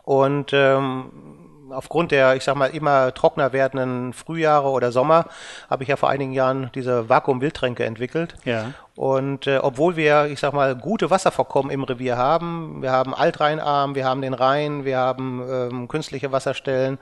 Und 0.05 0.51
ähm, 0.53 1.42
aufgrund 1.73 2.13
der, 2.13 2.37
ich 2.37 2.45
sag 2.45 2.57
mal, 2.57 2.67
immer 2.67 3.13
trockener 3.15 3.53
werdenden 3.53 4.13
Frühjahre 4.13 4.69
oder 4.69 4.93
Sommer 4.93 5.27
habe 5.71 5.83
ich 5.83 5.89
ja 5.89 5.97
vor 5.97 6.09
einigen 6.11 6.33
Jahren 6.33 6.71
diese 6.75 7.09
Vakuum-Wildtränke 7.09 7.85
entwickelt. 7.85 8.37
Ja. 8.45 8.73
Und 8.95 9.47
äh, 9.47 9.57
obwohl 9.57 9.97
wir, 9.97 10.27
ich 10.27 10.39
sag 10.39 10.53
mal, 10.53 10.77
gute 10.77 11.11
Wasservorkommen 11.11 11.73
im 11.73 11.83
Revier 11.83 12.19
haben, 12.19 12.83
wir 12.83 12.93
haben 12.93 13.15
Altrheinarm, 13.15 13.95
wir 13.95 14.05
haben 14.05 14.21
den 14.21 14.35
Rhein, 14.35 14.85
wir 14.85 14.99
haben 14.99 15.43
ähm, 15.49 15.89
künstliche 15.89 16.31
Wasserstellen, 16.31 16.99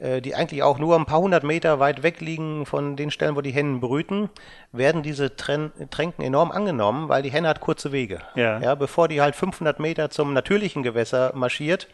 äh, 0.00 0.20
die 0.20 0.34
eigentlich 0.34 0.64
auch 0.64 0.80
nur 0.80 0.96
ein 0.96 1.06
paar 1.06 1.20
hundert 1.20 1.44
Meter 1.44 1.78
weit 1.78 2.02
weg 2.02 2.20
liegen 2.20 2.66
von 2.66 2.96
den 2.96 3.12
Stellen, 3.12 3.36
wo 3.36 3.40
die 3.40 3.52
Hennen 3.52 3.78
brüten, 3.78 4.30
werden 4.72 5.04
diese 5.04 5.36
Tren 5.36 5.70
Tränken 5.90 6.24
enorm 6.24 6.50
angenommen, 6.50 7.08
weil 7.08 7.22
die 7.22 7.30
Henne 7.30 7.48
hat 7.48 7.60
kurze 7.60 7.92
Wege. 7.92 8.18
Ja. 8.34 8.58
ja. 8.58 8.74
Bevor 8.74 9.06
die 9.06 9.20
halt 9.20 9.36
500 9.36 9.78
Meter 9.78 10.10
zum 10.10 10.32
natürlichen 10.32 10.82
Gewässer 10.82 11.32
marschiert 11.36 11.86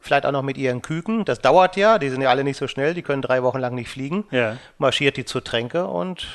vielleicht 0.00 0.26
auch 0.26 0.32
noch 0.32 0.42
mit 0.42 0.58
ihren 0.58 0.82
Küken. 0.82 1.24
Das 1.24 1.40
dauert 1.40 1.76
ja, 1.76 1.98
die 1.98 2.08
sind 2.08 2.22
ja 2.22 2.30
alle 2.30 2.44
nicht 2.44 2.56
so 2.56 2.66
schnell, 2.68 2.94
die 2.94 3.02
können 3.02 3.22
drei 3.22 3.42
Wochen 3.42 3.58
lang 3.58 3.74
nicht 3.74 3.88
fliegen. 3.88 4.24
Ja. 4.30 4.56
Marschiert 4.78 5.16
die 5.16 5.24
zur 5.24 5.42
Tränke 5.44 5.86
und 5.86 6.26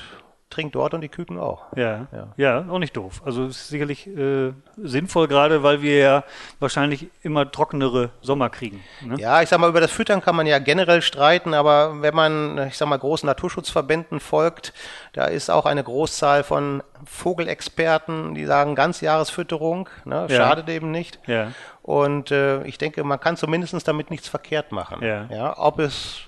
trinkt 0.52 0.76
dort 0.76 0.94
und 0.94 1.02
die 1.02 1.10
Küken 1.10 1.40
auch. 1.40 1.66
Ja, 1.76 2.08
ja, 2.12 2.28
ja 2.38 2.66
auch 2.70 2.80
nicht 2.80 2.96
doof. 2.96 3.22
Also 3.26 3.48
ist 3.48 3.70
sicherlich 3.70 4.08
äh, 4.08 4.54
sinnvoll, 4.78 5.28
gerade 5.28 5.64
weil 5.64 5.82
wir 5.82 5.98
ja 5.98 6.24
wahrscheinlich 6.60 7.08
immer 7.24 7.50
trockenere 7.52 8.12
Sommer 8.22 8.50
kriegen. 8.50 8.84
Ne? 9.02 9.16
Ja, 9.18 9.42
ich 9.42 9.50
sag 9.50 9.60
mal, 9.60 9.70
über 9.70 9.82
das 9.82 9.92
Füttern 9.92 10.22
kann 10.22 10.36
man 10.36 10.46
ja 10.46 10.60
generell 10.60 11.02
streiten, 11.02 11.54
aber 11.54 12.02
wenn 12.02 12.14
man, 12.14 12.68
ich 12.68 12.78
sag 12.78 12.88
mal, 12.88 13.00
großen 13.00 13.26
Naturschutzverbänden 13.26 14.20
folgt, 14.20 14.74
da 15.14 15.26
ist 15.26 15.50
auch 15.50 15.66
eine 15.66 15.84
Großzahl 15.84 16.44
von 16.44 16.84
Vogelexperten, 17.06 18.36
die 18.36 18.46
sagen 18.46 18.76
Ganzjahresfütterung, 18.76 19.90
ne, 20.06 20.28
ja. 20.30 20.36
schadet 20.36 20.70
eben 20.70 20.92
nicht. 20.92 21.20
Ja. 21.28 21.52
Und 21.82 22.32
äh, 22.32 22.64
ich 22.64 22.78
denke, 22.78 23.04
man 23.04 23.20
kann 23.20 23.38
zumindest 23.38 23.88
damit 23.88 24.12
nichts 24.12 24.28
verkehrt 24.28 24.72
machen. 24.72 25.04
Ja. 25.04 25.26
Ja, 25.32 25.58
ob 25.58 25.80
es, 25.80 26.22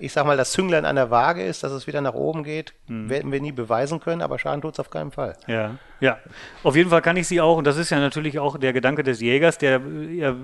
ich 0.00 0.12
sag 0.12 0.26
mal, 0.26 0.36
das 0.36 0.52
Zünglein 0.52 0.84
an 0.84 0.96
der 0.96 1.10
Waage 1.10 1.44
ist, 1.44 1.62
dass 1.62 1.72
es 1.72 1.86
wieder 1.86 2.00
nach 2.00 2.14
oben 2.14 2.42
geht, 2.42 2.74
hm. 2.86 3.08
werden 3.08 3.32
wir 3.32 3.40
nie 3.40 3.52
beweisen 3.52 4.00
können, 4.00 4.22
aber 4.22 4.38
Schaden 4.38 4.62
tut 4.62 4.74
es 4.74 4.80
auf 4.80 4.90
keinen 4.90 5.12
Fall. 5.12 5.36
Ja, 5.46 5.76
ja. 6.00 6.18
Auf 6.62 6.76
jeden 6.76 6.90
Fall 6.90 7.02
kann 7.02 7.16
ich 7.16 7.28
sie 7.28 7.40
auch, 7.40 7.58
und 7.58 7.66
das 7.66 7.76
ist 7.76 7.90
ja 7.90 7.98
natürlich 8.00 8.38
auch 8.38 8.58
der 8.58 8.72
Gedanke 8.72 9.02
des 9.02 9.20
Jägers, 9.20 9.58
der, 9.58 9.80
ja, 10.12 10.34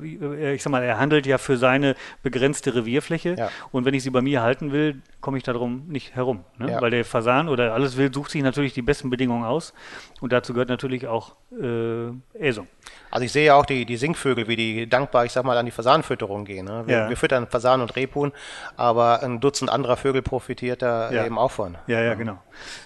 ich 0.53 0.63
sag 0.63 0.71
mal, 0.71 0.83
er 0.83 0.99
handelt 0.99 1.27
ja 1.27 1.39
für 1.39 1.57
seine 1.57 1.95
begrenzte 2.23 2.75
Revierfläche. 2.75 3.37
Ja. 3.39 3.49
Und 3.73 3.85
wenn 3.85 3.95
ich 3.95 4.03
sie 4.03 4.11
bei 4.11 4.21
mir 4.21 4.43
halten 4.43 4.73
will, 4.73 5.01
komme 5.21 5.39
ich 5.39 5.45
darum 5.45 5.89
nicht 5.89 6.15
herum. 6.15 6.45
Ne? 6.59 6.71
Ja. 6.73 6.81
Weil 6.81 6.91
der 6.91 7.05
Fasan 7.05 7.49
oder 7.49 7.75
alles 7.75 7.97
Wild 7.97 8.15
sucht 8.15 8.31
sich 8.31 8.43
natürlich 8.43 8.75
die 8.75 8.83
besten 8.83 9.11
Bedingungen 9.11 9.45
aus. 9.45 9.73
Und 10.21 10.33
dazu 10.33 10.53
gehört 10.53 10.69
natürlich 10.69 11.07
auch 11.07 11.35
äh, 11.51 12.11
Äsung. 12.39 12.69
Also 13.11 13.25
ich 13.25 13.33
sehe 13.33 13.47
ja 13.47 13.55
auch 13.55 13.67
die, 13.67 13.87
die 13.87 13.97
Singvögel, 13.97 14.47
wie 14.49 14.57
die 14.57 14.89
dankbar, 14.89 15.25
ich 15.25 15.33
sag 15.33 15.45
mal, 15.45 15.57
an 15.57 15.65
die 15.65 15.73
Fasanfütterung 15.73 16.45
gehen. 16.45 16.67
Ne? 16.67 16.83
Wir, 16.87 16.97
ja. 16.97 17.09
wir 17.09 17.17
füttern 17.17 17.47
Fasan 17.47 17.81
und 17.81 17.97
Rebhuhn, 17.97 18.33
aber 18.77 19.23
ein 19.23 19.41
Dutzend 19.47 19.71
anderer 19.71 19.97
Vögel 19.97 20.23
profitiert 20.23 20.83
da 20.83 21.11
Ja. 21.13 21.25
eben 21.25 21.39
auch 21.39 21.53
von. 21.53 21.77
Ja, 21.87 22.01
ja, 22.01 22.15
genau. 22.15 22.39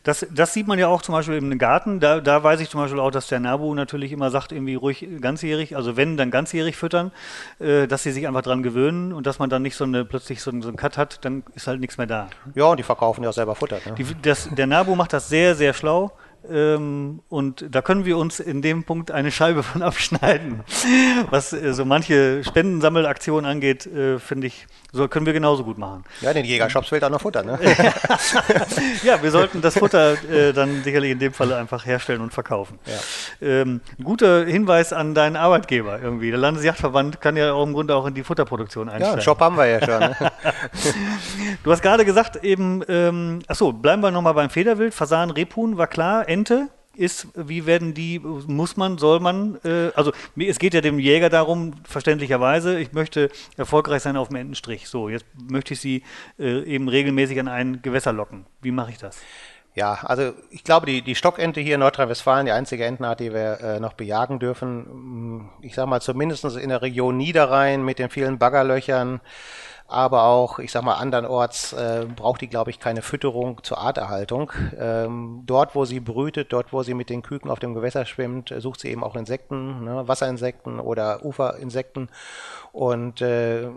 Das, 0.05 0.27
das 0.31 0.53
sieht 0.53 0.67
man 0.67 0.79
ja 0.79 0.89
auch 0.89 1.01
zum 1.01 1.15
Beispiel 1.15 1.37
im 1.37 1.57
Garten. 1.59 2.01
Da, 2.01 2.21
da 2.21 2.43
weiß 2.43 2.61
ich 2.61 2.69
zum 2.69 2.81
Beispiel 2.83 3.01
auch, 3.01 3.11
dass 3.11 3.29
der 3.29 3.41
Nabu 3.41 3.75
natürlich 3.75 4.13
immer 4.13 4.31
sagt, 4.31 4.53
irgendwie 4.53 4.75
ruhig 4.75 5.09
ganzjährig, 5.23 5.75
also 5.77 5.97
wenn, 5.97 6.17
dann 6.19 6.31
ganzjährig 6.31 6.77
füttern, 6.77 7.13
äh, 7.61 7.87
dass 7.87 8.03
sie 8.03 8.13
sich 8.13 8.27
einfach 8.29 8.43
dran 8.43 8.63
gewöhnen 8.63 9.13
und 9.15 9.27
dass 9.27 9.39
man 9.39 9.49
dann 9.49 9.63
nicht 9.63 9.75
so 9.77 9.85
eine, 9.85 10.05
plötzlich 10.05 10.43
so, 10.43 10.51
einen- 10.51 10.61
so 10.61 10.69
einen 10.69 10.77
Cut 10.77 10.99
hat, 10.99 11.25
dann 11.25 11.45
ist 11.55 11.67
halt 11.67 11.81
nichts 11.81 11.97
mehr 11.97 12.07
da. 12.07 12.29
Ja, 12.55 12.65
und 12.65 12.77
die 12.77 12.83
verkaufen 12.83 13.25
ja 13.25 13.31
auch 13.31 13.35
selber 13.35 13.55
Futter. 13.55 13.79
Ne? 13.87 13.95
Die, 13.97 14.05
das, 14.21 14.49
der 14.51 14.67
Nabu 14.67 14.95
macht 14.97 15.13
das 15.15 15.29
sehr, 15.31 15.55
sehr 15.55 15.73
schlau. 15.73 16.13
Ähm, 16.49 17.21
und 17.29 17.65
da 17.71 17.83
können 17.83 18.05
wir 18.05 18.17
uns 18.19 18.41
in 18.41 18.63
dem 18.63 18.85
Punkt 18.85 19.11
eine 19.11 19.31
Scheibe 19.31 19.63
von 19.63 19.83
abschneiden. 19.91 20.61
Was 21.31 21.53
äh, 21.53 21.73
so 21.75 21.85
manche 21.85 22.43
Spendensammelaktionen 22.45 23.51
angeht, 23.51 23.87
äh, 23.87 24.19
finde 24.19 24.47
ich, 24.47 24.67
so 24.93 25.07
können 25.09 25.27
wir 25.27 25.33
genauso 25.33 25.65
gut 25.65 25.79
machen. 25.79 26.05
Ja, 26.21 26.33
den 26.33 26.45
Jägershops 26.45 26.89
fehlt 26.89 27.05
auch 27.05 27.11
noch 27.11 27.21
Futter. 27.21 27.43
Ne? 27.43 27.59
Ja, 29.03 29.23
wir 29.23 29.31
sollten 29.31 29.61
das 29.61 29.79
Futter 29.79 30.13
äh, 30.31 30.53
dann 30.53 30.83
sicherlich 30.83 31.13
in 31.13 31.19
dem 31.19 31.33
Falle 31.33 31.57
einfach 31.57 31.87
herstellen 31.87 32.21
und 32.21 32.33
verkaufen. 32.33 32.79
Ähm, 33.41 33.81
ein 33.99 34.05
guter 34.05 34.45
Hinweis 34.45 34.93
an 34.93 35.15
deinen 35.15 35.37
Arbeitgeber 35.37 36.01
irgendwie. 36.01 36.31
Der 36.31 36.39
Landesjagdverband 36.39 37.21
kann 37.21 37.37
ja 37.37 37.53
auch 37.53 37.65
im 37.65 37.73
Grunde 37.73 37.95
auch 37.95 38.07
in 38.07 38.15
die 38.15 38.23
Futterproduktion 38.23 38.89
Ja, 38.89 38.95
einsteigen. 38.95 39.13
einen 39.15 39.23
Shop 39.23 39.41
haben 39.41 39.57
wir 39.57 39.67
ja 39.67 39.81
schon. 39.85 40.01
Ne? 40.01 40.17
Du 41.63 41.71
hast 41.73 41.83
gerade 41.83 42.05
gesagt, 42.05 42.43
eben, 42.43 42.83
ähm, 42.89 43.41
achso, 43.47 43.73
bleiben 43.73 44.03
wir 44.03 44.11
nochmal 44.11 44.35
beim 44.35 44.51
Federwild. 44.51 44.95
Fasan, 44.95 45.31
Rebhuhn 45.31 45.77
war 45.77 45.87
klar, 45.87 46.29
Ente 46.31 46.69
ist, 46.97 47.29
wie 47.35 47.67
werden 47.67 47.95
die, 47.95 48.19
muss 48.19 48.77
man, 48.77 48.99
soll 48.99 49.21
man, 49.21 49.59
äh, 49.65 49.91
also 49.95 50.13
es 50.37 50.59
geht 50.59 50.75
ja 50.75 50.81
dem 50.81 50.99
Jäger 50.99 51.29
darum, 51.29 51.73
verständlicherweise, 51.85 52.79
ich 52.79 52.93
möchte 52.93 53.31
erfolgreich 53.57 54.03
sein 54.03 54.17
auf 54.17 54.29
dem 54.29 54.37
Entenstrich. 54.37 54.89
So, 54.89 55.09
jetzt 55.09 55.25
möchte 55.49 55.75
ich 55.75 55.81
sie 55.81 56.03
äh, 56.39 56.63
eben 56.63 56.89
regelmäßig 56.89 57.41
an 57.41 57.49
ein 57.49 57.83
Gewässer 57.83 58.13
locken. 58.13 58.47
Wie 58.61 58.71
mache 58.71 58.91
ich 58.91 58.99
das? 58.99 59.19
Ja, 59.75 60.01
also 60.03 60.33
ich 60.51 60.65
glaube, 60.65 60.87
die, 60.87 61.03
die 61.03 61.15
Stockente 61.15 61.61
hier 61.61 61.75
in 61.75 61.81
Nordrhein-Westfalen, 61.81 62.47
die 62.47 62.53
einzige 62.53 62.85
Entenart, 62.85 63.21
die 63.21 63.33
wir 63.33 63.61
äh, 63.61 63.81
noch 63.81 63.93
bejagen 63.93 64.41
dürfen, 64.41 65.49
ich 65.63 65.75
sag 65.75 65.87
mal 65.87 66.01
zumindest 66.01 66.45
in 66.45 66.69
der 66.69 66.83
Region 66.83 67.17
Niederrhein 67.17 67.85
mit 67.85 67.99
den 67.99 68.11
vielen 68.11 68.39
Baggerlöchern, 68.39 69.21
aber 69.91 70.25
auch, 70.25 70.59
ich 70.59 70.71
sag 70.71 70.83
mal, 70.85 70.95
andernorts 70.95 71.73
äh, 71.73 72.07
braucht 72.15 72.41
die, 72.41 72.49
glaube 72.49 72.71
ich, 72.71 72.79
keine 72.79 73.03
Fütterung 73.03 73.63
zur 73.63 73.79
Arterhaltung. 73.79 74.53
Ähm, 74.79 75.43
dort, 75.47 75.75
wo 75.75 75.85
sie 75.85 76.01
brütet, 76.01 76.53
dort, 76.53 76.73
wo 76.73 76.83
sie 76.83 76.95
mit 76.95 77.11
den 77.11 77.23
Küken 77.23 77.51
auf 77.51 77.59
dem 77.59 77.75
Gewässer 77.75 78.05
schwimmt, 78.05 78.55
sucht 78.59 78.81
sie 78.81 78.89
eben 78.89 79.03
auch 79.03 79.17
Insekten, 79.17 79.85
ne, 79.85 80.07
Wasserinsekten 80.07 80.81
oder 80.81 81.25
Uferinsekten. 81.25 82.09
Und 82.73 83.21
äh, 83.21 83.69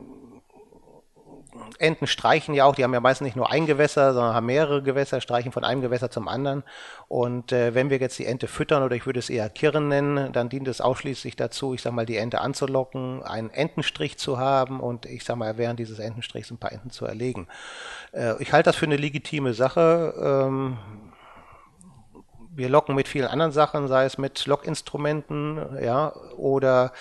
Enten 1.80 2.08
streichen 2.08 2.54
ja 2.54 2.66
auch, 2.66 2.76
die 2.76 2.84
haben 2.84 2.94
ja 2.94 3.00
meistens 3.00 3.26
nicht 3.26 3.36
nur 3.36 3.52
ein 3.52 3.66
Gewässer, 3.66 4.14
sondern 4.14 4.34
haben 4.34 4.46
mehrere 4.46 4.82
Gewässer, 4.82 5.22
streichen 5.22 5.52
von 5.52 5.64
einem 5.64 5.82
Gewässer 5.82 6.10
zum 6.10 6.28
anderen. 6.28 6.64
Und 7.08 7.52
äh, 7.52 7.76
wenn 7.76 7.90
wir 7.90 8.00
jetzt 8.00 8.18
die 8.20 8.26
Ente 8.26 8.48
füttern, 8.48 8.84
oder 8.84 8.96
ich 8.96 9.06
würde 9.06 9.20
es 9.20 9.30
eher 9.30 9.50
Kirren 9.50 9.88
nennen, 9.88 10.32
dann 10.34 10.50
dient 10.50 10.68
es 10.68 10.82
ausschließlich 10.82 11.36
dazu, 11.36 11.74
ich 11.74 11.82
sag 11.82 11.94
mal, 11.94 12.06
die 12.06 12.18
Ente 12.18 12.42
anzulocken, 12.42 13.24
einen 13.24 13.50
Entenstrich 13.50 14.18
zu 14.18 14.40
haben 14.40 14.80
und 14.80 15.06
ich 15.06 15.24
sag 15.24 15.36
mal, 15.36 15.58
während 15.58 15.80
dieses 15.80 16.00
Entenstrichs 16.00 16.52
ein 16.52 16.58
paar 16.58 16.72
Enten 16.72 16.90
zu 16.90 17.06
erlegen. 17.06 17.48
Äh, 18.12 18.42
ich 18.42 18.54
halte 18.54 18.70
das 18.70 18.76
für 18.76 18.86
eine 18.86 18.98
legitime 18.98 19.54
Sache. 19.54 20.14
Ähm, 20.48 20.78
wir 22.56 22.70
locken 22.70 22.96
mit 22.96 23.08
vielen 23.08 23.28
anderen 23.28 23.52
Sachen, 23.52 23.88
sei 23.88 24.06
es 24.06 24.18
mit 24.18 24.46
Lockinstrumenten, 24.46 25.60
ja, 25.82 26.14
oder 26.38 26.92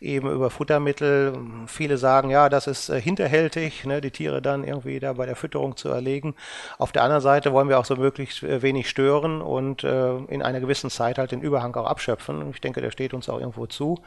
eben 0.00 0.30
über 0.30 0.50
Futtermittel. 0.50 1.36
Viele 1.66 1.98
sagen, 1.98 2.30
ja, 2.30 2.48
das 2.48 2.66
ist 2.66 2.88
äh, 2.88 3.00
hinterhältig, 3.00 3.84
ne, 3.84 4.00
die 4.00 4.10
Tiere 4.10 4.40
dann 4.40 4.64
irgendwie 4.64 5.00
da 5.00 5.14
bei 5.14 5.26
der 5.26 5.36
Fütterung 5.36 5.76
zu 5.76 5.88
erlegen. 5.88 6.34
Auf 6.78 6.92
der 6.92 7.02
anderen 7.02 7.22
Seite 7.22 7.52
wollen 7.52 7.68
wir 7.68 7.78
auch 7.78 7.84
so 7.84 7.96
möglichst 7.96 8.42
äh, 8.42 8.62
wenig 8.62 8.88
stören 8.88 9.42
und 9.42 9.84
äh, 9.84 10.16
in 10.16 10.42
einer 10.42 10.60
gewissen 10.60 10.90
Zeit 10.90 11.18
halt 11.18 11.32
den 11.32 11.42
Überhang 11.42 11.74
auch 11.76 11.86
abschöpfen. 11.86 12.50
Ich 12.50 12.60
denke, 12.60 12.80
der 12.80 12.90
steht 12.90 13.14
uns 13.14 13.28
auch 13.28 13.40
irgendwo 13.40 13.66
zu. 13.66 14.00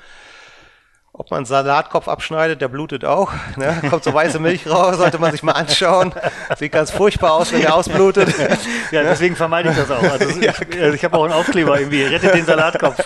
Ob 1.16 1.30
man 1.30 1.38
einen 1.38 1.46
Salatkopf 1.46 2.08
abschneidet, 2.08 2.60
der 2.60 2.68
blutet 2.70 3.06
auch. 3.06 3.32
Ne? 3.56 3.84
Kommt 3.88 4.04
so 4.04 4.12
weiße 4.12 4.40
Milch 4.40 4.68
raus, 4.68 4.98
sollte 4.98 5.20
man 5.20 5.32
sich 5.32 5.44
mal 5.44 5.52
anschauen. 5.52 6.12
Sieht 6.58 6.72
ganz 6.72 6.90
furchtbar 6.90 7.34
aus, 7.34 7.54
wenn 7.54 7.62
der 7.62 7.76
ausblutet. 7.76 8.34
Ja, 8.90 9.04
deswegen 9.04 9.36
vermeide 9.36 9.70
ich 9.70 9.76
das 9.76 9.92
auch. 9.92 10.02
Also, 10.02 10.28
ich, 10.28 10.50
also 10.50 10.96
ich 10.96 11.04
habe 11.04 11.16
auch 11.16 11.26
einen 11.26 11.34
Aufkleber 11.34 11.80
irgendwie, 11.80 12.02
rettet 12.04 12.34
den 12.34 12.46
Salatkopf. 12.46 12.98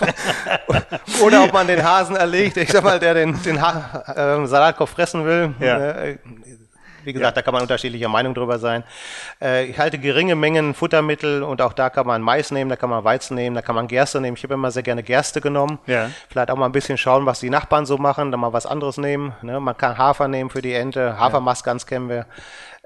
Oder 1.22 1.44
ob 1.44 1.52
man 1.52 1.66
den 1.66 1.84
Hasen 1.84 2.16
erlegt, 2.16 2.56
ich 2.56 2.70
sag 2.70 2.82
mal, 2.82 2.98
der 2.98 3.12
den, 3.12 3.42
den 3.42 3.60
ha 3.60 4.04
äh, 4.16 4.46
Salatkopf 4.46 4.90
fressen 4.90 5.26
will. 5.26 5.54
Ja. 5.60 5.78
Äh, 5.78 6.18
wie 7.08 7.14
gesagt, 7.14 7.38
da 7.38 7.42
kann 7.42 7.54
man 7.54 7.62
unterschiedlicher 7.62 8.08
Meinung 8.08 8.34
drüber 8.34 8.58
sein. 8.58 8.84
Äh, 9.40 9.64
ich 9.64 9.78
halte 9.78 9.98
geringe 9.98 10.36
Mengen 10.36 10.74
Futtermittel 10.74 11.42
und 11.42 11.62
auch 11.62 11.72
da 11.72 11.88
kann 11.88 12.06
man 12.06 12.20
Mais 12.20 12.50
nehmen, 12.50 12.68
da 12.68 12.76
kann 12.76 12.90
man 12.90 13.02
Weizen 13.02 13.34
nehmen, 13.34 13.56
da 13.56 13.62
kann 13.62 13.74
man 13.74 13.88
Gerste 13.88 14.20
nehmen. 14.20 14.36
Ich 14.36 14.42
habe 14.44 14.54
immer 14.54 14.70
sehr 14.70 14.82
gerne 14.82 15.02
Gerste 15.02 15.40
genommen. 15.40 15.78
Ja. 15.86 16.10
Vielleicht 16.28 16.50
auch 16.50 16.56
mal 16.56 16.66
ein 16.66 16.72
bisschen 16.72 16.98
schauen, 16.98 17.24
was 17.24 17.40
die 17.40 17.48
Nachbarn 17.48 17.86
so 17.86 17.96
machen, 17.96 18.30
dann 18.30 18.40
mal 18.40 18.52
was 18.52 18.66
anderes 18.66 18.98
nehmen. 18.98 19.32
Ne? 19.40 19.58
Man 19.58 19.74
kann 19.76 19.96
Hafer 19.96 20.28
nehmen 20.28 20.50
für 20.50 20.60
die 20.60 20.74
Ente, 20.74 21.18
Hafermast 21.18 21.64
ganz 21.64 21.86
kennen 21.86 22.10
wir. 22.10 22.26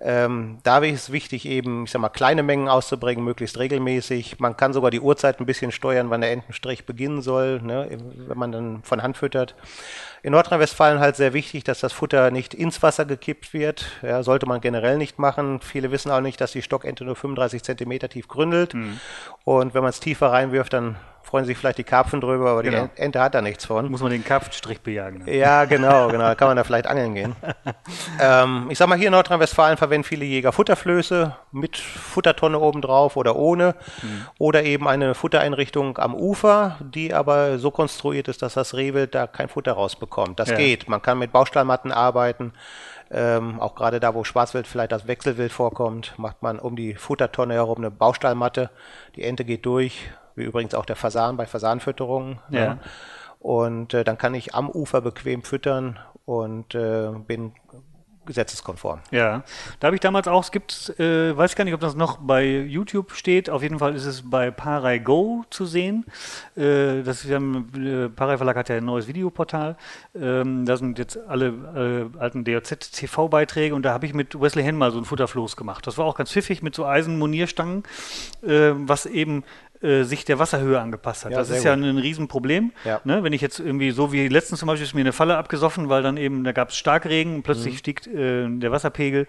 Ähm, 0.05 0.59
da 0.63 0.79
ist 0.79 1.03
es 1.03 1.13
wichtig, 1.13 1.47
eben, 1.47 1.85
ich 1.85 1.91
sag 1.91 2.01
mal, 2.01 2.09
kleine 2.09 2.43
Mengen 2.43 2.69
auszubringen, 2.69 3.25
möglichst 3.25 3.59
regelmäßig. 3.59 4.41
Man 4.41 4.57
kann 4.57 4.73
sogar 4.73 4.91
die 4.91 5.01
Uhrzeit 5.01 5.39
ein 5.39 5.47
bisschen 5.47 5.71
steuern, 5.71 6.11
wann 6.11 6.21
der 6.21 6.33
Entenstrich 6.33 6.87
beginnen 6.87 7.23
soll, 7.23 7.61
ne? 7.63 7.89
wenn 8.27 8.39
man 8.39 8.51
dann 8.51 8.83
von 8.83 9.03
Hand 9.03 9.17
füttert. 9.17 9.55
In 10.25 10.33
Nordrhein-Westfalen 10.33 11.01
halt 11.01 11.17
sehr 11.17 11.33
wichtig, 11.33 11.65
dass 11.65 11.81
das 11.81 11.93
Futter 11.93 12.31
nicht 12.31 12.55
ins 12.55 12.81
Wasser 12.81 13.05
gekippt 13.05 13.53
wird. 13.53 13.87
Ja, 14.03 14.23
sollte 14.23 14.47
man 14.47 14.61
generell 14.61 14.97
nicht 14.97 15.19
machen. 15.19 15.61
Viele 15.61 15.91
wissen 15.91 16.13
auch 16.13 16.21
nicht, 16.21 16.41
dass 16.41 16.53
die 16.53 16.63
Stockente 16.63 17.05
nur 17.05 17.17
35 17.17 17.65
Zentimeter 17.65 18.09
tief 18.09 18.29
gründelt. 18.29 18.75
Und 19.45 19.75
wenn 19.75 19.83
man 19.83 19.91
es 19.91 19.99
tiefer 19.99 20.29
reinwirft, 20.29 20.73
dann 20.75 20.97
freuen 21.33 21.47
sich 21.47 21.57
vielleicht 21.57 21.79
die 21.79 21.85
Karpfen 21.85 22.21
drüber, 22.21 22.51
aber 22.51 22.63
Genau. 22.63 22.91
die 22.95 23.01
Ente 23.01 23.19
hat 23.19 23.35
da 23.35 23.41
nichts 23.41 23.65
von. 23.65 23.91
Muss 23.91 24.03
man 24.03 24.11
den 24.11 24.23
Karpfenstrich 24.23 24.83
bejagen. 24.83 25.25
Ne? 25.25 25.35
Ja, 25.35 25.65
genau, 25.75 26.09
genau. 26.09 26.25
Da 26.25 26.35
kann 26.35 26.49
man 26.49 26.59
da 26.59 26.63
vielleicht 26.65 26.87
angeln 26.87 27.15
gehen. 27.15 27.35
ähm, 28.21 28.67
ich 28.69 28.77
sag 28.77 28.87
mal, 28.87 28.99
hier 28.99 29.07
in 29.07 29.13
Nordrhein-Westfalen 29.13 29.79
verwenden 29.79 30.05
viele 30.05 30.27
Jäger 30.27 30.53
Futterflöße 30.53 31.35
mit 31.51 31.79
Futtertonne 31.79 32.59
obendrauf 32.61 33.17
oder 33.17 33.37
ohne. 33.37 33.75
Oder 34.39 34.65
eben 34.65 34.87
eine 34.87 35.15
Futtereinrichtung 35.15 35.97
am 35.97 36.15
Ufer, 36.15 36.77
die 36.81 37.15
aber 37.15 37.59
so 37.59 37.71
konstruiert 37.71 38.29
ist, 38.29 38.43
dass 38.43 38.53
das 38.53 38.75
Rehwild 38.75 39.15
da 39.15 39.27
kein 39.27 39.49
Futter 39.49 39.73
rausbekommt. 39.73 40.39
Das 40.39 40.51
Ja. 40.51 40.57
geht. 40.57 40.87
Man 40.87 41.01
kann 41.01 41.19
mit 41.19 41.33
Baustallmatten 41.33 41.93
arbeiten. 41.93 42.53
Ähm, 43.11 43.59
auch 43.59 43.75
gerade 43.75 44.01
da, 44.01 44.15
wo 44.15 44.23
Schwarzwild 44.25 44.67
vielleicht 44.67 44.93
das 44.93 45.07
Wechselwild 45.07 45.51
vorkommt, 45.53 46.13
macht 46.19 46.43
man 46.43 46.59
um 46.59 46.77
die 46.77 46.95
Futtertonne 46.95 47.55
herum 47.55 47.79
eine 47.79 47.91
Baustallmatte. 47.91 48.69
Die 49.17 49.23
Ente 49.23 49.47
geht 49.47 49.65
durch, 49.65 50.11
wie 50.35 50.45
übrigens 50.45 50.75
auch 50.75 50.87
der 50.87 50.97
Fasan 50.97 51.37
bei 51.37 51.47
Fasanfütterungen. 51.47 52.39
Ja. 52.51 52.75
ne? 52.75 52.79
Und 53.39 53.93
äh, 53.93 54.05
dann 54.05 54.19
kann 54.19 54.35
ich 54.35 54.55
am 54.55 54.71
Ufer 54.71 55.01
bequem 55.01 55.43
füttern 55.43 55.99
und 56.25 56.77
äh, 56.77 57.11
bin 57.27 57.53
gesetzeskonform. 58.27 59.01
Ja, 59.11 59.43
da 59.81 59.87
habe 59.87 59.97
ich 59.97 60.01
damals 60.01 60.29
auch, 60.29 60.45
es 60.45 60.53
gibt, 60.53 60.95
äh, 60.99 61.37
weiß 61.37 61.57
gar 61.57 61.65
nicht, 61.65 61.75
ob 61.75 61.81
das 61.81 61.97
noch 61.97 62.19
bei 62.19 62.45
YouTube 62.45 63.13
steht, 63.13 63.51
auf 63.51 63.63
jeden 63.63 63.79
Fall 63.79 63.95
ist 63.95 64.07
es 64.07 64.31
bei 64.31 64.51
Parai 64.51 64.99
Go 64.99 65.45
zu 65.51 65.67
sehen. 65.67 66.05
Äh, 66.57 67.03
das 67.03 67.27
wir 67.27 67.37
haben, 67.37 67.73
äh, 67.75 68.09
Parai 68.09 68.37
Verlag 68.37 68.57
hat 68.57 68.69
ja 68.69 68.77
ein 68.77 68.85
neues 68.85 69.09
Videoportal, 69.09 69.77
ähm, 70.15 70.65
da 70.67 70.77
sind 70.77 70.99
jetzt 70.99 71.17
alle 71.17 72.11
äh, 72.15 72.19
alten 72.19 72.45
DOZ-TV-Beiträge 72.45 73.75
und 73.75 73.83
da 73.83 73.93
habe 73.93 74.07
ich 74.07 74.15
mit 74.15 74.41
Wesley 74.41 74.63
Henn 74.63 74.77
mal 74.77 74.93
so 74.93 74.99
ein 74.99 75.05
Futterfloß 75.05 75.57
gemacht. 75.57 75.87
Das 75.87 75.99
war 75.99 76.05
auch 76.05 76.15
ganz 76.15 76.31
pfiffig 76.31 76.63
mit 76.63 76.75
so 76.75 76.87
Eisenmonierstangen, 76.87 77.83
äh, 78.43 78.71
was 78.75 79.07
eben 79.07 79.43
äh, 79.83 80.05
sich 80.05 80.25
der 80.25 80.39
Wasserhöhe 80.39 80.81
angepasst 80.81 81.25
hat. 81.25 81.33
Ja, 81.33 81.39
das 81.39 81.51
ist 81.51 81.65
ja 81.65 81.75
gut. 81.75 81.85
ein 81.85 81.99
Riesenproblem. 81.99 82.73
Ja. 82.85 83.01
Ne? 83.05 83.23
Wenn 83.23 83.33
ich 83.33 83.41
jetzt 83.41 83.59
irgendwie 83.61 83.91
so 83.91 84.13
wie 84.13 84.29
letztens 84.29 84.61
zum 84.61 84.67
Beispiel 84.69 84.87
ist 84.87 84.95
mir 84.95 85.01
eine 85.01 85.13
Falle 85.13 85.37
abgesoffen, 85.37 85.89
weil 85.89 86.03
dann 86.03 86.17
eben, 86.17 86.45
da 86.45 86.53
gab 86.53 86.71
es 86.71 86.77
Starkregen 86.77 87.33
und 87.33 87.39
Mhm. 87.39 87.43
plötzlich 87.43 87.79
stieg 87.79 88.07
äh, 88.07 88.49
der 88.49 88.71
Wasserpegel. 88.73 89.27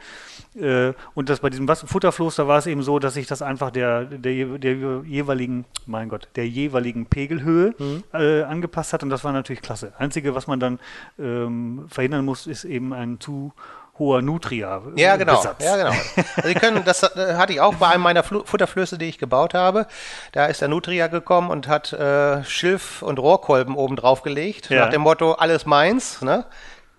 Äh, 0.55 0.93
und 1.15 1.29
das 1.29 1.39
bei 1.39 1.49
diesem 1.49 1.67
Wasser 1.67 1.87
Futterfloß, 1.87 2.35
da 2.35 2.47
war 2.47 2.59
es 2.59 2.67
eben 2.67 2.83
so, 2.83 2.99
dass 2.99 3.15
ich 3.15 3.27
das 3.27 3.41
einfach 3.41 3.71
der, 3.71 4.05
der, 4.05 4.45
der 4.59 5.01
jeweiligen, 5.05 5.65
mein 5.85 6.09
Gott, 6.09 6.27
der 6.35 6.47
jeweiligen 6.47 7.05
Pegelhöhe 7.07 7.73
Mhm. 7.77 8.03
äh, 8.13 8.43
angepasst 8.43 8.93
hat 8.93 9.03
und 9.03 9.09
das 9.09 9.23
war 9.23 9.31
natürlich 9.33 9.61
klasse. 9.61 9.93
Einzige, 9.97 10.35
was 10.35 10.47
man 10.47 10.59
dann 10.59 10.79
ähm, 11.19 11.85
verhindern 11.89 12.25
muss, 12.25 12.47
ist 12.47 12.63
eben 12.65 12.93
ein 12.93 13.19
zu 13.19 13.53
hoher 13.99 14.21
Nutria. 14.21 14.81
Ja, 14.95 15.15
genau. 15.17 15.37
Besatz. 15.37 15.63
Ja, 15.63 15.77
genau. 15.77 15.89
Also 16.35 16.47
Sie 16.47 16.53
können, 16.55 16.83
das 16.83 17.03
äh, 17.03 17.35
hatte 17.35 17.53
ich 17.53 17.61
auch 17.61 17.75
bei 17.75 17.89
einem 17.89 18.01
meiner 18.03 18.23
Flu 18.23 18.43
Futterflöße, 18.43 18.97
die 18.97 19.05
ich 19.05 19.19
gebaut 19.19 19.53
habe. 19.53 19.85
Da 20.31 20.45
ist 20.47 20.61
der 20.61 20.67
Nutria 20.67 21.07
gekommen 21.07 21.49
und 21.51 21.67
hat 21.67 21.93
äh, 21.93 22.43
Schilf 22.43 23.01
und 23.03 23.19
Rohrkolben 23.19 23.75
oben 23.75 23.95
drauf 23.95 24.23
gelegt, 24.23 24.69
Ja. 24.69 24.85
nach 24.85 24.89
dem 24.91 25.01
Motto, 25.01 25.33
alles 25.33 25.65
meins. 25.65 26.21
Ne? 26.21 26.45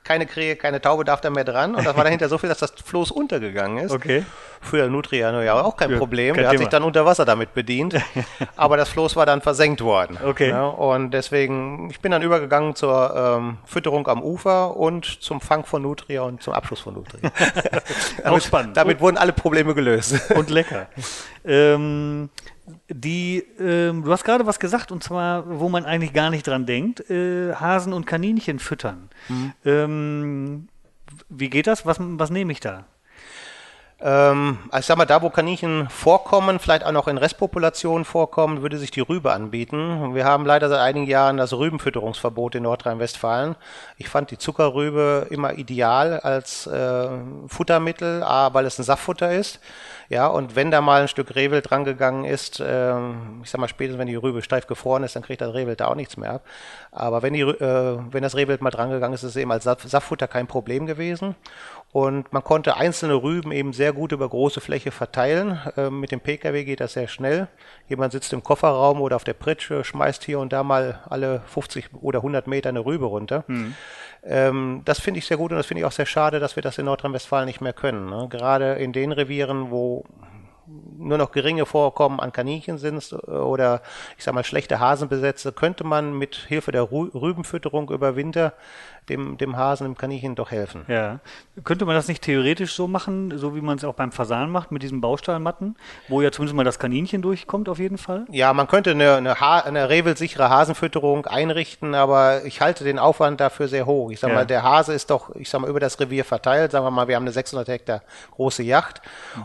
Keine 0.05 0.26
Krähe, 0.26 0.55
keine 0.57 0.80
Taube 0.80 1.05
darf 1.05 1.20
da 1.22 1.30
mehr 1.30 1.44
dran. 1.44 1.74
Und 1.74 1.86
das 1.86 1.96
war 1.96 2.05
dahinter 2.05 2.28
so 2.28 2.36
viel, 2.38 2.48
dass 2.50 2.59
das 2.59 2.72
Floß 2.84 3.11
untergegangen 3.11 3.78
ist. 3.84 3.90
Okay. 3.90 4.24
Für 4.61 4.88
Nutria 4.88 5.42
ja 5.42 5.61
auch 5.62 5.76
kein 5.76 5.90
Ja, 5.90 5.98
Problem. 5.98 6.34
kein 6.34 6.42
Der 6.42 6.48
hat 6.48 6.52
Thema. 6.52 6.62
sich 6.64 6.68
dann 6.68 6.82
unter 6.82 7.05
Wasser 7.07 7.24
damit 7.24 7.55
bedient. 7.55 7.96
Aber 8.57 8.76
das 8.76 8.90
Floß 8.90 9.16
war 9.16 9.24
dann 9.26 9.40
versenkt 9.40 9.80
worden. 9.80 10.18
Okay. 10.22 10.50
Ja, 10.50 10.66
und 10.66 11.11
deswegen, 11.12 11.88
ich 11.90 12.00
bin 12.00 12.12
dann 12.12 12.22
übergegangen 12.22 12.74
zur 12.74 13.14
ähm, 13.16 13.59
Fütterung 13.64 14.07
am 14.09 14.22
Ufer 14.22 14.76
und 14.76 15.07
zum 15.22 15.40
Fang 15.40 15.64
von 15.64 15.82
Nutria 15.82 16.22
und 16.22 16.42
zum 16.42 16.52
Abschluss 16.52 16.80
von 16.80 16.94
Nutria. 16.94 17.30
Auch 18.24 18.40
spannend. 18.40 18.76
Damit 18.76 19.00
wurden 19.00 19.16
alle 19.16 19.32
Probleme 19.32 19.74
gelöst. 19.74 20.30
und 20.34 20.50
lecker. 20.50 20.86
ähm, 21.44 22.28
die, 22.89 23.45
ähm, 23.59 24.05
du 24.05 24.12
hast 24.12 24.25
gerade 24.25 24.47
was 24.47 24.59
gesagt, 24.59 24.91
und 24.93 25.03
zwar, 25.03 25.61
wo 25.61 25.69
man 25.69 25.85
eigentlich 25.85 26.12
gar 26.12 26.31
nicht 26.31 26.47
dran 26.47 26.67
denkt, 26.67 27.09
äh, 27.11 27.55
Hasen 27.55 27.93
und 27.93 28.07
Kaninchen 28.07 28.59
füttern. 28.59 29.11
Ähm, 29.65 30.69
wie 31.29 31.51
geht 31.51 31.67
das? 31.67 31.85
Was, 31.87 31.99
was 32.01 32.31
nehme 32.31 32.53
ich 32.53 32.61
da? 32.61 32.85
Ähm, 34.01 34.59
also 34.71 34.81
ich 34.81 34.87
sag 34.87 34.99
mal, 34.99 35.07
da 35.07 35.23
wo 35.23 35.31
Kaninchen 35.31 35.89
vorkommen, 35.89 36.59
vielleicht 36.59 36.85
auch 36.85 36.93
noch 36.93 37.09
in 37.09 37.17
Restpopulationen 37.17 38.05
vorkommen, 38.05 38.61
würde 38.61 38.77
sich 38.77 38.91
die 38.91 39.01
Rübe 39.01 39.33
anbieten. 39.33 40.15
Wir 40.15 40.25
haben 40.25 40.45
leider 40.45 40.69
seit 40.69 40.81
einigen 40.81 41.07
Jahren 41.07 41.37
das 41.37 41.53
Rübenfütterungsverbot 41.53 42.57
in 42.57 42.65
Nordrhein-Westfalen. 42.65 43.57
Ich 43.97 44.09
fand 44.09 44.31
die 44.31 44.39
Zuckerrübe 44.39 45.29
immer 45.31 45.55
ideal 45.57 46.21
als 46.21 46.67
äh, 46.67 47.09
Futtermittel, 47.47 48.23
A, 48.23 48.53
weil 48.53 48.67
es 48.67 48.79
ein 48.79 48.85
Saftfutter 48.85 49.33
ist. 49.33 49.61
Ja, 50.09 50.26
und 50.26 50.55
wenn 50.57 50.70
da 50.70 50.80
mal 50.80 51.02
ein 51.02 51.09
Stück 51.09 51.34
Rehwild 51.34 51.70
drangegangen 51.70 52.24
ist, 52.24 52.62
ähm, 52.64 53.40
ich 53.42 53.50
sag 53.50 53.61
mal, 53.61 53.68
spätestens 53.68 53.98
wenn 53.98 54.07
die 54.09 54.14
Rübe 54.16 54.42
steif 54.42 54.66
gefroren 54.66 55.02
ist, 55.02 55.16
dann 55.16 55.22
kriegt 55.22 55.40
das 55.40 55.55
Rehwild 55.55 55.80
da 55.80 55.86
auch 55.88 55.94
nichts 55.94 56.16
mehr 56.16 56.32
ab. 56.34 56.44
Aber 56.92 57.22
wenn, 57.22 57.32
die, 57.32 57.40
äh, 57.40 57.98
wenn 58.11 58.22
das 58.22 58.36
Rehwild 58.36 58.61
mal 58.61 58.70
drangegangen 58.70 59.14
ist, 59.14 59.22
ist 59.22 59.30
es 59.30 59.36
eben 59.36 59.50
als 59.52 59.64
Saft- 59.64 59.88
Saftfutter 59.88 60.28
kein 60.28 60.46
Problem 60.46 60.86
gewesen. 60.86 61.34
Und 61.92 62.32
man 62.32 62.42
konnte 62.42 62.76
einzelne 62.76 63.14
Rüben 63.14 63.52
eben 63.52 63.72
sehr 63.72 63.92
gut 63.92 64.11
über 64.11 64.28
große 64.28 64.61
Fläche 64.61 64.90
verteilen. 64.90 65.61
Ähm, 65.76 66.00
mit 66.00 66.11
dem 66.11 66.20
Pkw 66.20 66.64
geht 66.64 66.80
das 66.80 66.94
sehr 66.94 67.07
schnell. 67.07 67.46
Jemand 67.88 68.12
sitzt 68.12 68.32
im 68.32 68.42
Kofferraum 68.42 69.00
oder 69.00 69.14
auf 69.14 69.22
der 69.24 69.34
Pritsche, 69.34 69.84
schmeißt 69.84 70.24
hier 70.24 70.40
und 70.40 70.52
da 70.52 70.64
mal 70.64 71.00
alle 71.09 71.42
50 71.46 71.90
oder 72.02 72.18
100 72.18 72.48
Meter 72.48 72.70
eine 72.70 72.84
Rübe 72.84 73.05
runter. 73.07 73.44
Ähm, 74.27 74.83
das 74.85 75.01
finde 75.01 75.18
ich 75.18 75.27
sehr 75.27 75.37
gut 75.37 75.53
und 75.53 75.59
das 75.59 75.66
finde 75.66 75.81
ich 75.81 75.87
auch 75.87 75.93
sehr 75.93 76.07
schade, 76.07 76.41
dass 76.41 76.57
wir 76.57 76.62
das 76.62 76.79
in 76.79 76.87
Nordrhein-Westfalen 76.87 77.47
nicht 77.47 77.61
mehr 77.61 77.72
können. 77.72 78.09
Ne? 78.09 78.27
Gerade 78.31 78.75
in 78.75 78.93
den 78.93 79.12
Revieren, 79.12 79.70
wo 79.70 80.05
nur 80.97 81.18
noch 81.18 81.33
geringe 81.33 81.66
Vorkommen 81.66 82.20
an 82.20 82.33
Kaninchen 82.33 82.79
sind 82.79 83.12
äh, 83.12 83.31
oder 83.31 83.83
ich 84.16 84.25
sag 84.25 84.35
mal 84.35 84.45
schlechte 84.45 84.81
Hasenbesätze, 84.81 85.53
könnte 85.53 85.85
man 85.85 86.16
mit 86.16 86.37
Hilfe 86.37 86.72
der 86.72 86.91
Rü 86.91 87.11
Rübenfütterung 87.14 87.91
über 87.91 88.16
Winter 88.16 88.55
dem, 89.09 89.36
dem 89.36 89.57
Hasen, 89.57 89.84
dem 89.84 89.96
Kaninchen 89.96 90.34
doch 90.34 90.50
helfen. 90.50 90.84
Ja. 90.88 91.20
Könnte 91.62 91.84
man 91.84 91.94
das 91.94 92.09
nicht 92.09 92.22
theoretisch 92.22 92.72
so 92.74 92.88
machen, 92.88 93.36
so 93.36 93.55
wie 93.55 93.61
man 93.61 93.76
es 93.76 93.84
auch 93.84 93.94
beim 93.94 94.12
Fasan 94.12 94.50
macht, 94.50 94.72
mit 94.72 94.82
diesen 94.82 95.00
Baustallmatten, 95.00 95.76
wo 96.09 96.22
ja 96.22 96.32
zumindest 96.32 96.57
mal 96.57 96.64
das 96.64 96.78
Kaninchen 96.78 97.22
durchkommt, 97.22 97.68
auf 97.68 97.78
jeden 97.78 97.98
Fall? 97.98 98.24
Ja, 98.30 98.52
man 98.55 98.66
könnte 98.66 98.92
eine, 98.92 99.16
eine, 99.16 99.40
ha 99.40 99.59
eine 99.61 99.88
rehwildsichere 99.88 100.48
Hasenfütterung 100.48 101.26
einrichten, 101.26 101.94
aber 101.94 102.44
ich 102.44 102.61
halte 102.61 102.84
den 102.84 102.98
Aufwand 102.98 103.40
dafür 103.40 103.68
sehr 103.68 103.86
hoch. 103.86 104.11
Ich 104.11 104.20
sag 104.20 104.28
Ja. 104.30 104.34
mal, 104.36 104.46
der 104.46 104.62
Hase 104.62 104.92
ist 104.94 105.11
doch, 105.11 105.34
ich 105.36 105.48
sag 105.50 105.61
mal, 105.61 105.70
über 105.70 105.80
das 105.80 106.00
Revier 106.00 106.24
verteilt. 106.24 106.72
Sagen 106.72 106.84
wir 106.86 106.90
mal, 106.90 107.07
wir 107.09 107.16
haben 107.16 107.24
eine 107.24 107.32
600 107.32 107.68
Hektar 107.68 108.02
große 108.32 108.62
Yacht 108.62 109.02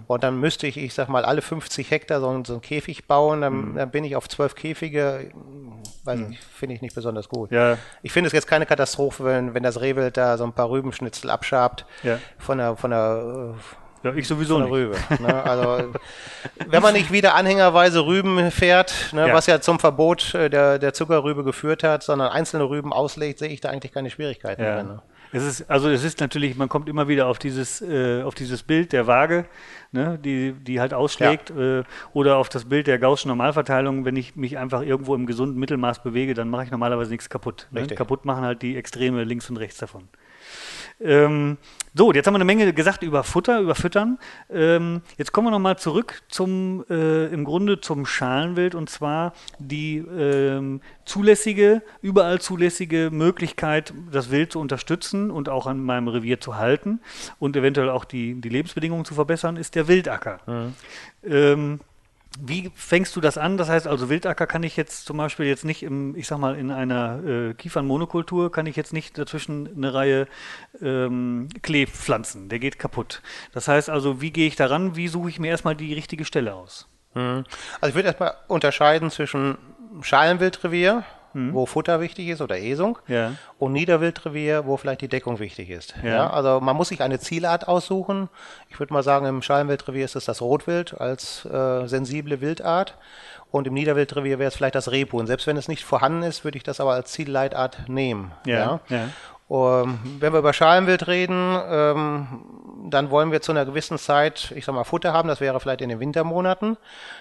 und 0.07 0.23
dann 0.23 0.39
müsste 0.39 0.67
ich, 0.67 0.77
ich 0.77 0.93
sag 0.93 1.09
mal, 1.09 1.25
alle 1.25 1.41
50 1.41 1.91
Hektar 1.91 2.21
so, 2.21 2.29
einen- 2.29 2.45
so 2.45 2.53
einen 2.53 2.61
Käfig 2.61 3.07
bauen. 3.07 3.41
Dann, 3.41 3.75
dann 3.75 3.91
bin 3.91 4.03
ich 4.03 4.15
auf 4.15 4.27
zwölf 4.29 4.55
Käfige. 4.55 5.31
Weiß 6.09 6.19
nicht, 6.19 6.43
finde 6.43 6.75
ich 6.75 6.81
nicht 6.81 6.95
besonders 6.95 7.29
gut. 7.29 7.51
Ja. 7.51 7.77
Ich 8.01 8.11
finde 8.11 8.27
es 8.27 8.33
jetzt 8.33 8.47
keine 8.47 8.65
Katastrophe, 8.65 9.23
wenn, 9.25 9.53
wenn 9.53 9.63
das 9.63 9.79
Rehwild 9.81 10.17
da 10.17 10.37
so 10.37 10.43
ein 10.43 10.53
paar 10.53 10.69
Rübenschnitzel 10.69 11.29
abschabt 11.29 11.85
Ja. 12.03 12.19
von 12.37 12.57
der, 12.57 12.75
von 12.75 12.91
der 12.91 13.53
äh, 14.03 14.07
Ja, 14.07 14.13
ich 14.15 14.27
sowieso 14.27 14.59
nicht. 14.59 14.71
Rübe. 14.71 14.95
Ne? 15.19 15.43
Also, 15.43 15.93
wenn 16.67 16.81
man 16.81 16.93
nicht 16.93 17.11
wieder 17.11 17.35
anhängerweise 17.35 18.05
Rüben 18.05 18.49
fährt, 18.51 19.09
ne, 19.13 19.27
Ja. 19.27 19.33
was 19.33 19.45
ja 19.45 19.59
zum 19.61 19.79
Verbot 19.79 20.33
äh, 20.35 20.49
der, 20.49 20.79
der 20.79 20.93
Zuckerrübe 20.93 21.43
geführt 21.43 21.83
hat, 21.83 22.03
sondern 22.03 22.29
einzelne 22.31 22.69
Rüben 22.69 22.93
auslegt, 22.93 23.39
sehe 23.39 23.49
ich 23.49 23.61
da 23.61 23.69
eigentlich 23.69 23.91
keine 23.91 24.09
Schwierigkeiten 24.09 24.63
Ja. 24.63 24.75
drin. 24.77 24.87
Ne? 24.87 25.01
Es 25.31 25.43
ist, 25.43 25.69
also 25.69 25.89
es 25.89 26.03
ist 26.03 26.19
natürlich, 26.19 26.55
man 26.55 26.69
kommt 26.69 26.89
immer 26.89 27.07
wieder 27.07 27.27
auf 27.27 27.37
dieses, 27.37 27.81
äh, 27.81 28.23
auf 28.23 28.33
dieses 28.33 28.63
Bild 28.63 28.93
der 28.93 29.05
Waage, 29.05 29.45
ne, 29.91 30.17
die, 30.17 30.53
die 30.53 30.79
halt 30.79 30.93
ausschlägt, 30.93 31.51
äh, 31.51 31.83
oder 32.13 32.37
auf 32.37 32.49
das 32.49 32.65
Bild 32.65 32.87
der 32.87 32.97
Gaußschen 32.97 33.29
Normalverteilung. 33.29 34.05
Wenn 34.05 34.15
ich 34.15 34.35
mich 34.35 34.57
einfach 34.57 34.81
irgendwo 34.81 35.13
im 35.13 35.27
gesunden 35.27 35.59
Mittelmaß 35.59 36.01
bewege, 36.01 36.33
dann 36.33 36.49
mache 36.49 36.63
ich 36.63 36.71
normalerweise 36.71 37.11
nichts 37.11 37.29
kaputt. 37.29 37.67
Ne? 37.71 37.85
Kaputt 37.87 38.25
machen 38.25 38.43
halt 38.43 38.61
die 38.63 38.75
Extreme 38.75 39.23
links 39.23 39.49
und 39.49 39.57
rechts 39.57 39.77
davon. 39.77 40.07
Ähm, 40.99 41.57
so, 41.95 42.13
jetzt 42.13 42.27
haben 42.27 42.33
wir 42.33 42.37
eine 42.37 42.45
Menge 42.45 42.71
gesagt 42.73 43.03
über 43.03 43.23
Futter, 43.23 43.59
über 43.59 43.75
Füttern. 43.75 44.19
Ähm, 44.49 45.01
jetzt 45.17 45.31
kommen 45.31 45.47
wir 45.47 45.51
nochmal 45.51 45.77
zurück 45.77 46.21
zum, 46.29 46.85
äh, 46.89 47.25
im 47.27 47.43
Grunde 47.43 47.81
zum 47.81 48.05
Schalenwild 48.05 48.75
und 48.75 48.89
zwar 48.89 49.33
die 49.57 49.97
ähm, 49.97 50.81
zulässige, 51.05 51.81
überall 52.01 52.39
zulässige 52.39 53.09
Möglichkeit, 53.11 53.93
das 54.11 54.29
Wild 54.31 54.53
zu 54.53 54.59
unterstützen 54.59 55.31
und 55.31 55.49
auch 55.49 55.67
an 55.67 55.83
meinem 55.83 56.07
Revier 56.07 56.39
zu 56.39 56.57
halten 56.57 56.99
und 57.39 57.55
eventuell 57.55 57.89
auch 57.89 58.05
die, 58.05 58.39
die 58.39 58.49
Lebensbedingungen 58.49 59.05
zu 59.05 59.15
verbessern, 59.15 59.57
ist 59.57 59.75
der 59.75 59.87
Wildacker. 59.87 60.39
Ähm, 61.23 61.79
wie 62.37 62.71
fängst 62.75 63.15
du 63.15 63.21
das 63.21 63.37
an? 63.37 63.57
Das 63.57 63.69
heißt 63.69 63.87
also, 63.87 64.09
Wildacker 64.09 64.45
kann 64.47 64.63
ich 64.63 64.77
jetzt 64.77 65.05
zum 65.05 65.17
Beispiel 65.17 65.47
jetzt 65.47 65.65
nicht 65.65 65.83
im, 65.83 66.15
ich 66.15 66.27
sag 66.27 66.37
mal, 66.37 66.55
in 66.55 66.71
einer 66.71 67.23
äh, 67.23 67.53
Kiefernmonokultur 67.53 68.51
kann 68.51 68.65
ich 68.65 68.75
jetzt 68.75 68.93
nicht 68.93 69.17
dazwischen 69.17 69.69
eine 69.75 69.93
Reihe 69.93 70.27
ähm, 70.81 71.49
Klee 71.61 71.87
pflanzen. 71.87 72.49
Der 72.49 72.59
geht 72.59 72.79
kaputt. 72.79 73.21
Das 73.51 73.67
heißt 73.67 73.89
also, 73.89 74.21
wie 74.21 74.31
gehe 74.31 74.47
ich 74.47 74.55
daran? 74.55 74.95
Wie 74.95 75.07
suche 75.07 75.29
ich 75.29 75.39
mir 75.39 75.49
erstmal 75.49 75.75
die 75.75 75.93
richtige 75.93 76.23
Stelle 76.23 76.53
aus? 76.53 76.87
Mhm. 77.15 77.45
Also 77.81 77.89
ich 77.89 77.95
würde 77.95 78.07
erstmal 78.07 78.35
unterscheiden 78.47 79.09
zwischen 79.09 79.57
Schalenwildrevier, 80.01 81.03
wo 81.33 81.65
Futter 81.65 81.99
wichtig 82.01 82.27
ist 82.29 82.41
oder 82.41 82.57
Esung, 82.57 82.97
Ja. 83.07 83.33
und 83.57 83.73
Niederwildrevier, 83.73 84.65
wo 84.65 84.77
vielleicht 84.77 85.01
die 85.01 85.07
Deckung 85.07 85.39
wichtig 85.39 85.69
ist. 85.69 85.93
Ja. 86.03 86.09
Ja. 86.09 86.29
also 86.29 86.59
man 86.59 86.75
muss 86.75 86.89
sich 86.89 87.01
eine 87.01 87.19
Zielart 87.19 87.67
aussuchen. 87.67 88.29
Ich 88.69 88.79
würde 88.79 88.93
mal 88.93 89.03
sagen, 89.03 89.25
im 89.25 89.41
Schalenwildrevier 89.41 90.05
ist 90.05 90.15
es 90.15 90.25
das 90.25 90.41
Rotwild 90.41 90.99
als 90.99 91.45
äh, 91.45 91.87
sensible 91.87 92.41
Wildart. 92.41 92.95
Und 93.51 93.65
im 93.65 93.73
Niederwildrevier 93.73 94.37
wäre 94.37 94.47
es 94.49 94.55
vielleicht 94.55 94.75
das 94.75 94.91
Rebhuhn. 94.91 95.25
Selbst 95.25 95.47
wenn 95.47 95.57
es 95.57 95.67
nicht 95.67 95.83
vorhanden 95.83 96.21
ist, 96.23 96.43
würde 96.43 96.57
ich 96.57 96.63
das 96.63 96.79
aber 96.79 96.93
als 96.93 97.11
Zielleitart 97.11 97.89
nehmen. 97.89 98.31
Ja, 98.45 98.79
ja. 98.89 99.05
Ähm, 99.51 99.97
wenn 100.19 100.31
wir 100.31 100.39
über 100.39 100.53
Schalenwild 100.53 101.07
reden, 101.07 101.57
ähm, 101.67 102.27
dann 102.91 103.09
wollen 103.09 103.31
wir 103.31 103.41
zu 103.41 103.51
einer 103.51 103.65
gewissen 103.65 103.97
Zeit, 103.97 104.53
ich 104.55 104.65
sag 104.65 104.75
mal, 104.75 104.83
Futter 104.83 105.11
haben. 105.13 105.27
Das 105.27 105.41
wäre 105.41 105.59
vielleicht 105.59 105.81
in 105.81 105.89
den 105.89 105.99
Wintermonaten. 105.99 106.77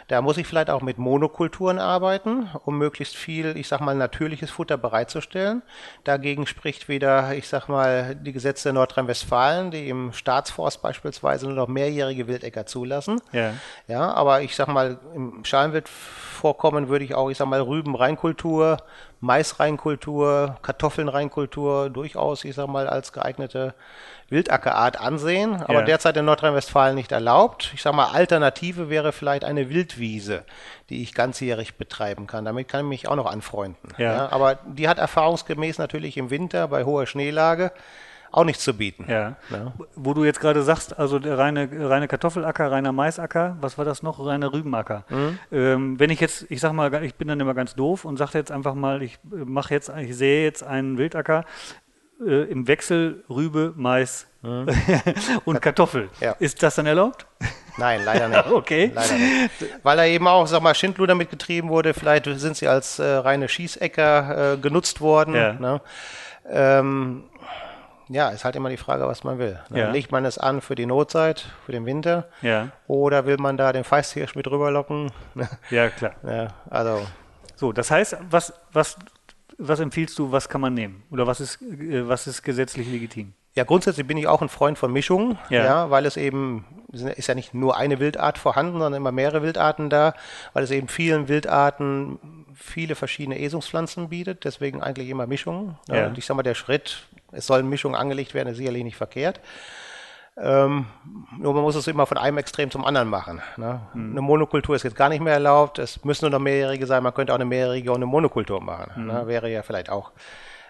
Da 0.09 0.23
muss 0.23 0.39
ich 0.39 0.47
vielleicht 0.47 0.71
auch 0.71 0.81
mit 0.81 0.97
Monokulturen 0.97 1.79
arbeiten, 1.79 2.49
um 2.65 2.79
möglichst 2.79 3.15
viel, 3.15 3.57
ich 3.59 3.69
sag 3.69 3.81
mal, 3.81 3.95
natürliches 3.95 4.51
Futter 4.51 4.79
bereitzustellen. 4.79 5.63
Dagegen 6.05 6.47
spricht 6.47 6.89
wieder, 6.89 7.35
ich 7.35 7.47
sag 7.47 7.69
mal, 7.69 8.15
die 8.15 8.33
Gesetze 8.33 8.73
Nordrhein-Westfalen, 8.73 9.71
die 9.71 9.91
im 9.91 10.15
Staatsforst 10.15 10.81
beispielsweise 10.81 11.47
nur 11.47 11.57
noch 11.57 11.69
mehrjährige 11.69 12.27
Wildäcker 12.27 12.65
zulassen. 12.65 13.21
Ja. 13.33 13.53
Ja, 13.87 14.11
aber 14.15 14.41
ich 14.41 14.57
sag 14.57 14.69
mal, 14.69 14.99
im 15.15 15.45
Schalenwild 15.45 15.91
vorkommen 15.91 16.89
würde 16.89 17.05
ich 17.05 17.15
auch, 17.15 17.29
ich 17.29 17.37
sag 17.37 17.47
mal, 17.47 17.61
Rüben-Reinkultur, 17.61 18.79
Mais-Reinkultur, 19.21 20.57
Kartoffeln-Reinkultur 20.63 21.91
durchaus, 21.91 22.45
ich 22.45 22.55
sag 22.55 22.69
mal, 22.69 22.87
als 22.89 23.13
geeignete 23.13 23.75
Wildackerart 24.31 25.01
ansehen, 25.01 25.55
aber 25.63 25.81
Ja. 25.81 25.83
derzeit 25.83 26.17
in 26.17 26.25
Nordrhein-Westfalen 26.27 26.95
nicht 26.95 27.13
erlaubt. 27.13 27.71
Ich 27.75 27.83
sag 27.83 27.95
mal, 27.95 28.07
Alternative 28.13 28.91
wäre 28.91 29.13
vielleicht 29.13 29.45
eine 29.45 29.71
Wildwiese, 29.71 30.45
die 30.91 31.03
ich 31.03 31.15
ganzjährig 31.15 31.77
betreiben 31.77 32.27
kann. 32.27 32.45
Damit 32.45 32.69
kann 32.69 32.81
ich 32.81 32.87
mich 32.89 33.09
auch 33.09 33.17
noch 33.17 33.27
anfreunden. 33.27 33.91
Ja. 33.97 34.31
aber 34.31 34.57
die 34.67 34.89
hat 34.89 34.99
erfahrungsgemäß 34.99 35.79
natürlich 35.79 36.17
im 36.17 36.31
Winter 36.31 36.69
bei 36.69 36.85
hoher 36.85 37.07
Schneelage 37.07 37.73
auch 38.31 38.45
nichts 38.45 38.63
zu 38.63 38.75
bieten. 38.75 39.07
Ja. 39.09 39.37
Ja. 39.49 39.73
Wo 39.97 40.13
du 40.13 40.23
jetzt 40.23 40.39
gerade 40.41 40.63
sagst, 40.63 40.99
also 40.99 41.19
der 41.19 41.39
reine, 41.39 41.67
reine 41.89 42.09
Kartoffelacker, 42.09 42.71
reiner 42.71 42.93
Maisacker, 42.93 43.57
was 43.63 43.79
war 43.79 43.87
das 43.87 44.03
noch? 44.03 44.23
Reiner 44.25 44.53
Rübenacker. 44.53 45.05
Ähm, 45.51 45.99
wenn 45.99 46.11
ich 46.11 46.21
jetzt, 46.21 46.45
ich 46.51 46.61
sag 46.61 46.75
mal, 46.75 46.93
ich 47.05 47.15
bin 47.15 47.29
dann 47.29 47.41
immer 47.41 47.55
ganz 47.55 47.75
doof 47.75 48.05
und 48.05 48.19
sage 48.19 48.33
jetzt 48.37 48.53
einfach 48.53 48.75
mal, 48.75 49.03
ich 49.03 49.15
äh, 49.33 49.37
mache 49.47 49.73
jetzt, 49.73 49.89
ich 49.97 50.15
sehe 50.15 50.45
jetzt 50.45 50.63
einen 50.63 50.99
Wildacker 50.99 51.45
äh, 52.27 52.43
im 52.51 52.67
Wechsel 52.69 53.25
Rübe, 53.29 53.73
Mais 53.77 54.27
und 55.45 55.61
Kartoffel. 55.61 56.09
Ja. 56.21 56.33
Ist 56.39 56.63
das 56.63 56.77
dann 56.77 56.87
erlaubt? 56.87 57.27
Nein, 57.77 58.03
leider 58.05 58.29
nicht. 58.29 58.47
Okay. 58.51 58.91
Leider 58.95 59.15
nicht. 59.15 59.51
Weil 59.83 59.97
da 59.97 60.05
eben 60.05 60.27
auch, 60.29 60.47
sag 60.47 60.63
mal, 60.63 60.75
Schindluder 60.75 61.15
mitgetrieben 61.15 61.71
wurde. 61.71 61.95
Vielleicht 61.95 62.25
sind 62.27 62.57
sie 62.57 62.69
als 62.69 62.99
äh, 62.99 63.05
reine 63.05 63.49
Schießäcker 63.49 64.55
äh, 64.55 64.57
genutzt 64.59 65.01
worden. 65.01 65.35
Ja. 65.35 65.53
Ne? 65.55 65.81
Ähm, 66.49 67.25
ja, 68.09 68.31
ist 68.31 68.45
halt 68.45 68.57
immer 68.57 68.71
die 68.71 68.77
Frage, 68.79 69.07
was 69.07 69.23
man 69.23 69.39
will. 69.39 69.59
Ne? 69.69 69.81
Ja. 69.81 69.91
Legt 69.91 70.13
man 70.13 70.25
es 70.25 70.39
an 70.39 70.61
für 70.61 70.75
die 70.75 70.87
Notzeit, 70.87 71.45
für 71.67 71.73
den 71.73 71.85
Winter? 71.85 72.27
Ja. 72.43 72.69
Oder 72.87 73.27
will 73.27 73.37
man 73.39 73.57
da 73.57 73.73
den 73.73 73.85
Feisthirsch 73.85 74.35
mit 74.35 74.47
rüberlocken? 74.51 75.13
Ja, 75.71 75.91
klar. 75.91 76.13
ja, 76.27 76.49
also, 76.71 77.07
So, 77.57 77.73
das 77.73 77.91
heißt, 77.91 78.17
was, 78.31 78.55
was 78.73 78.97
was 79.59 79.81
empfiehlst 79.81 80.19
du, 80.19 80.33
was 80.33 80.49
kann 80.49 80.61
man 80.61 80.75
nehmen? 80.75 81.03
Oder 81.11 81.27
was 81.27 81.41
ist, 81.41 81.61
äh, 81.63 82.09
was 82.09 82.27
ist 82.27 82.43
gesetzlich 82.43 82.89
legitim? 82.89 83.35
Ja, 83.55 83.65
grundsätzlich 83.65 84.07
bin 84.07 84.17
ich 84.17 84.29
auch 84.29 84.41
ein 84.41 84.49
Freund 84.49 84.79
von 84.79 84.93
Mischungen, 84.93 85.37
ja. 85.51 85.65
ja. 85.65 85.91
weil 85.91 86.07
es 86.07 86.17
eben 86.17 86.65
ist 86.93 87.27
ja 87.27 87.35
nicht 87.35 87.55
nur 87.55 87.77
eine 87.77 87.99
Wildart 87.99 88.39
vorhanden, 88.39 88.75
sondern 88.75 88.95
immer 88.95 89.13
mehrere 89.13 89.43
Wildarten 89.43 89.91
da, 89.91 90.15
weil 90.53 90.63
es 90.63 90.71
eben 90.71 90.89
vielen 90.89 91.29
Wildarten 91.29 92.19
viele 92.55 92.95
verschiedene 92.95 93.41
Esungspflanzen 93.41 94.09
bietet, 94.09 94.45
deswegen 94.45 94.81
eigentlich 94.81 95.09
immer 95.09 95.27
Mischungen. 95.27 95.77
Ja. 95.89 96.07
Und 96.07 96.19
ich 96.19 96.25
sag 96.25 96.37
mal, 96.37 96.43
der 96.43 96.55
Schritt, 96.55 97.09
es 97.33 97.47
sollen 97.47 97.69
Mischungen 97.69 97.97
angelegt 97.97 98.33
werden, 98.33 98.49
ist 98.49 98.59
sicherlich 98.59 98.85
nicht 98.85 98.97
verkehrt. 98.97 99.41
Ähm, 100.41 100.87
nur 101.37 101.53
man 101.55 101.63
muss 101.63 101.75
es 101.75 101.87
immer 101.89 102.07
von 102.07 102.17
einem 102.17 102.39
Extrem 102.39 102.71
zum 102.71 102.85
anderen 102.85 103.09
machen. 103.09 103.43
Ne? 103.57 103.81
Mhm. 103.95 104.13
Eine 104.13 104.21
Monokultur 104.21 104.77
ist 104.77 104.85
jetzt 104.85 104.97
gar 104.97 105.09
nicht 105.09 105.21
mehr 105.21 105.33
erlaubt, 105.33 105.79
es 105.79 106.05
müssen 106.05 106.27
nur 106.27 106.31
noch 106.31 106.39
mehrjährige 106.39 106.87
sein, 106.87 107.03
man 107.03 107.15
könnte 107.15 107.33
auch 107.33 107.39
eine 107.39 107.45
mehrjährige 107.45 107.91
und 107.91 107.97
eine 107.97 108.07
Monokultur 108.07 108.61
machen. 108.61 108.93
Mhm. 108.97 109.07
Ne? 109.09 109.27
Wäre 109.27 109.51
ja 109.51 109.63
vielleicht 109.63 109.91
auch 109.91 110.13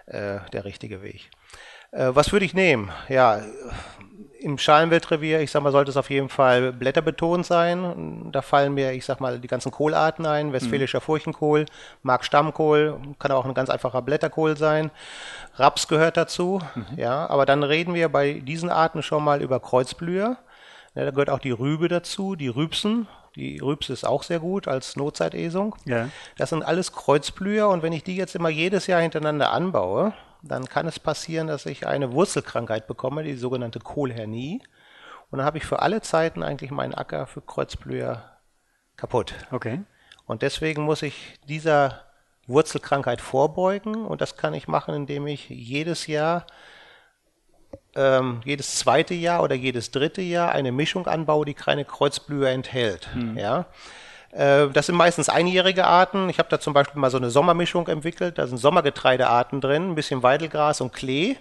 äh, 0.06 0.38
der 0.52 0.64
richtige 0.64 1.02
Weg. 1.02 1.30
Äh, 1.90 2.10
was 2.12 2.32
würde 2.32 2.46
ich 2.46 2.54
nehmen? 2.54 2.90
Ja, 3.08 3.40
im 4.40 4.58
Schalenwildrevier, 4.58 5.40
ich 5.40 5.50
sag 5.50 5.62
mal, 5.62 5.72
sollte 5.72 5.90
es 5.90 5.96
auf 5.96 6.10
jeden 6.10 6.28
Fall 6.28 6.72
blätterbetont 6.72 7.44
sein. 7.44 8.30
Da 8.32 8.42
fallen 8.42 8.74
mir, 8.74 8.92
ich 8.92 9.04
sag 9.04 9.20
mal, 9.20 9.38
die 9.38 9.48
ganzen 9.48 9.72
Kohlarten 9.72 10.26
ein. 10.26 10.52
Westfälischer 10.52 10.98
mhm. 10.98 11.02
Furchenkohl, 11.02 11.66
Mark 12.02 12.24
Stammkohl, 12.24 12.98
kann 13.18 13.32
auch 13.32 13.44
ein 13.44 13.54
ganz 13.54 13.70
einfacher 13.70 14.02
Blätterkohl 14.02 14.56
sein. 14.56 14.90
Raps 15.54 15.88
gehört 15.88 16.16
dazu, 16.16 16.60
mhm. 16.74 16.86
ja. 16.96 17.26
Aber 17.28 17.46
dann 17.46 17.62
reden 17.62 17.94
wir 17.94 18.08
bei 18.08 18.34
diesen 18.34 18.70
Arten 18.70 19.02
schon 19.02 19.24
mal 19.24 19.42
über 19.42 19.60
Kreuzblüher. 19.60 20.38
Ja, 20.94 21.04
da 21.04 21.10
gehört 21.10 21.30
auch 21.30 21.40
die 21.40 21.50
Rübe 21.50 21.88
dazu, 21.88 22.36
die 22.36 22.48
Rübsen. 22.48 23.08
Die 23.34 23.58
Rübse 23.58 23.92
ist 23.92 24.04
auch 24.04 24.22
sehr 24.22 24.40
gut 24.40 24.66
als 24.66 24.96
Notzeitesung. 24.96 25.76
Ja. 25.84 26.08
Das 26.36 26.50
sind 26.50 26.64
alles 26.64 26.92
Kreuzblüher 26.92 27.68
und 27.68 27.82
wenn 27.82 27.92
ich 27.92 28.02
die 28.02 28.16
jetzt 28.16 28.34
immer 28.34 28.48
jedes 28.48 28.86
Jahr 28.86 29.00
hintereinander 29.00 29.52
anbaue, 29.52 30.12
dann 30.42 30.66
kann 30.66 30.86
es 30.86 30.98
passieren, 30.98 31.46
dass 31.46 31.66
ich 31.66 31.86
eine 31.86 32.12
Wurzelkrankheit 32.12 32.86
bekomme, 32.86 33.22
die 33.22 33.34
sogenannte 33.34 33.80
Kohlhernie. 33.80 34.62
Und 35.30 35.38
dann 35.38 35.46
habe 35.46 35.58
ich 35.58 35.66
für 35.66 35.80
alle 35.82 36.00
Zeiten 36.00 36.42
eigentlich 36.42 36.70
meinen 36.70 36.94
Acker 36.94 37.26
für 37.26 37.42
Kreuzblüher 37.42 38.22
kaputt. 38.96 39.34
Okay. 39.50 39.80
Und 40.26 40.42
deswegen 40.42 40.82
muss 40.82 41.02
ich 41.02 41.38
dieser 41.48 42.02
Wurzelkrankheit 42.46 43.20
vorbeugen 43.20 44.06
und 44.06 44.20
das 44.20 44.36
kann 44.36 44.54
ich 44.54 44.68
machen, 44.68 44.94
indem 44.94 45.26
ich 45.26 45.48
jedes 45.50 46.06
Jahr, 46.06 46.46
ähm, 47.94 48.40
jedes 48.44 48.78
zweite 48.78 49.14
Jahr 49.14 49.42
oder 49.42 49.54
jedes 49.54 49.90
dritte 49.90 50.22
Jahr 50.22 50.52
eine 50.52 50.72
Mischung 50.72 51.06
anbaue, 51.06 51.44
die 51.44 51.54
keine 51.54 51.84
Kreuzblüher 51.84 52.48
enthält. 52.48 53.08
Mhm. 53.14 53.36
Ja. 53.36 53.66
Äh, 54.32 54.68
das 54.68 54.86
sind 54.86 54.96
meistens 54.96 55.28
einjährige 55.28 55.86
Arten. 55.86 56.28
Ich 56.28 56.38
habe 56.38 56.48
da 56.48 56.60
zum 56.60 56.74
Beispiel 56.74 57.00
mal 57.00 57.10
so 57.10 57.18
eine 57.18 57.30
Sommermischung 57.30 57.88
entwickelt. 57.88 58.38
Da 58.38 58.46
sind 58.46 58.58
Sommergetreidearten 58.58 59.60
drin, 59.60 59.90
ein 59.90 59.94
bisschen 59.94 60.22
Weidelgras 60.22 60.80
und 60.80 60.92
Klee. 60.92 61.36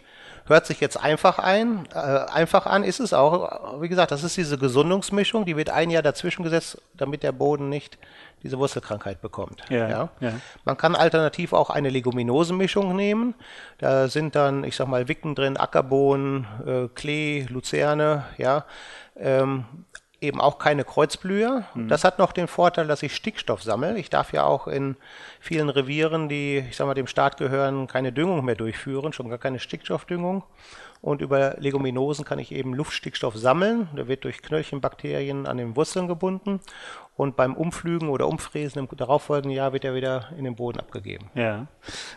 Hört 0.46 0.66
sich 0.66 0.80
jetzt 0.80 0.96
einfach 0.96 1.40
ein, 1.40 1.90
äh, 1.94 1.98
einfach 1.98 2.66
an, 2.66 2.86
ist 2.86 3.02
es 3.02 3.12
auch. 3.12 3.82
Wie 3.82 3.90
gesagt, 3.90 4.12
das 4.12 4.24
ist 4.24 4.38
diese 4.38 4.58
Gesundungsmischung, 4.58 5.44
die 5.44 5.58
wird 5.58 5.70
ein 5.70 5.90
Jahr 5.90 6.04
dazwischen 6.04 6.44
gesetzt, 6.44 6.82
damit 6.96 7.22
der 7.24 7.34
Boden 7.34 7.68
nicht 7.68 7.98
diese 8.44 8.58
Wurzelkrankheit 8.58 9.22
bekommt. 9.22 9.64
Ja, 9.70 9.90
ja. 9.90 10.10
ja. 10.22 10.32
Man 10.64 10.78
kann 10.78 10.96
alternativ 10.96 11.52
auch 11.52 11.70
eine 11.70 11.90
Leguminosenmischung 11.90 12.96
nehmen. 12.96 13.36
Da 13.80 14.08
sind 14.08 14.36
dann, 14.36 14.64
ich 14.64 14.78
sag 14.78 14.88
mal, 14.88 15.10
Wicken 15.10 15.36
drin, 15.36 15.58
Ackerbohnen, 15.58 16.48
äh, 16.66 16.88
Klee, 16.96 17.46
Luzerne, 17.50 18.24
ja. 18.38 18.64
Ähm, 19.20 19.66
eben 20.20 20.41
auch 20.41 20.57
keine 20.57 20.84
Kreuzblüher. 20.84 21.65
Mhm. 21.74 21.88
Das 21.88 22.03
hat 22.03 22.20
noch 22.20 22.32
den 22.32 22.47
Vorteil, 22.47 22.88
dass 22.88 23.03
ich 23.03 23.15
Stickstoff 23.15 23.61
sammle. 23.61 23.97
Ich 23.97 24.09
darf 24.09 24.34
ja 24.34 24.43
auch 24.43 24.68
in 24.68 24.95
vielen 25.39 25.70
Revieren, 25.70 26.30
die, 26.30 26.65
ich 26.70 26.76
sag 26.76 26.88
mal, 26.88 26.93
dem 26.93 27.07
Staat 27.07 27.38
gehören, 27.38 27.88
keine 27.88 28.11
Düngung 28.11 28.43
mehr 28.43 28.55
durchführen, 28.55 29.13
schon 29.13 29.30
gar 29.30 29.38
keine 29.38 29.59
Stickstoffdüngung. 29.59 30.43
Und 31.01 31.22
über 31.22 31.55
Leguminosen 31.59 32.26
kann 32.26 32.39
ich 32.39 32.51
eben 32.51 32.74
Luftstickstoff 32.74 33.36
sammeln. 33.36 33.88
Der 33.95 34.07
wird 34.07 34.24
durch 34.24 34.41
Knöllchenbakterien 34.41 35.45
an 35.45 35.57
den 35.57 35.76
Wurzeln 35.76 36.07
gebunden 36.07 36.59
und 37.18 37.36
beim 37.36 37.55
Umflügen 37.55 38.09
oder 38.09 38.28
Umfräsen 38.28 38.80
im 38.80 38.88
darauffolgenden 38.95 39.55
Jahr 39.57 39.74
wird 39.74 39.84
er 39.84 39.95
wieder 39.95 40.28
in 40.38 40.43
den 40.43 40.55
Boden 40.55 40.80
abgegeben. 40.80 41.30
Ja, 41.34 41.65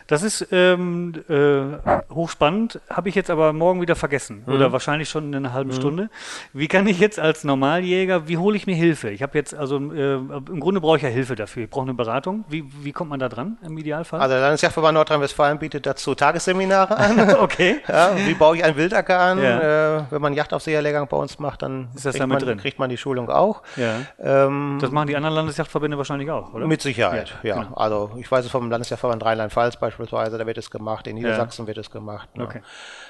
das 0.05 0.21
ist 0.21 0.47
ähm, 0.51 1.13
äh, 1.27 2.13
hochspannend, 2.13 2.79
habe 2.89 3.09
ich 3.09 3.15
jetzt 3.15 3.31
aber 3.31 3.51
morgen 3.51 3.81
wieder 3.81 3.95
vergessen 3.95 4.43
mhm. 4.45 4.53
oder 4.53 4.71
wahrscheinlich 4.71 5.09
schon 5.09 5.25
in 5.25 5.35
einer 5.35 5.53
halben 5.53 5.71
mhm. 5.71 5.75
Stunde. 5.75 6.09
Wie 6.53 6.67
kann 6.67 6.85
ich 6.87 6.99
jetzt 6.99 7.19
als 7.19 7.43
Normaljäger, 7.43 8.27
wie 8.27 8.37
hole 8.37 8.55
ich 8.55 8.67
mir 8.67 8.75
Hilfe? 8.75 9.09
Ich 9.09 9.23
habe 9.23 9.37
jetzt, 9.37 9.55
also 9.55 9.77
äh, 9.77 10.13
im 10.13 10.59
Grunde 10.59 10.79
brauche 10.79 10.97
ich 10.97 11.03
ja 11.03 11.09
Hilfe 11.09 11.35
dafür. 11.35 11.63
Ich 11.63 11.69
brauche 11.69 11.85
eine 11.85 11.95
Beratung. 11.95 12.45
Wie, 12.47 12.63
wie 12.83 12.91
kommt 12.91 13.09
man 13.09 13.19
da 13.19 13.27
dran 13.27 13.57
im 13.63 13.77
Idealfall? 13.79 14.21
Also 14.21 14.33
der 14.33 14.41
Landesjagdverband 14.41 14.93
Nordrhein-Westfalen 14.93 15.57
bietet 15.57 15.87
dazu 15.87 16.13
Tagesseminare 16.13 16.95
an. 16.95 17.35
okay. 17.39 17.77
Ja, 17.87 18.11
wie 18.15 18.35
baue 18.35 18.57
ich 18.57 18.63
einen 18.63 18.77
Wildacker 18.77 19.19
an? 19.19 19.41
Ja. 19.41 19.97
Äh, 19.97 20.03
wenn 20.11 20.21
man 20.21 20.33
Jagdaufseherlehrgang 20.33 21.07
bei 21.07 21.17
uns 21.17 21.39
macht, 21.39 21.63
dann 21.63 21.89
ist 21.95 22.05
das 22.05 22.15
kriegt, 22.15 22.27
man, 22.27 22.39
drin? 22.39 22.57
kriegt 22.59 22.77
man 22.77 22.89
die 22.89 22.97
Schulung 22.97 23.29
auch. 23.31 23.63
Ja. 23.77 24.01
Ähm, 24.19 24.77
das 24.79 24.90
machen 24.91 25.07
die 25.07 25.15
anderen 25.15 25.35
Landesjagdverbände 25.35 25.97
wahrscheinlich 25.97 26.29
auch, 26.29 26.53
oder? 26.53 26.67
Mit 26.67 26.81
Sicherheit, 26.81 27.37
ja. 27.43 27.55
ja. 27.55 27.63
Genau. 27.63 27.75
Also 27.75 28.11
ich 28.17 28.31
weiß 28.31 28.45
es 28.45 28.51
vom 28.51 28.69
Landesjagdverband 28.69 29.23
Rheinland-Pfalz 29.23 29.77
beispielsweise, 29.77 30.37
da 30.37 30.45
wird 30.45 30.57
es 30.57 30.71
gemacht, 30.71 31.07
in 31.07 31.15
Niedersachsen 31.15 31.63
ja. 31.63 31.67
wird 31.67 31.77
es 31.77 31.91
gemacht. 31.91 32.35
Ne? 32.35 32.43
Okay. 32.43 32.61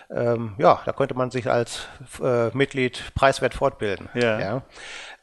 Ähm, 0.10 0.54
ja, 0.58 0.80
da 0.86 0.94
könnte 0.94 1.16
man 1.16 1.32
sich 1.32 1.50
als 1.50 1.88
äh, 2.22 2.50
Mitglied 2.56 3.14
preiswert 3.16 3.54
fortbilden. 3.54 4.10
Ja. 4.14 4.40
ja. 4.40 4.62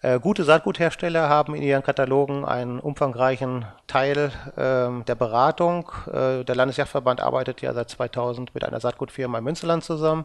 Äh, 0.01 0.21
gute 0.21 0.45
Saatguthersteller 0.45 1.29
haben 1.29 1.55
in 1.57 1.63
ihren 1.63 1.83
Katalogen 1.83 2.45
einen 2.45 2.79
umfangreichen 2.79 3.65
Teil 3.89 4.31
äh, 4.57 5.05
der 5.05 5.15
Beratung. 5.17 5.91
Äh, 6.07 6.45
der 6.45 6.55
Landesjagdverband 6.55 7.21
arbeitet 7.21 7.63
ja 7.63 7.73
seit 7.75 7.91
2000 7.91 8.55
mit 8.55 8.65
einer 8.65 8.79
Saatgutfirma 8.79 9.39
in 9.39 9.45
Münsterland 9.45 9.83
zusammen. 9.83 10.25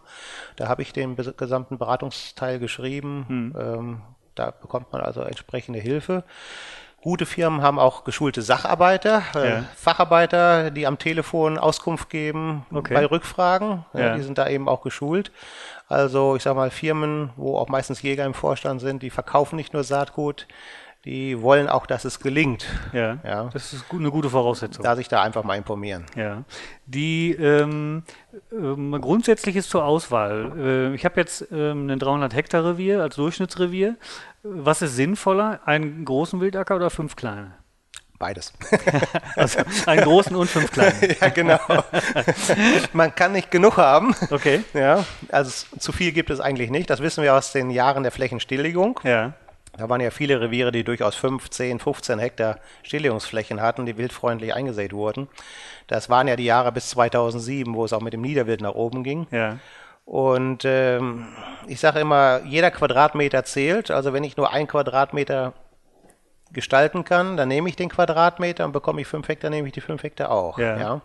Da 0.58 0.68
habe 0.68 0.84
ich 0.84 0.94
den 0.94 1.16
gesamten 1.16 1.80
Beratungsteil 1.80 2.60
geschrieben. 2.60 3.26
Hm. 3.28 3.56
Ähm, 3.60 4.02
da 4.36 4.52
bekommt 4.52 4.92
man 4.92 5.02
also 5.02 5.22
entsprechende 5.22 5.80
Hilfe. 5.80 6.24
Gute 7.02 7.26
Firmen 7.26 7.62
haben 7.62 7.80
auch 7.80 8.06
geschulte 8.06 8.42
Sacharbeiter, 8.42 9.24
äh, 9.36 9.50
ja. 9.50 9.64
Facharbeiter, 9.76 10.72
die 10.72 10.88
am 10.88 10.98
Telefon 10.98 11.58
Auskunft 11.58 12.10
geben 12.10 12.66
okay. 12.74 12.94
bei 12.94 13.06
Rückfragen. 13.06 13.84
Ja. 13.94 14.16
Die 14.16 14.22
sind 14.22 14.38
da 14.38 14.48
eben 14.48 14.70
auch 14.70 14.84
geschult. 14.84 15.32
Also 15.90 16.38
ich 16.38 16.44
sage 16.44 16.56
mal 16.56 16.72
Firmen, 16.72 17.32
wo 17.36 17.58
auch 17.58 17.68
meistens 17.68 18.02
Jäger 18.02 18.26
im 18.26 18.34
Vorstand 18.34 18.80
sind, 18.80 19.04
die 19.04 19.10
verkaufen 19.10 19.58
nicht 19.58 19.74
nur 19.74 19.84
Saatgut, 19.84 20.48
die 21.06 21.42
wollen 21.42 21.68
auch, 21.68 21.86
dass 21.86 22.06
es 22.06 22.20
gelingt. 22.20 22.66
Ja, 22.94 23.18
ja. 23.26 23.50
das 23.52 23.74
ist 23.74 23.86
eine 23.92 24.10
gute 24.10 24.30
Voraussetzung. 24.30 24.84
Da 24.84 24.96
sich 24.96 25.10
da 25.10 25.22
einfach 25.22 25.44
mal 25.44 25.56
informieren. 25.56 26.06
Ja, 26.16 26.44
die 26.86 27.32
ähm, 27.34 28.04
ähm, 28.54 28.98
grundsätzlich 29.02 29.58
ist 29.58 29.70
zur 29.70 29.84
Auswahl. 29.84 30.54
Äh, 30.58 30.96
ich 30.96 31.04
habe 31.04 31.20
jetzt 31.20 31.48
ähm, 31.52 31.90
ein 31.90 32.00
300 32.00 32.34
Hektar 32.34 32.64
Revier 32.64 33.02
als 33.02 33.16
Durchschnittsrevier. 33.16 33.98
Was 34.44 34.82
ist 34.82 34.96
sinnvoller, 34.96 35.60
einen 35.66 36.06
großen 36.06 36.40
Wildacker 36.40 36.78
oder 36.78 36.90
fünf 36.90 37.18
kleine? 37.18 37.56
Beides. 38.18 38.54
also 39.36 39.60
einen 39.86 40.04
großen 40.04 40.34
und 40.34 40.50
fünf 40.50 40.72
kleine. 40.72 41.18
ja, 41.20 41.28
genau. 41.30 41.60
Man 42.94 43.14
kann 43.14 43.34
nicht 43.34 43.52
genug 43.52 43.76
haben. 43.76 44.16
Okay. 44.30 44.64
Ja, 44.74 45.04
also 45.30 45.66
zu 45.78 45.92
viel 45.92 46.14
gibt 46.14 46.30
es 46.30 46.40
eigentlich 46.40 46.70
nicht. 46.70 46.90
Das 46.90 47.02
wissen 47.02 47.24
wir 47.24 47.36
aus 47.36 47.52
den 47.52 47.70
Jahren 47.72 48.04
der 48.04 48.14
Flächenstilllegung. 48.14 49.02
Ja. 49.04 49.34
Da 49.78 49.90
waren 49.90 50.02
ja 50.02 50.12
viele 50.12 50.40
Reviere, 50.40 50.72
die 50.72 50.84
durchaus 50.84 51.16
5, 51.16 51.50
10, 51.50 51.80
15 51.80 52.20
Hektar 52.20 52.60
Stilllegungsflächen 52.84 53.60
hatten, 53.60 53.86
die 53.86 53.98
wildfreundlich 53.98 54.54
eingesät 54.54 54.94
wurden. 54.94 55.28
Das 55.88 56.10
waren 56.10 56.28
ja 56.28 56.36
die 56.36 56.46
Jahre 56.46 56.72
bis 56.72 56.90
2007, 56.90 57.74
wo 57.74 57.84
es 57.84 57.94
auch 57.94 58.02
mit 58.02 58.14
dem 58.14 58.22
Niederwild 58.22 58.62
nach 58.62 58.76
oben 58.76 59.04
ging. 59.04 59.28
Ja. 59.32 59.58
Und 60.06 60.64
ähm, 60.66 61.28
ich 61.68 61.80
sage 61.80 62.02
immer, 62.02 62.42
jeder 62.46 62.70
Quadratmeter 62.70 63.44
zählt. 63.46 63.90
Also 63.90 64.14
wenn 64.14 64.24
ich 64.24 64.38
nur 64.38 64.52
ein 64.52 64.68
Quadratmeter 64.68 65.54
gestalten 66.52 67.04
kann, 67.04 67.36
dann 67.36 67.48
nehme 67.48 67.68
ich 67.68 67.76
den 67.76 67.90
Quadratmeter 67.90 68.66
und 68.66 68.74
bekomme 68.74 69.02
ich 69.02 69.08
fünf 69.08 69.28
Hektar, 69.28 69.50
nehme 69.50 69.68
ich 69.68 69.74
die 69.74 69.82
fünf 69.82 70.04
Hektar 70.04 70.30
auch. 70.30 70.60
Ja. 70.60 70.78
ja. 70.78 71.02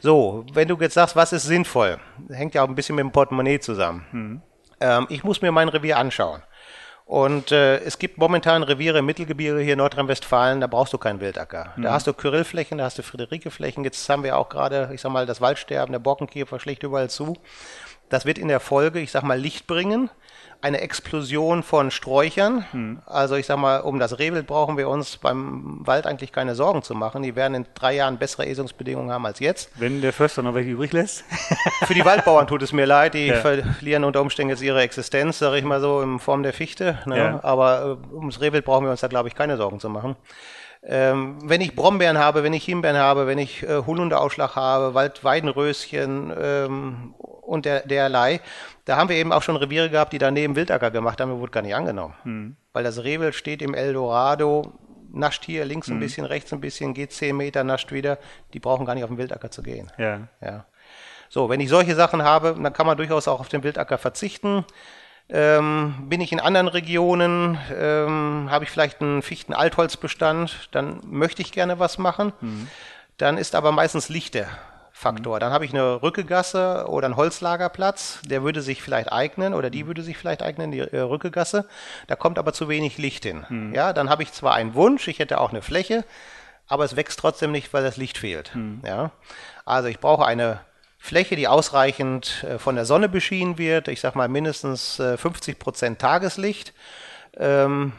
So, 0.00 0.44
wenn 0.52 0.68
du 0.68 0.76
jetzt 0.76 0.94
sagst, 0.94 1.16
was 1.16 1.32
ist 1.32 1.44
sinnvoll, 1.44 1.98
hängt 2.30 2.54
ja 2.54 2.62
auch 2.62 2.68
ein 2.68 2.74
bisschen 2.74 2.96
mit 2.96 3.04
dem 3.04 3.12
Portemonnaie 3.12 3.58
zusammen. 3.58 4.04
Hm. 4.10 4.42
Ähm, 4.80 5.06
ich 5.08 5.24
muss 5.24 5.40
mir 5.40 5.50
mein 5.50 5.68
Revier 5.68 5.96
anschauen. 5.96 6.42
Und 7.12 7.52
äh, 7.52 7.76
es 7.80 7.98
gibt 7.98 8.16
momentan 8.16 8.62
Reviere 8.62 9.00
im 9.00 9.04
Mittelgebirge 9.04 9.60
hier 9.60 9.74
in 9.74 9.80
Nordrhein-Westfalen, 9.80 10.62
da 10.62 10.66
brauchst 10.66 10.94
du 10.94 10.98
keinen 10.98 11.20
Wildacker. 11.20 11.74
Mhm. 11.76 11.82
Da 11.82 11.92
hast 11.92 12.06
du 12.06 12.14
Kyrillflächen, 12.14 12.78
da 12.78 12.84
hast 12.84 12.96
du 12.96 13.02
Friederike-Flächen. 13.02 13.84
Jetzt 13.84 14.08
haben 14.08 14.24
wir 14.24 14.38
auch 14.38 14.48
gerade, 14.48 14.88
ich 14.94 15.02
sag 15.02 15.12
mal, 15.12 15.26
das 15.26 15.42
Waldsterben, 15.42 15.92
der 15.92 15.98
Borkenkäfer 15.98 16.58
schlägt 16.58 16.84
überall 16.84 17.10
zu. 17.10 17.36
Das 18.08 18.24
wird 18.24 18.38
in 18.38 18.48
der 18.48 18.60
Folge, 18.60 18.98
ich 18.98 19.10
sag 19.10 19.24
mal, 19.24 19.38
Licht 19.38 19.66
bringen 19.66 20.08
eine 20.62 20.80
Explosion 20.80 21.62
von 21.62 21.90
Sträuchern. 21.90 22.64
Hm. 22.70 23.02
Also 23.04 23.34
ich 23.34 23.46
sag 23.46 23.58
mal, 23.58 23.80
um 23.80 23.98
das 23.98 24.18
Rehwild 24.18 24.46
brauchen 24.46 24.76
wir 24.76 24.88
uns 24.88 25.16
beim 25.16 25.80
Wald 25.84 26.06
eigentlich 26.06 26.30
keine 26.30 26.54
Sorgen 26.54 26.82
zu 26.82 26.94
machen. 26.94 27.22
Die 27.22 27.34
werden 27.34 27.54
in 27.54 27.66
drei 27.74 27.96
Jahren 27.96 28.16
bessere 28.16 28.46
Esungsbedingungen 28.46 29.10
haben 29.10 29.26
als 29.26 29.40
jetzt. 29.40 29.70
Wenn 29.74 30.00
der 30.00 30.12
Förster 30.12 30.42
noch 30.42 30.54
welche 30.54 30.70
übrig 30.70 30.92
lässt? 30.92 31.24
Für 31.84 31.94
die 31.94 32.04
Waldbauern 32.04 32.46
tut 32.46 32.62
es 32.62 32.72
mir 32.72 32.86
leid, 32.86 33.14
die 33.14 33.26
ja. 33.26 33.36
verlieren 33.40 34.04
unter 34.04 34.20
Umständen 34.20 34.50
jetzt 34.50 34.62
ihre 34.62 34.80
Existenz, 34.80 35.40
sage 35.40 35.58
ich 35.58 35.64
mal 35.64 35.80
so, 35.80 36.00
in 36.00 36.20
Form 36.20 36.44
der 36.44 36.52
Fichte. 36.52 37.00
Ne? 37.06 37.18
Ja. 37.18 37.40
Aber 37.42 37.98
äh, 38.12 38.14
ums 38.14 38.40
Rehwild 38.40 38.64
brauchen 38.64 38.84
wir 38.84 38.92
uns 38.92 39.00
da, 39.00 39.08
glaube 39.08 39.28
ich, 39.28 39.34
keine 39.34 39.56
Sorgen 39.56 39.80
zu 39.80 39.88
machen. 39.88 40.14
Ähm, 40.84 41.38
wenn 41.44 41.60
ich 41.60 41.76
Brombeeren 41.76 42.18
habe, 42.18 42.42
wenn 42.42 42.52
ich 42.52 42.64
Himbeeren 42.64 42.96
habe, 42.96 43.26
wenn 43.28 43.38
ich 43.38 43.62
äh, 43.62 43.82
Holunderausschlag 43.86 44.56
habe, 44.56 44.94
Waldweidenröschen 44.94 46.32
ähm, 46.36 47.14
und 47.18 47.66
der, 47.66 47.86
derlei, 47.86 48.40
da 48.84 48.96
haben 48.96 49.08
wir 49.08 49.16
eben 49.16 49.32
auch 49.32 49.42
schon 49.42 49.54
Reviere 49.56 49.90
gehabt, 49.90 50.12
die 50.12 50.18
daneben 50.18 50.56
Wildacker 50.56 50.90
gemacht 50.90 51.20
haben, 51.20 51.38
wurde 51.38 51.52
gar 51.52 51.62
nicht 51.62 51.76
angenommen. 51.76 52.14
Hm. 52.24 52.56
Weil 52.72 52.82
das 52.82 53.04
Rehwild 53.04 53.36
steht 53.36 53.62
im 53.62 53.74
Eldorado, 53.74 54.72
nascht 55.12 55.44
hier 55.44 55.64
links 55.64 55.88
ein 55.88 55.94
hm. 55.94 56.00
bisschen, 56.00 56.26
rechts 56.26 56.52
ein 56.52 56.60
bisschen, 56.60 56.94
geht 56.94 57.12
10 57.12 57.36
Meter, 57.36 57.62
nascht 57.62 57.92
wieder. 57.92 58.18
Die 58.52 58.58
brauchen 58.58 58.84
gar 58.84 58.94
nicht 58.94 59.04
auf 59.04 59.10
den 59.10 59.18
Wildacker 59.18 59.52
zu 59.52 59.62
gehen. 59.62 59.92
Ja. 59.98 60.26
ja. 60.40 60.64
So, 61.28 61.48
wenn 61.48 61.60
ich 61.60 61.68
solche 61.68 61.94
Sachen 61.94 62.22
habe, 62.22 62.56
dann 62.60 62.72
kann 62.72 62.86
man 62.86 62.96
durchaus 62.96 63.28
auch 63.28 63.38
auf 63.38 63.48
den 63.48 63.62
Wildacker 63.62 63.98
verzichten. 63.98 64.64
Ähm, 65.28 65.94
bin 66.08 66.20
ich 66.20 66.32
in 66.32 66.40
anderen 66.40 66.68
Regionen, 66.68 67.58
ähm, 67.74 68.48
habe 68.50 68.64
ich 68.64 68.70
vielleicht 68.70 69.00
einen 69.00 69.22
Fichten-Altholzbestand, 69.22 70.68
dann 70.72 71.00
möchte 71.06 71.42
ich 71.42 71.52
gerne 71.52 71.78
was 71.78 71.96
machen. 71.96 72.32
Mhm. 72.40 72.68
Dann 73.16 73.38
ist 73.38 73.54
aber 73.54 73.72
meistens 73.72 74.08
Licht 74.08 74.34
der 74.34 74.48
Faktor. 74.90 75.36
Mhm. 75.36 75.40
Dann 75.40 75.52
habe 75.52 75.64
ich 75.64 75.72
eine 75.72 76.02
Rückegasse 76.02 76.86
oder 76.88 77.06
einen 77.06 77.16
Holzlagerplatz, 77.16 78.20
der 78.24 78.42
würde 78.42 78.62
sich 78.62 78.82
vielleicht 78.82 79.12
eignen 79.12 79.54
oder 79.54 79.70
die 79.70 79.84
mhm. 79.84 79.88
würde 79.88 80.02
sich 80.02 80.16
vielleicht 80.16 80.42
eignen, 80.42 80.70
die 80.70 80.80
äh, 80.80 81.00
Rückegasse. 81.00 81.66
Da 82.06 82.16
kommt 82.16 82.38
aber 82.38 82.52
zu 82.52 82.68
wenig 82.68 82.98
Licht 82.98 83.24
hin. 83.24 83.46
Mhm. 83.48 83.74
Ja, 83.74 83.92
dann 83.92 84.10
habe 84.10 84.22
ich 84.22 84.32
zwar 84.32 84.54
einen 84.54 84.74
Wunsch, 84.74 85.08
ich 85.08 85.18
hätte 85.18 85.40
auch 85.40 85.50
eine 85.50 85.62
Fläche, 85.62 86.04
aber 86.68 86.84
es 86.84 86.96
wächst 86.96 87.18
trotzdem 87.18 87.52
nicht, 87.52 87.72
weil 87.72 87.82
das 87.82 87.96
Licht 87.96 88.18
fehlt. 88.18 88.54
Mhm. 88.54 88.82
Ja, 88.86 89.10
also 89.64 89.88
ich 89.88 89.98
brauche 89.98 90.24
eine 90.24 90.60
Fläche, 91.04 91.34
die 91.34 91.48
ausreichend 91.48 92.44
äh, 92.44 92.58
von 92.60 92.76
der 92.76 92.84
Sonne 92.84 93.08
beschienen 93.08 93.58
wird. 93.58 93.88
Ich 93.88 94.00
sage 94.00 94.16
mal 94.16 94.28
mindestens 94.28 95.00
äh, 95.00 95.16
50 95.16 95.58
Prozent 95.58 95.98
Tageslicht. 95.98 96.72
Ähm, 97.36 97.92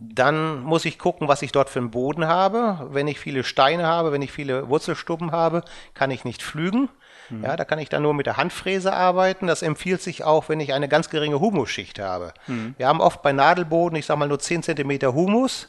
dann 0.00 0.60
muss 0.62 0.86
ich 0.86 0.98
gucken, 0.98 1.28
was 1.28 1.42
ich 1.42 1.52
dort 1.52 1.68
für 1.68 1.80
einen 1.80 1.90
Boden 1.90 2.26
habe. 2.26 2.88
Wenn 2.92 3.08
ich 3.08 3.20
viele 3.20 3.44
Steine 3.44 3.86
habe, 3.86 4.10
wenn 4.10 4.22
ich 4.22 4.32
viele 4.32 4.70
Wurzelstuppen 4.70 5.32
habe, 5.32 5.62
kann 5.92 6.10
ich 6.10 6.24
nicht 6.24 6.42
pflügen. 6.42 6.88
Mhm. 7.28 7.44
Ja, 7.44 7.56
da 7.56 7.66
kann 7.66 7.78
ich 7.78 7.90
dann 7.90 8.04
nur 8.04 8.14
mit 8.14 8.24
der 8.24 8.38
Handfräse 8.38 8.94
arbeiten. 8.94 9.46
Das 9.46 9.60
empfiehlt 9.60 10.00
sich 10.00 10.24
auch, 10.24 10.48
wenn 10.48 10.60
ich 10.60 10.72
eine 10.72 10.88
ganz 10.88 11.10
geringe 11.10 11.40
Humusschicht 11.40 11.98
habe. 11.98 12.32
Mhm. 12.46 12.74
Wir 12.78 12.88
haben 12.88 13.02
oft 13.02 13.20
bei 13.20 13.34
Nadelboden, 13.34 13.98
ich 13.98 14.06
sage 14.06 14.18
mal 14.18 14.28
nur 14.28 14.38
10 14.38 14.62
cm 14.62 15.12
Humus. 15.12 15.68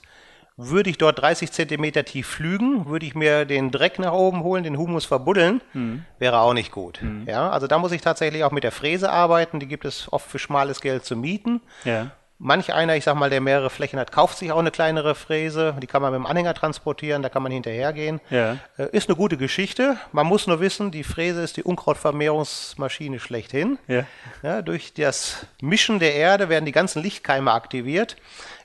Würde 0.61 0.89
ich 0.89 0.97
dort 0.97 1.21
30 1.21 1.53
Zentimeter 1.53 2.03
tief 2.03 2.27
flügen, 2.27 2.87
würde 2.87 3.05
ich 3.05 3.15
mir 3.15 3.45
den 3.45 3.71
Dreck 3.71 3.97
nach 3.97 4.11
oben 4.11 4.43
holen, 4.43 4.65
den 4.65 4.77
Humus 4.77 5.05
verbuddeln, 5.05 5.61
mhm. 5.71 6.03
wäre 6.17 6.39
auch 6.39 6.53
nicht 6.53 6.71
gut. 6.71 6.99
Mhm. 7.01 7.23
Ja, 7.27 7.49
also 7.49 7.65
da 7.65 7.77
muss 7.77 7.93
ich 7.93 8.01
tatsächlich 8.01 8.43
auch 8.43 8.51
mit 8.51 8.65
der 8.65 8.73
Fräse 8.73 9.09
arbeiten. 9.09 9.61
Die 9.61 9.67
gibt 9.67 9.85
es 9.85 10.11
oft 10.11 10.29
für 10.29 10.37
schmales 10.37 10.81
Geld 10.81 11.05
zu 11.05 11.15
mieten. 11.15 11.61
Ja. 11.85 12.11
Manch 12.41 12.73
einer, 12.73 12.95
ich 12.95 13.03
sag 13.03 13.15
mal, 13.15 13.29
der 13.29 13.41
mehrere 13.41 13.69
Flächen 13.69 13.99
hat, 13.99 14.13
kauft 14.13 14.37
sich 14.37 14.53
auch 14.53 14.59
eine 14.59 14.71
kleinere 14.71 15.13
Fräse. 15.13 15.75
Die 15.81 15.87
kann 15.87 16.01
man 16.01 16.13
mit 16.13 16.19
dem 16.19 16.25
Anhänger 16.25 16.53
transportieren, 16.53 17.21
da 17.21 17.27
kann 17.27 17.43
man 17.43 17.51
hinterhergehen. 17.51 18.21
Ja. 18.29 18.57
Äh, 18.77 18.87
ist 18.93 19.09
eine 19.09 19.17
gute 19.17 19.35
Geschichte. 19.35 19.97
Man 20.13 20.25
muss 20.25 20.47
nur 20.47 20.61
wissen, 20.61 20.89
die 20.89 21.03
Fräse 21.03 21.41
ist 21.41 21.57
die 21.57 21.63
Unkrautvermehrungsmaschine 21.63 23.19
schlechthin. 23.19 23.77
Ja. 23.87 24.05
Ja, 24.41 24.61
durch 24.61 24.93
das 24.93 25.47
Mischen 25.61 25.99
der 25.99 26.15
Erde 26.15 26.47
werden 26.47 26.63
die 26.65 26.71
ganzen 26.71 27.03
Lichtkeime 27.03 27.51
aktiviert. 27.51 28.15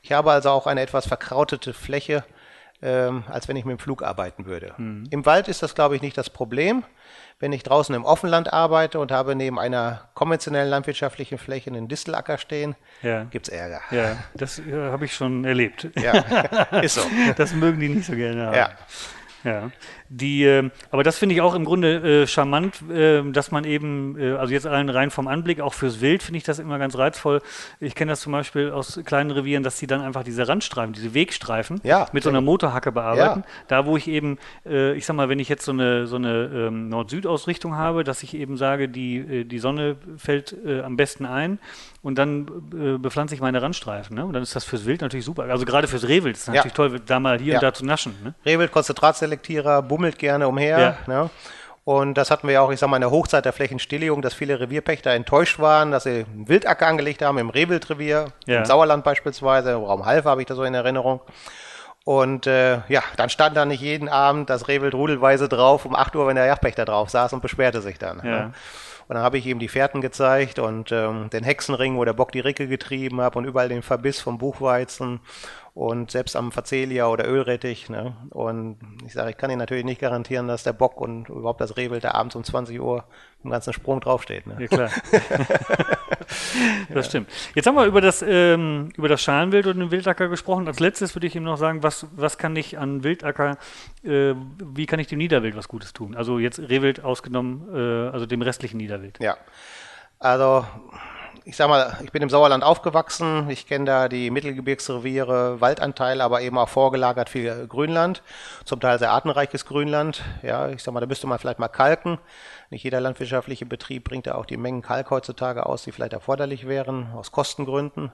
Ich 0.02 0.12
habe 0.12 0.30
also 0.30 0.50
auch 0.50 0.68
eine 0.68 0.80
etwas 0.80 1.08
verkrautete 1.08 1.72
Fläche, 1.72 2.24
ähm, 2.80 3.24
als 3.28 3.48
wenn 3.48 3.56
ich 3.56 3.64
mit 3.64 3.76
dem 3.76 3.80
Flug 3.80 4.04
arbeiten 4.04 4.46
würde. 4.46 4.74
Mhm. 4.76 5.08
Im 5.10 5.26
Wald 5.26 5.48
ist 5.48 5.64
das, 5.64 5.74
glaube 5.74 5.96
ich, 5.96 6.02
nicht 6.02 6.16
das 6.16 6.30
Problem. 6.30 6.84
Wenn 7.40 7.52
ich 7.52 7.62
draußen 7.62 7.94
im 7.94 8.04
Offenland 8.04 8.52
arbeite 8.52 8.98
und 9.00 9.10
habe 9.12 9.34
neben 9.34 9.58
einer 9.58 10.08
konventionellen 10.14 10.70
landwirtschaftlichen 10.70 11.38
Fläche 11.38 11.70
einen 11.70 11.88
Distelacker 11.88 12.38
stehen, 12.38 12.76
ja. 13.02 13.24
gibt 13.24 13.48
es 13.48 13.54
Ärger. 13.54 13.80
Ja, 13.90 14.16
das 14.34 14.58
äh, 14.60 14.72
habe 14.72 15.04
ich 15.04 15.14
schon 15.14 15.44
erlebt. 15.44 15.88
Ja, 15.96 16.12
ist 16.82 16.94
so. 16.94 17.02
Das 17.36 17.52
mögen 17.52 17.80
die 17.80 17.88
nicht 17.88 18.06
so 18.06 18.14
gerne 18.14 18.46
haben. 18.46 18.54
Ja. 18.54 18.70
Ja, 19.44 19.70
die, 20.08 20.44
äh, 20.44 20.70
aber 20.90 21.02
das 21.02 21.18
finde 21.18 21.34
ich 21.34 21.40
auch 21.40 21.54
im 21.54 21.64
Grunde 21.64 22.22
äh, 22.22 22.26
charmant, 22.26 22.82
äh, 22.90 23.22
dass 23.30 23.50
man 23.50 23.64
eben, 23.64 24.18
äh, 24.18 24.32
also 24.32 24.52
jetzt 24.52 24.66
allen 24.66 24.88
rein 24.88 25.10
vom 25.10 25.28
Anblick, 25.28 25.60
auch 25.60 25.74
fürs 25.74 26.00
Wild 26.00 26.22
finde 26.22 26.38
ich 26.38 26.44
das 26.44 26.58
immer 26.58 26.78
ganz 26.78 26.96
reizvoll. 26.96 27.40
Ich 27.80 27.94
kenne 27.94 28.12
das 28.12 28.20
zum 28.20 28.32
Beispiel 28.32 28.70
aus 28.70 29.00
kleinen 29.04 29.30
Revieren, 29.30 29.62
dass 29.62 29.78
die 29.78 29.86
dann 29.86 30.00
einfach 30.00 30.22
diese 30.22 30.46
Randstreifen, 30.46 30.92
diese 30.92 31.14
Wegstreifen 31.14 31.80
ja, 31.84 32.06
mit 32.12 32.22
so 32.22 32.28
einer 32.28 32.40
Motorhacke 32.40 32.92
bearbeiten. 32.92 33.40
Ja. 33.40 33.64
Da, 33.68 33.86
wo 33.86 33.96
ich 33.96 34.08
eben, 34.08 34.38
äh, 34.66 34.92
ich 34.94 35.06
sag 35.06 35.16
mal, 35.16 35.28
wenn 35.28 35.38
ich 35.38 35.48
jetzt 35.48 35.64
so 35.64 35.72
eine, 35.72 36.06
so 36.06 36.16
eine 36.16 36.50
ähm, 36.52 36.88
Nord-Süd-Ausrichtung 36.88 37.76
habe, 37.76 38.04
dass 38.04 38.22
ich 38.22 38.34
eben 38.34 38.56
sage, 38.56 38.88
die, 38.88 39.16
äh, 39.16 39.44
die 39.44 39.58
Sonne 39.58 39.96
fällt 40.16 40.54
am 40.84 40.96
besten 40.96 41.26
ein 41.26 41.58
und 42.04 42.18
dann 42.18 42.46
äh, 42.74 42.98
bepflanze 42.98 43.34
ich 43.34 43.40
meine 43.40 43.62
Randstreifen. 43.62 44.14
Ne? 44.14 44.26
Und 44.26 44.34
dann 44.34 44.42
ist 44.42 44.54
das 44.54 44.64
fürs 44.64 44.84
Wild 44.84 45.00
natürlich 45.00 45.24
super. 45.24 45.44
Also 45.44 45.64
gerade 45.64 45.88
fürs 45.88 46.06
Rehwild 46.06 46.36
ist 46.36 46.42
es 46.42 46.48
natürlich 46.48 46.74
toll, 46.74 47.00
da 47.04 47.18
mal 47.18 47.38
hier 47.38 47.54
ja. 47.54 47.58
und 47.58 47.62
da 47.62 47.72
zu 47.72 47.86
naschen. 47.86 48.14
Ne? 48.22 48.34
Rehwild, 48.44 48.72
Konzentratselektierer, 48.72 49.80
bummelt 49.94 50.18
gerne 50.18 50.48
umher. 50.48 50.78
Ja. 50.78 50.96
Ne? 51.06 51.30
Und 51.84 52.14
das 52.14 52.32
hatten 52.32 52.48
wir 52.48 52.54
ja 52.54 52.62
auch, 52.62 52.72
ich 52.72 52.80
sag 52.80 52.88
mal, 52.88 52.96
in 52.96 53.02
der 53.02 53.12
Hochzeit 53.12 53.44
der 53.44 53.52
Flächenstilllegung, 53.52 54.22
dass 54.22 54.34
viele 54.34 54.58
Revierpächter 54.58 55.12
enttäuscht 55.12 55.60
waren, 55.60 55.92
dass 55.92 56.02
sie 56.02 56.24
einen 56.24 56.48
Wildacker 56.48 56.88
angelegt 56.88 57.22
haben 57.22 57.38
im 57.38 57.50
Rehwildrevier, 57.50 58.32
ja. 58.46 58.58
im 58.58 58.64
Sauerland 58.64 59.04
beispielsweise, 59.04 59.72
im 59.72 59.84
Raum 59.84 60.04
Halfa 60.04 60.30
habe 60.30 60.40
ich 60.40 60.48
das 60.48 60.56
so 60.56 60.64
in 60.64 60.74
Erinnerung. 60.74 61.20
Und 62.04 62.48
äh, 62.48 62.80
ja, 62.88 63.02
dann 63.16 63.28
stand 63.28 63.56
da 63.56 63.64
nicht 63.64 63.82
jeden 63.82 64.08
Abend 64.08 64.50
das 64.50 64.66
Rehwild 64.66 64.94
rudelweise 64.94 65.48
drauf 65.48 65.84
um 65.84 65.94
8 65.94 66.16
Uhr, 66.16 66.26
wenn 66.26 66.36
der 66.36 66.46
Jagdpächter 66.46 66.84
drauf 66.84 67.10
saß 67.10 67.32
und 67.32 67.40
beschwerte 67.40 67.80
sich 67.80 67.98
dann. 67.98 68.18
Ja. 68.18 68.30
Ne? 68.30 68.52
Und 69.06 69.14
dann 69.14 69.22
habe 69.22 69.38
ich 69.38 69.46
ihm 69.46 69.58
die 69.58 69.68
Fährten 69.68 70.00
gezeigt 70.00 70.58
und 70.58 70.90
ähm, 70.90 71.28
den 71.30 71.44
Hexenring, 71.44 71.96
wo 71.98 72.04
der 72.04 72.14
Bock 72.14 72.32
die 72.32 72.40
Ricke 72.40 72.66
getrieben 72.66 73.20
hat 73.20 73.36
und 73.36 73.44
überall 73.44 73.68
den 73.68 73.82
Verbiss 73.82 74.20
vom 74.20 74.38
Buchweizen 74.38 75.20
und 75.74 76.12
selbst 76.12 76.36
am 76.36 76.52
Facelia 76.52 77.08
oder 77.08 77.28
Ölrettich. 77.28 77.90
Ne? 77.90 78.16
Und 78.30 78.78
ich 79.04 79.12
sage, 79.12 79.30
ich 79.30 79.36
kann 79.36 79.50
Ihnen 79.50 79.58
natürlich 79.58 79.84
nicht 79.84 80.00
garantieren, 80.00 80.46
dass 80.46 80.62
der 80.62 80.72
Bock 80.72 81.00
und 81.00 81.28
überhaupt 81.28 81.60
das 81.60 81.76
Rehwild 81.76 82.04
da 82.04 82.12
abends 82.12 82.36
um 82.36 82.44
20 82.44 82.80
Uhr 82.80 83.04
im 83.42 83.50
ganzen 83.50 83.72
Sprung 83.72 84.00
draufsteht. 84.00 84.46
Ne? 84.46 84.56
Ja, 84.60 84.66
klar. 84.68 84.90
das 86.88 86.94
ja. 86.94 87.02
stimmt. 87.02 87.28
Jetzt 87.56 87.66
haben 87.66 87.74
wir 87.74 87.86
über 87.86 88.00
das, 88.00 88.24
ähm, 88.26 88.90
über 88.96 89.08
das 89.08 89.20
Schalenwild 89.20 89.66
und 89.66 89.80
den 89.80 89.90
Wildacker 89.90 90.28
gesprochen. 90.28 90.68
Als 90.68 90.78
letztes 90.78 91.16
würde 91.16 91.26
ich 91.26 91.34
ihm 91.34 91.42
noch 91.42 91.56
sagen, 91.56 91.82
was, 91.82 92.06
was 92.14 92.38
kann 92.38 92.54
ich 92.54 92.78
an 92.78 93.02
Wildacker, 93.02 93.58
äh, 94.04 94.34
wie 94.62 94.86
kann 94.86 95.00
ich 95.00 95.08
dem 95.08 95.18
Niederwild 95.18 95.56
was 95.56 95.66
Gutes 95.66 95.92
tun? 95.92 96.14
Also 96.14 96.38
jetzt 96.38 96.60
Rehwild 96.60 97.02
ausgenommen, 97.02 97.68
äh, 97.74 98.10
also 98.12 98.26
dem 98.26 98.42
restlichen 98.42 98.76
Niederwild. 98.76 99.18
Ja. 99.20 99.36
Also 100.20 100.64
ich 101.46 101.56
sag 101.56 101.68
mal, 101.68 101.98
ich 102.02 102.10
bin 102.10 102.22
im 102.22 102.30
Sauerland 102.30 102.64
aufgewachsen. 102.64 103.50
Ich 103.50 103.66
kenne 103.66 103.84
da 103.84 104.08
die 104.08 104.30
Mittelgebirgsreviere, 104.30 105.60
Waldanteil, 105.60 106.22
aber 106.22 106.40
eben 106.40 106.56
auch 106.56 106.70
vorgelagert 106.70 107.28
viel 107.28 107.66
Grünland. 107.66 108.22
Zum 108.64 108.80
Teil 108.80 108.98
sehr 108.98 109.10
artenreiches 109.10 109.66
Grünland. 109.66 110.22
Ja, 110.42 110.70
ich 110.70 110.82
sag 110.82 110.94
mal, 110.94 111.00
da 111.00 111.06
müsste 111.06 111.26
man 111.26 111.38
vielleicht 111.38 111.58
mal 111.58 111.68
kalken. 111.68 112.18
Nicht 112.70 112.82
jeder 112.82 113.00
landwirtschaftliche 113.00 113.66
Betrieb 113.66 114.04
bringt 114.04 114.26
ja 114.26 114.36
auch 114.36 114.46
die 114.46 114.56
Mengen 114.56 114.80
Kalk 114.80 115.10
heutzutage 115.10 115.66
aus, 115.66 115.84
die 115.84 115.92
vielleicht 115.92 116.14
erforderlich 116.14 116.66
wären, 116.66 117.12
aus 117.14 117.30
Kostengründen. 117.30 118.10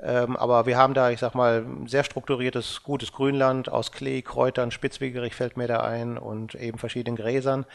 Ähm, 0.00 0.36
aber 0.36 0.66
wir 0.66 0.76
haben 0.76 0.94
da, 0.94 1.10
ich 1.10 1.20
sag 1.20 1.36
mal, 1.36 1.64
sehr 1.86 2.02
strukturiertes, 2.02 2.82
gutes 2.82 3.12
Grünland 3.12 3.70
aus 3.70 3.92
Klee, 3.92 4.22
Kräutern, 4.22 4.72
Spitzwegerich 4.72 5.36
fällt 5.36 5.56
mir 5.56 5.68
da 5.68 5.80
ein 5.80 6.18
und 6.18 6.56
eben 6.56 6.78
verschiedenen 6.78 7.16
Gräsern. 7.16 7.66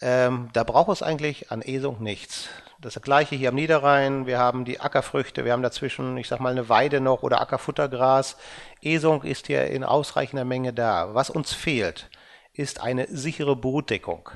Ähm, 0.00 0.48
da 0.52 0.64
braucht 0.64 0.90
es 0.90 1.02
eigentlich 1.02 1.50
an 1.50 1.62
Esung 1.62 2.02
nichts. 2.02 2.48
Das 2.80 3.00
gleiche 3.02 3.36
hier 3.36 3.50
am 3.50 3.54
Niederrhein. 3.54 4.26
Wir 4.26 4.38
haben 4.38 4.64
die 4.64 4.80
Ackerfrüchte, 4.80 5.44
wir 5.44 5.52
haben 5.52 5.62
dazwischen, 5.62 6.16
ich 6.16 6.28
sag 6.28 6.40
mal, 6.40 6.52
eine 6.52 6.70
Weide 6.70 7.00
noch 7.00 7.22
oder 7.22 7.40
Ackerfuttergras. 7.42 8.36
Esung 8.80 9.22
ist 9.22 9.48
hier 9.48 9.66
in 9.66 9.84
ausreichender 9.84 10.46
Menge 10.46 10.72
da. 10.72 11.14
Was 11.14 11.28
uns 11.28 11.52
fehlt, 11.52 12.08
ist 12.54 12.80
eine 12.82 13.06
sichere 13.08 13.54
Brutdeckung. 13.56 14.30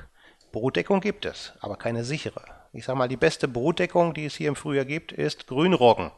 Brutdeckung 0.51 1.01
gibt 1.01 1.25
es, 1.25 1.53
aber 1.59 1.75
keine 1.75 2.03
sichere. 2.03 2.43
Ich 2.71 2.85
sag 2.85 2.95
mal, 2.95 3.07
die 3.07 3.17
beste 3.17 3.47
Brutdeckung, 3.47 4.13
die 4.13 4.25
es 4.25 4.35
hier 4.35 4.49
im 4.49 4.55
Frühjahr 4.55 4.85
gibt, 4.85 5.11
ist 5.11 5.47
Grünroggen. 5.47 6.11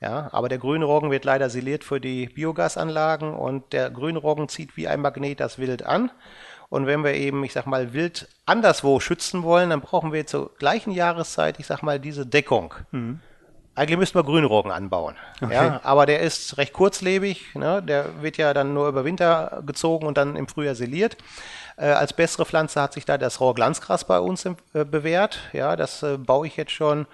Ja, 0.00 0.28
aber 0.32 0.50
der 0.50 0.58
Grünroggen 0.58 1.10
wird 1.10 1.24
leider 1.24 1.48
siliert 1.48 1.82
für 1.82 2.00
die 2.00 2.26
Biogasanlagen 2.26 3.32
und 3.32 3.72
der 3.72 3.88
Grünroggen 3.90 4.48
zieht 4.50 4.76
wie 4.76 4.88
ein 4.88 5.00
Magnet 5.00 5.40
das 5.40 5.58
Wild 5.58 5.84
an. 5.84 6.10
Und 6.68 6.86
wenn 6.86 7.04
wir 7.04 7.14
eben, 7.14 7.44
ich 7.44 7.52
sag 7.52 7.66
mal, 7.66 7.92
Wild 7.92 8.28
anderswo 8.44 9.00
schützen 9.00 9.42
wollen, 9.42 9.70
dann 9.70 9.80
brauchen 9.80 10.12
wir 10.12 10.26
zur 10.26 10.54
gleichen 10.58 10.90
Jahreszeit, 10.90 11.60
ich 11.60 11.66
sag 11.66 11.82
mal, 11.82 12.00
diese 12.00 12.26
Deckung. 12.26 12.74
Mhm. 12.90 13.20
Eigentlich 13.76 13.98
müssten 13.98 14.18
wir 14.18 14.24
Grünroggen 14.24 14.72
anbauen. 14.72 15.16
Okay. 15.42 15.52
Ja, 15.52 15.80
aber 15.82 16.06
der 16.06 16.20
ist 16.20 16.56
recht 16.56 16.72
kurzlebig. 16.72 17.54
Ne? 17.54 17.82
Der 17.82 18.22
wird 18.22 18.38
ja 18.38 18.54
dann 18.54 18.72
nur 18.72 18.88
über 18.88 19.04
Winter 19.04 19.62
gezogen 19.66 20.06
und 20.06 20.16
dann 20.16 20.34
im 20.34 20.48
Frühjahr 20.48 20.74
siliert. 20.74 21.18
Äh, 21.76 21.88
als 21.88 22.14
bessere 22.14 22.46
Pflanze 22.46 22.80
hat 22.80 22.94
sich 22.94 23.04
da 23.04 23.18
das 23.18 23.38
Rohrglanzgras 23.38 24.04
bei 24.04 24.18
uns 24.18 24.46
äh, 24.46 24.54
bewährt. 24.72 25.40
Ja, 25.52 25.76
das 25.76 26.02
äh, 26.02 26.16
baue 26.16 26.46
ich 26.46 26.56
jetzt 26.56 26.72
schon 26.72 27.06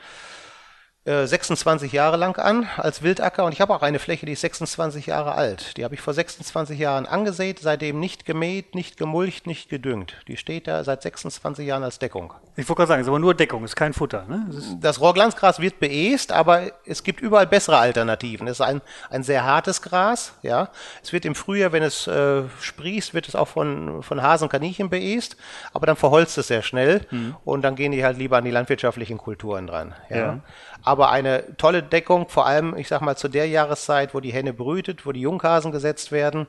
26 1.04 1.92
äh, 1.92 1.96
Jahre 1.96 2.16
lang 2.16 2.38
an 2.38 2.68
als 2.76 3.02
Wildacker 3.02 3.44
und 3.44 3.52
ich 3.52 3.60
habe 3.60 3.74
auch 3.74 3.82
eine 3.82 3.98
Fläche, 3.98 4.24
die 4.24 4.32
ist 4.32 4.42
26 4.42 5.06
Jahre 5.06 5.32
alt. 5.32 5.76
Die 5.76 5.82
habe 5.82 5.96
ich 5.96 6.00
vor 6.00 6.14
26 6.14 6.78
Jahren 6.78 7.06
angesät, 7.06 7.58
seitdem 7.58 7.98
nicht 7.98 8.24
gemäht, 8.24 8.76
nicht 8.76 8.96
gemulcht, 8.98 9.48
nicht 9.48 9.68
gedüngt. 9.68 10.14
Die 10.28 10.36
steht 10.36 10.68
da 10.68 10.84
seit 10.84 11.02
26 11.02 11.66
Jahren 11.66 11.82
als 11.82 11.98
Deckung. 11.98 12.32
Ich 12.54 12.68
wollte 12.68 12.80
gerade 12.80 12.88
sagen, 12.88 13.00
es 13.00 13.06
ist 13.06 13.08
aber 13.08 13.18
nur 13.18 13.34
Deckung, 13.34 13.64
ist 13.64 13.74
kein 13.74 13.94
Futter. 13.94 14.26
Ne? 14.28 14.48
Das, 14.80 15.00
Rohrglanzgras 15.00 15.58
wird 15.58 15.80
beest, 15.80 16.30
aber 16.30 16.70
es 16.86 17.02
gibt 17.02 17.20
überall 17.20 17.48
bessere 17.48 17.78
Alternativen. 17.78 18.46
Es 18.46 18.60
ist 18.60 18.66
ein, 18.66 18.80
ein 19.10 19.24
sehr 19.24 19.44
hartes 19.44 19.82
Gras. 19.82 20.34
Ja, 20.42 20.68
Es 21.02 21.12
wird 21.12 21.24
im 21.24 21.34
Frühjahr, 21.34 21.72
wenn 21.72 21.82
es 21.82 22.06
äh, 22.06 22.42
sprießt, 22.60 23.12
wird 23.12 23.26
es 23.26 23.34
auch 23.34 23.48
von, 23.48 24.04
von 24.04 24.22
Hasen 24.22 24.44
und 24.44 24.50
Kaninchen 24.50 24.88
beest, 24.88 25.36
aber 25.72 25.86
dann 25.86 25.96
verholzt 25.96 26.38
es 26.38 26.46
sehr 26.46 26.62
schnell 26.62 27.00
mhm. 27.10 27.34
und 27.44 27.62
dann 27.62 27.74
gehen 27.74 27.90
die 27.90 28.04
halt 28.04 28.18
lieber 28.18 28.36
an 28.36 28.44
die 28.44 28.52
landwirtschaftlichen 28.52 29.18
Kulturen 29.18 29.66
dran. 29.66 29.94
Ja. 30.08 30.16
ja 30.16 30.40
aber 30.82 31.10
eine 31.10 31.56
tolle 31.56 31.82
Deckung, 31.82 32.28
vor 32.28 32.46
allem, 32.46 32.76
ich 32.76 32.88
sag 32.88 33.00
mal, 33.00 33.16
zu 33.16 33.28
der 33.28 33.46
Jahreszeit, 33.48 34.14
wo 34.14 34.20
die 34.20 34.32
Henne 34.32 34.52
brütet, 34.52 35.06
wo 35.06 35.12
die 35.12 35.20
Junghasen 35.20 35.72
gesetzt 35.72 36.12
werden. 36.12 36.46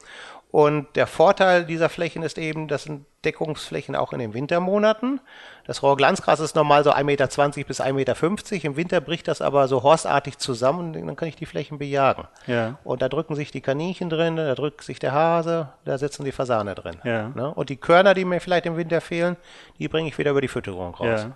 Und 0.53 0.95
der 0.95 1.07
Vorteil 1.07 1.65
dieser 1.65 1.89
Flächen 1.89 2.21
ist 2.21 2.37
eben, 2.37 2.67
das 2.67 2.83
sind 2.83 3.05
Deckungsflächen 3.25 3.95
auch 3.95 4.13
in 4.13 4.19
den 4.19 4.35
Wintermonaten. 4.35 5.19
Das 5.65 5.81
Rohrglanzgras 5.81 6.39
ist 6.39 6.55
normal 6.55 6.83
so 6.83 6.91
1,20 6.91 7.03
Meter 7.05 7.25
bis 7.65 7.81
1,50 7.81 7.93
Meter. 7.93 8.65
Im 8.65 8.75
Winter 8.75 9.01
bricht 9.01 9.27
das 9.27 9.41
aber 9.41 9.67
so 9.67 9.81
horstartig 9.81 10.37
zusammen 10.37 10.95
und 10.95 11.07
dann 11.07 11.15
kann 11.15 11.27
ich 11.27 11.35
die 11.35 11.47
Flächen 11.47 11.79
bejagen. 11.79 12.27
Ja. 12.45 12.77
Und 12.83 13.01
da 13.01 13.09
drücken 13.09 13.33
sich 13.33 13.49
die 13.49 13.61
Kaninchen 13.61 14.11
drin, 14.11 14.35
da 14.35 14.53
drückt 14.53 14.83
sich 14.83 14.99
der 14.99 15.13
Hase, 15.13 15.69
da 15.85 15.97
sitzen 15.97 16.23
die 16.23 16.31
Fasane 16.31 16.75
drin. 16.75 16.97
Ja. 17.03 17.29
Ne? 17.29 17.51
Und 17.51 17.69
die 17.69 17.77
Körner, 17.77 18.13
die 18.13 18.23
mir 18.23 18.39
vielleicht 18.39 18.67
im 18.67 18.77
Winter 18.77 19.01
fehlen, 19.01 19.37
die 19.79 19.87
bringe 19.87 20.07
ich 20.07 20.19
wieder 20.19 20.29
über 20.29 20.41
die 20.41 20.47
Fütterung 20.47 20.93
raus. 20.93 21.23
Ja. 21.23 21.31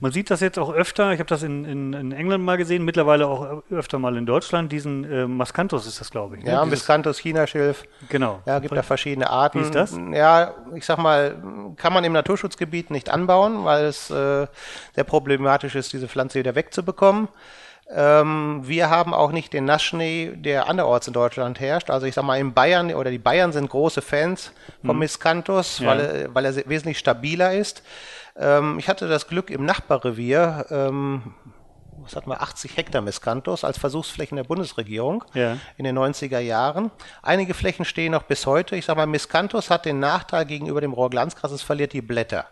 Man 0.00 0.12
sieht 0.12 0.30
das 0.30 0.40
jetzt 0.40 0.58
auch 0.58 0.72
öfter, 0.72 1.12
ich 1.12 1.18
habe 1.18 1.28
das 1.28 1.42
in, 1.42 1.64
in, 1.64 1.92
in, 1.92 2.12
England 2.12 2.44
mal 2.44 2.56
gesehen, 2.56 2.84
mittlerweile 2.84 3.26
auch 3.26 3.62
öfter 3.70 3.98
mal 3.98 4.16
in 4.16 4.26
Deutschland, 4.26 4.72
diesen 4.72 5.10
äh, 5.10 5.26
Mascanthus 5.26 5.86
ist 5.86 6.00
das, 6.00 6.10
glaube 6.10 6.36
ich. 6.36 6.44
Ne? 6.44 6.50
Ja, 6.50 6.64
Dieses, 6.64 6.80
Mascanthus, 6.80 7.18
Chinaschilf. 7.18 7.84
Genau. 8.08 8.40
Ja, 8.46 8.58
gibt 8.58 8.76
da 8.76 8.82
verschiedene 8.82 9.30
Arten. 9.30 9.60
Wie 9.60 9.62
ist 9.62 9.74
das? 9.74 9.98
Ja, 10.12 10.54
ich 10.74 10.84
sag 10.84 10.98
mal, 10.98 11.36
kann 11.76 11.92
man 11.92 12.04
im 12.04 12.12
Naturschutzgebiet 12.12 12.90
nicht 12.90 13.10
anbauen, 13.10 13.64
weil 13.64 13.86
es 13.86 14.10
äh, 14.10 14.46
sehr 14.94 15.04
problematisch 15.04 15.74
ist, 15.74 15.92
diese 15.92 16.08
Pflanze 16.08 16.38
wieder 16.38 16.54
wegzubekommen. 16.54 17.28
Ähm, 17.88 18.62
wir 18.64 18.90
haben 18.90 19.14
auch 19.14 19.30
nicht 19.30 19.52
den 19.52 19.64
Nassschnee, 19.64 20.32
der 20.34 20.68
anderorts 20.68 21.06
in 21.06 21.12
Deutschland 21.12 21.60
herrscht. 21.60 21.88
Also 21.88 22.06
ich 22.06 22.14
sag 22.14 22.24
mal, 22.24 22.38
in 22.38 22.52
Bayern 22.52 22.92
oder 22.92 23.10
die 23.10 23.18
Bayern 23.18 23.52
sind 23.52 23.70
große 23.70 24.02
Fans 24.02 24.52
vom 24.84 24.96
mhm. 24.96 25.00
Miscanthus, 25.00 25.78
ja. 25.78 25.86
weil, 25.86 26.00
er, 26.00 26.34
weil 26.34 26.44
er 26.44 26.56
wesentlich 26.68 26.98
stabiler 26.98 27.54
ist. 27.54 27.82
Ähm, 28.36 28.78
ich 28.78 28.88
hatte 28.88 29.06
das 29.06 29.28
Glück 29.28 29.50
im 29.50 29.64
Nachbarrevier, 29.64 30.66
ähm, 30.70 31.34
was 31.98 32.16
hatten 32.16 32.28
wir, 32.28 32.42
80 32.42 32.76
Hektar 32.76 33.02
Miscanthus 33.02 33.62
als 33.62 33.78
Versuchsflächen 33.78 34.36
der 34.36 34.44
Bundesregierung 34.44 35.24
ja. 35.34 35.56
in 35.76 35.84
den 35.84 35.96
90er 35.96 36.40
Jahren. 36.40 36.90
Einige 37.22 37.54
Flächen 37.54 37.84
stehen 37.84 38.12
noch 38.12 38.24
bis 38.24 38.46
heute. 38.46 38.74
Ich 38.74 38.84
sage 38.84 38.98
mal, 38.98 39.06
Miscanthus 39.06 39.70
hat 39.70 39.84
den 39.84 40.00
Nachteil 40.00 40.44
gegenüber 40.44 40.80
dem 40.80 40.92
Rohrglanzgras, 40.92 41.52
es 41.52 41.62
verliert 41.62 41.92
die 41.92 42.02
Blätter. 42.02 42.46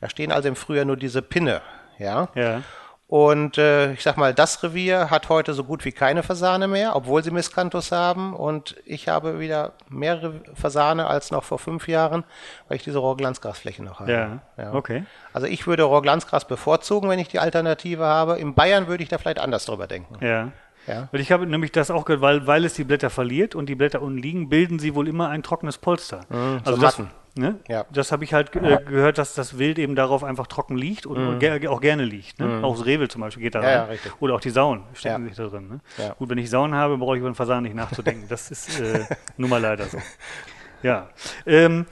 Da 0.00 0.10
stehen 0.10 0.32
also 0.32 0.48
im 0.48 0.56
Frühjahr 0.56 0.84
nur 0.84 0.96
diese 0.96 1.22
Pinne. 1.22 1.62
Ja. 1.98 2.28
ja. 2.34 2.62
Und 3.10 3.58
äh, 3.58 3.92
ich 3.94 4.04
sag 4.04 4.16
mal, 4.18 4.32
das 4.32 4.62
Revier 4.62 5.10
hat 5.10 5.28
heute 5.30 5.52
so 5.52 5.64
gut 5.64 5.84
wie 5.84 5.90
keine 5.90 6.22
Fasane 6.22 6.68
mehr, 6.68 6.94
obwohl 6.94 7.24
sie 7.24 7.32
Miscanthus 7.32 7.90
haben. 7.90 8.34
Und 8.34 8.76
ich 8.84 9.08
habe 9.08 9.40
wieder 9.40 9.72
mehrere 9.88 10.34
Fasane 10.54 11.08
als 11.08 11.32
noch 11.32 11.42
vor 11.42 11.58
fünf 11.58 11.88
Jahren, 11.88 12.22
weil 12.68 12.76
ich 12.76 12.84
diese 12.84 12.98
Rohrglanzgrasfläche 12.98 13.82
noch 13.82 13.98
habe. 13.98 14.12
Ja, 14.12 14.38
ja. 14.56 14.74
okay. 14.74 15.06
Also 15.32 15.48
ich 15.48 15.66
würde 15.66 15.82
Rohrglanzgras 15.82 16.44
bevorzugen, 16.46 17.10
wenn 17.10 17.18
ich 17.18 17.26
die 17.26 17.40
Alternative 17.40 18.04
habe. 18.04 18.38
In 18.38 18.54
Bayern 18.54 18.86
würde 18.86 19.02
ich 19.02 19.08
da 19.08 19.18
vielleicht 19.18 19.40
anders 19.40 19.64
drüber 19.64 19.88
denken. 19.88 20.24
Ja. 20.24 20.52
Ja. 20.86 21.08
Und 21.10 21.18
ich 21.18 21.32
habe 21.32 21.46
nämlich 21.46 21.72
das 21.72 21.90
auch 21.90 22.04
gehört, 22.04 22.22
weil, 22.22 22.46
weil 22.46 22.64
es 22.64 22.74
die 22.74 22.84
Blätter 22.84 23.10
verliert 23.10 23.56
und 23.56 23.66
die 23.66 23.74
Blätter 23.74 24.02
unten 24.02 24.18
liegen, 24.18 24.48
bilden 24.48 24.78
sie 24.78 24.94
wohl 24.94 25.08
immer 25.08 25.28
ein 25.28 25.42
trockenes 25.42 25.78
Polster. 25.78 26.20
Mhm, 26.28 26.60
also 26.64 26.76
so 26.76 26.80
das, 26.80 27.02
Ne? 27.36 27.60
Ja. 27.68 27.86
Das 27.92 28.10
habe 28.10 28.24
ich 28.24 28.34
halt 28.34 28.54
äh, 28.56 28.78
gehört, 28.84 29.18
dass 29.18 29.34
das 29.34 29.58
Wild 29.58 29.78
eben 29.78 29.94
darauf 29.94 30.24
einfach 30.24 30.46
trocken 30.48 30.76
liegt 30.76 31.06
und, 31.06 31.18
mhm. 31.18 31.28
und 31.28 31.68
auch 31.68 31.80
gerne 31.80 32.04
liegt. 32.04 32.40
Ne? 32.40 32.46
Mhm. 32.46 32.64
Auch 32.64 32.76
das 32.76 32.86
Rehwild 32.86 33.12
zum 33.12 33.20
Beispiel 33.20 33.44
geht 33.44 33.54
da 33.54 33.62
ja, 33.62 33.84
rein. 33.84 33.98
Ja, 34.04 34.10
Oder 34.18 34.34
auch 34.34 34.40
die 34.40 34.50
Sauen 34.50 34.82
stecken 34.94 35.26
sich 35.26 35.36
da 35.36 35.46
drin. 35.46 35.68
Ne? 35.68 36.14
Gut, 36.18 36.28
wenn 36.28 36.38
ich 36.38 36.50
Sauen 36.50 36.74
habe, 36.74 36.98
brauche 36.98 37.16
ich 37.16 37.20
über 37.20 37.30
den 37.30 37.36
Fasan 37.36 37.62
nicht 37.62 37.76
nachzudenken. 37.76 38.26
Das 38.28 38.50
ist 38.50 38.80
äh, 38.80 39.04
nun 39.36 39.50
mal 39.50 39.60
leider 39.60 39.84
so. 39.86 39.98
Ja. 40.82 41.08
Ähm, 41.46 41.86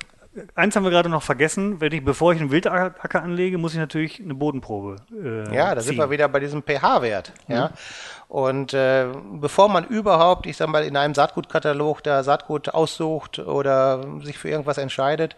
eins 0.54 0.76
haben 0.76 0.84
wir 0.84 0.90
gerade 0.90 1.08
noch 1.08 1.22
vergessen. 1.22 1.80
Wenn 1.80 1.92
ich, 1.92 2.04
bevor 2.04 2.32
ich 2.32 2.40
einen 2.40 2.50
Wildacker 2.50 3.22
anlege, 3.22 3.58
muss 3.58 3.72
ich 3.72 3.78
natürlich 3.78 4.20
eine 4.20 4.34
Bodenprobe. 4.34 4.96
Äh, 5.12 5.54
ja, 5.54 5.74
da 5.74 5.80
ziehen. 5.80 5.88
sind 5.88 5.98
wir 5.98 6.10
wieder 6.10 6.28
bei 6.28 6.40
diesem 6.40 6.62
pH-Wert. 6.62 7.32
Mhm. 7.46 7.54
Ja. 7.54 7.70
Und 8.28 8.74
äh, 8.74 9.06
bevor 9.40 9.68
man 9.68 9.84
überhaupt, 9.84 10.46
ich 10.46 10.56
sag 10.56 10.68
mal, 10.68 10.84
in 10.84 10.96
einem 10.96 11.14
Saatgutkatalog 11.14 12.02
da 12.02 12.22
Saatgut 12.22 12.68
aussucht 12.68 13.38
oder 13.38 14.04
sich 14.22 14.38
für 14.38 14.50
irgendwas 14.50 14.78
entscheidet, 14.78 15.36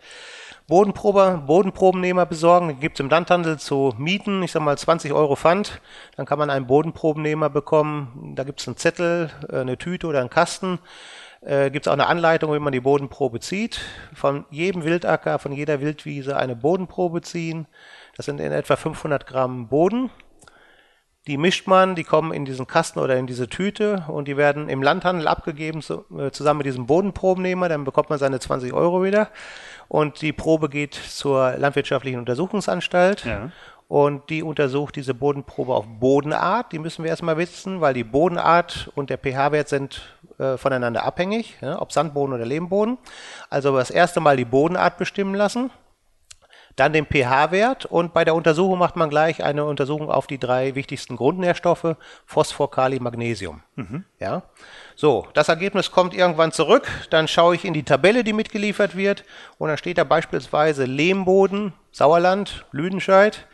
Bodenprobe, 0.70 1.42
Bodenprobennehmer 1.46 2.26
besorgen. 2.26 2.68
Die 2.68 2.74
gibt 2.74 2.96
es 2.96 3.00
im 3.00 3.10
Landhandel 3.10 3.58
zu 3.58 3.92
mieten. 3.98 4.42
Ich 4.44 4.52
sag 4.52 4.62
mal 4.62 4.78
20 4.78 5.12
Euro 5.12 5.34
Pfand. 5.34 5.80
Dann 6.16 6.26
kann 6.26 6.38
man 6.38 6.48
einen 6.48 6.68
Bodenprobennehmer 6.68 7.50
bekommen. 7.50 8.34
Da 8.36 8.44
gibt 8.44 8.60
es 8.60 8.68
einen 8.68 8.76
Zettel, 8.76 9.30
äh, 9.50 9.58
eine 9.58 9.78
Tüte 9.78 10.06
oder 10.06 10.20
einen 10.20 10.30
Kasten. 10.30 10.78
Äh, 11.42 11.70
gibt 11.70 11.86
es 11.86 11.88
auch 11.88 11.94
eine 11.94 12.06
Anleitung, 12.06 12.52
wie 12.52 12.58
man 12.58 12.72
die 12.72 12.80
Bodenprobe 12.80 13.40
zieht. 13.40 13.80
Von 14.14 14.44
jedem 14.50 14.84
Wildacker, 14.84 15.38
von 15.38 15.52
jeder 15.52 15.80
Wildwiese 15.80 16.36
eine 16.36 16.54
Bodenprobe 16.54 17.22
ziehen. 17.22 17.66
Das 18.16 18.26
sind 18.26 18.40
in 18.40 18.52
etwa 18.52 18.76
500 18.76 19.26
Gramm 19.26 19.68
Boden. 19.68 20.10
Die 21.26 21.36
mischt 21.36 21.66
man, 21.66 21.94
die 21.94 22.04
kommen 22.04 22.32
in 22.32 22.44
diesen 22.44 22.66
Kasten 22.66 22.98
oder 22.98 23.16
in 23.16 23.26
diese 23.26 23.46
Tüte 23.48 24.04
und 24.08 24.26
die 24.26 24.38
werden 24.38 24.70
im 24.70 24.82
Landhandel 24.82 25.28
abgegeben 25.28 25.82
zu, 25.82 26.04
äh, 26.18 26.30
zusammen 26.30 26.58
mit 26.58 26.66
diesem 26.66 26.86
Bodenprobennehmer. 26.86 27.68
Dann 27.68 27.84
bekommt 27.84 28.10
man 28.10 28.18
seine 28.18 28.40
20 28.40 28.72
Euro 28.72 29.02
wieder. 29.02 29.28
Und 29.88 30.22
die 30.22 30.32
Probe 30.32 30.68
geht 30.68 30.94
zur 30.94 31.56
Landwirtschaftlichen 31.56 32.18
Untersuchungsanstalt. 32.18 33.24
Ja. 33.24 33.50
Und 33.90 34.30
die 34.30 34.44
untersucht 34.44 34.94
diese 34.94 35.14
Bodenprobe 35.14 35.74
auf 35.74 35.84
Bodenart. 35.84 36.70
Die 36.70 36.78
müssen 36.78 37.02
wir 37.02 37.10
erstmal 37.10 37.36
wissen, 37.38 37.80
weil 37.80 37.92
die 37.92 38.04
Bodenart 38.04 38.88
und 38.94 39.10
der 39.10 39.18
pH-Wert 39.18 39.68
sind 39.68 40.16
äh, 40.38 40.56
voneinander 40.56 41.04
abhängig, 41.04 41.56
ja, 41.60 41.82
ob 41.82 41.90
Sandboden 41.90 42.32
oder 42.32 42.46
Lehmboden. 42.46 42.98
Also 43.48 43.76
das 43.76 43.90
erste 43.90 44.20
Mal 44.20 44.36
die 44.36 44.44
Bodenart 44.44 44.96
bestimmen 44.96 45.34
lassen 45.34 45.72
dann 46.76 46.92
den 46.92 47.04
pH-Wert 47.04 47.84
und 47.84 48.14
bei 48.14 48.24
der 48.24 48.34
Untersuchung 48.34 48.78
macht 48.78 48.96
man 48.96 49.10
gleich 49.10 49.42
eine 49.42 49.64
Untersuchung 49.64 50.10
auf 50.10 50.26
die 50.26 50.38
drei 50.38 50.74
wichtigsten 50.74 51.16
Grundnährstoffe, 51.16 51.96
Phosphor, 52.24 52.70
Kali, 52.70 53.00
Magnesium. 53.00 53.62
Mhm. 53.74 54.04
Ja? 54.18 54.44
So, 54.96 55.26
das 55.34 55.48
Ergebnis 55.48 55.90
kommt 55.90 56.14
irgendwann 56.14 56.52
zurück, 56.52 56.88
dann 57.10 57.28
schaue 57.28 57.54
ich 57.54 57.64
in 57.64 57.74
die 57.74 57.82
Tabelle, 57.82 58.24
die 58.24 58.32
mitgeliefert 58.32 58.96
wird 58.96 59.24
und 59.58 59.68
dann 59.68 59.78
steht 59.78 59.98
da 59.98 60.04
beispielsweise 60.04 60.84
Lehmboden, 60.84 61.74
Sauerland, 61.92 62.64
Lüdenscheid 62.72 63.46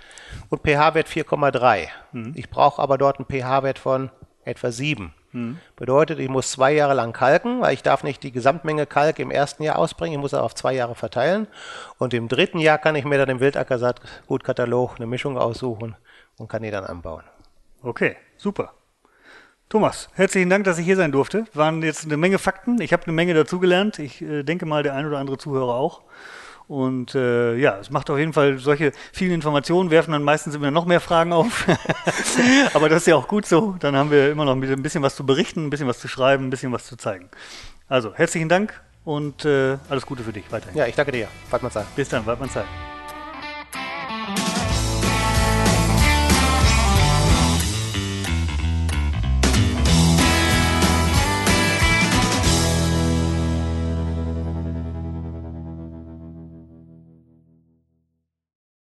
und 0.48 0.62
pH-Wert 0.62 1.08
4,3. 1.08 1.88
Mhm. 2.12 2.32
Ich 2.34 2.50
brauche 2.50 2.82
aber 2.82 2.98
dort 2.98 3.18
einen 3.18 3.26
pH-Wert 3.26 3.78
von 3.78 4.10
etwa 4.44 4.70
7. 4.70 5.12
Mhm. 5.32 5.58
Bedeutet, 5.76 6.18
ich 6.18 6.28
muss 6.28 6.50
zwei 6.50 6.72
Jahre 6.72 6.94
lang 6.94 7.12
kalken, 7.12 7.60
weil 7.60 7.74
ich 7.74 7.82
darf 7.82 8.02
nicht 8.02 8.22
die 8.22 8.32
Gesamtmenge 8.32 8.86
Kalk 8.86 9.18
im 9.18 9.30
ersten 9.30 9.62
Jahr 9.62 9.78
ausbringen, 9.78 10.14
ich 10.14 10.20
muss 10.20 10.32
er 10.32 10.42
auf 10.42 10.54
zwei 10.54 10.72
Jahre 10.72 10.94
verteilen. 10.94 11.46
Und 11.98 12.14
im 12.14 12.28
dritten 12.28 12.58
Jahr 12.58 12.78
kann 12.78 12.94
ich 12.96 13.04
mir 13.04 13.18
dann 13.18 13.28
im 13.28 13.40
Wildackersaatgutkatalog 13.40 14.96
eine 14.96 15.06
Mischung 15.06 15.36
aussuchen 15.36 15.96
und 16.38 16.48
kann 16.48 16.62
die 16.62 16.70
dann 16.70 16.84
anbauen. 16.84 17.24
Okay, 17.82 18.16
super. 18.36 18.72
Thomas, 19.68 20.08
herzlichen 20.14 20.48
Dank, 20.48 20.64
dass 20.64 20.78
ich 20.78 20.84
hier 20.84 20.96
sein 20.96 21.10
durfte. 21.10 21.44
Waren 21.52 21.82
jetzt 21.82 22.04
eine 22.04 22.16
Menge 22.16 22.38
Fakten. 22.38 22.80
Ich 22.80 22.92
habe 22.92 23.02
eine 23.02 23.12
Menge 23.12 23.34
dazugelernt. 23.34 23.98
Ich 23.98 24.22
äh, 24.22 24.44
denke 24.44 24.64
mal, 24.64 24.84
der 24.84 24.94
ein 24.94 25.06
oder 25.06 25.18
andere 25.18 25.38
Zuhörer 25.38 25.74
auch. 25.74 26.02
Und 26.68 27.14
äh, 27.14 27.56
ja, 27.56 27.78
es 27.78 27.90
macht 27.90 28.10
auf 28.10 28.18
jeden 28.18 28.32
Fall 28.32 28.58
solche 28.58 28.92
vielen 29.12 29.32
Informationen, 29.32 29.90
werfen 29.90 30.12
dann 30.12 30.24
meistens 30.24 30.54
immer 30.54 30.70
noch 30.70 30.84
mehr 30.84 31.00
Fragen 31.00 31.32
auf. 31.32 31.66
Aber 32.74 32.88
das 32.88 33.02
ist 33.02 33.06
ja 33.06 33.16
auch 33.16 33.28
gut 33.28 33.46
so. 33.46 33.76
Dann 33.78 33.94
haben 33.94 34.10
wir 34.10 34.30
immer 34.30 34.44
noch 34.44 34.56
ein 34.56 34.82
bisschen 34.82 35.02
was 35.02 35.14
zu 35.14 35.24
berichten, 35.24 35.66
ein 35.66 35.70
bisschen 35.70 35.86
was 35.86 36.00
zu 36.00 36.08
schreiben, 36.08 36.46
ein 36.46 36.50
bisschen 36.50 36.72
was 36.72 36.86
zu 36.86 36.96
zeigen. 36.96 37.28
Also, 37.88 38.14
herzlichen 38.14 38.48
Dank 38.48 38.80
und 39.04 39.44
äh, 39.44 39.78
alles 39.88 40.04
Gute 40.04 40.24
für 40.24 40.32
dich 40.32 40.50
weiterhin. 40.50 40.76
Ja, 40.76 40.86
ich 40.86 40.96
danke 40.96 41.12
dir. 41.12 41.28
Waldmann 41.50 41.86
Bis 41.94 42.08
dann, 42.08 42.26
Waldmann. 42.26 42.50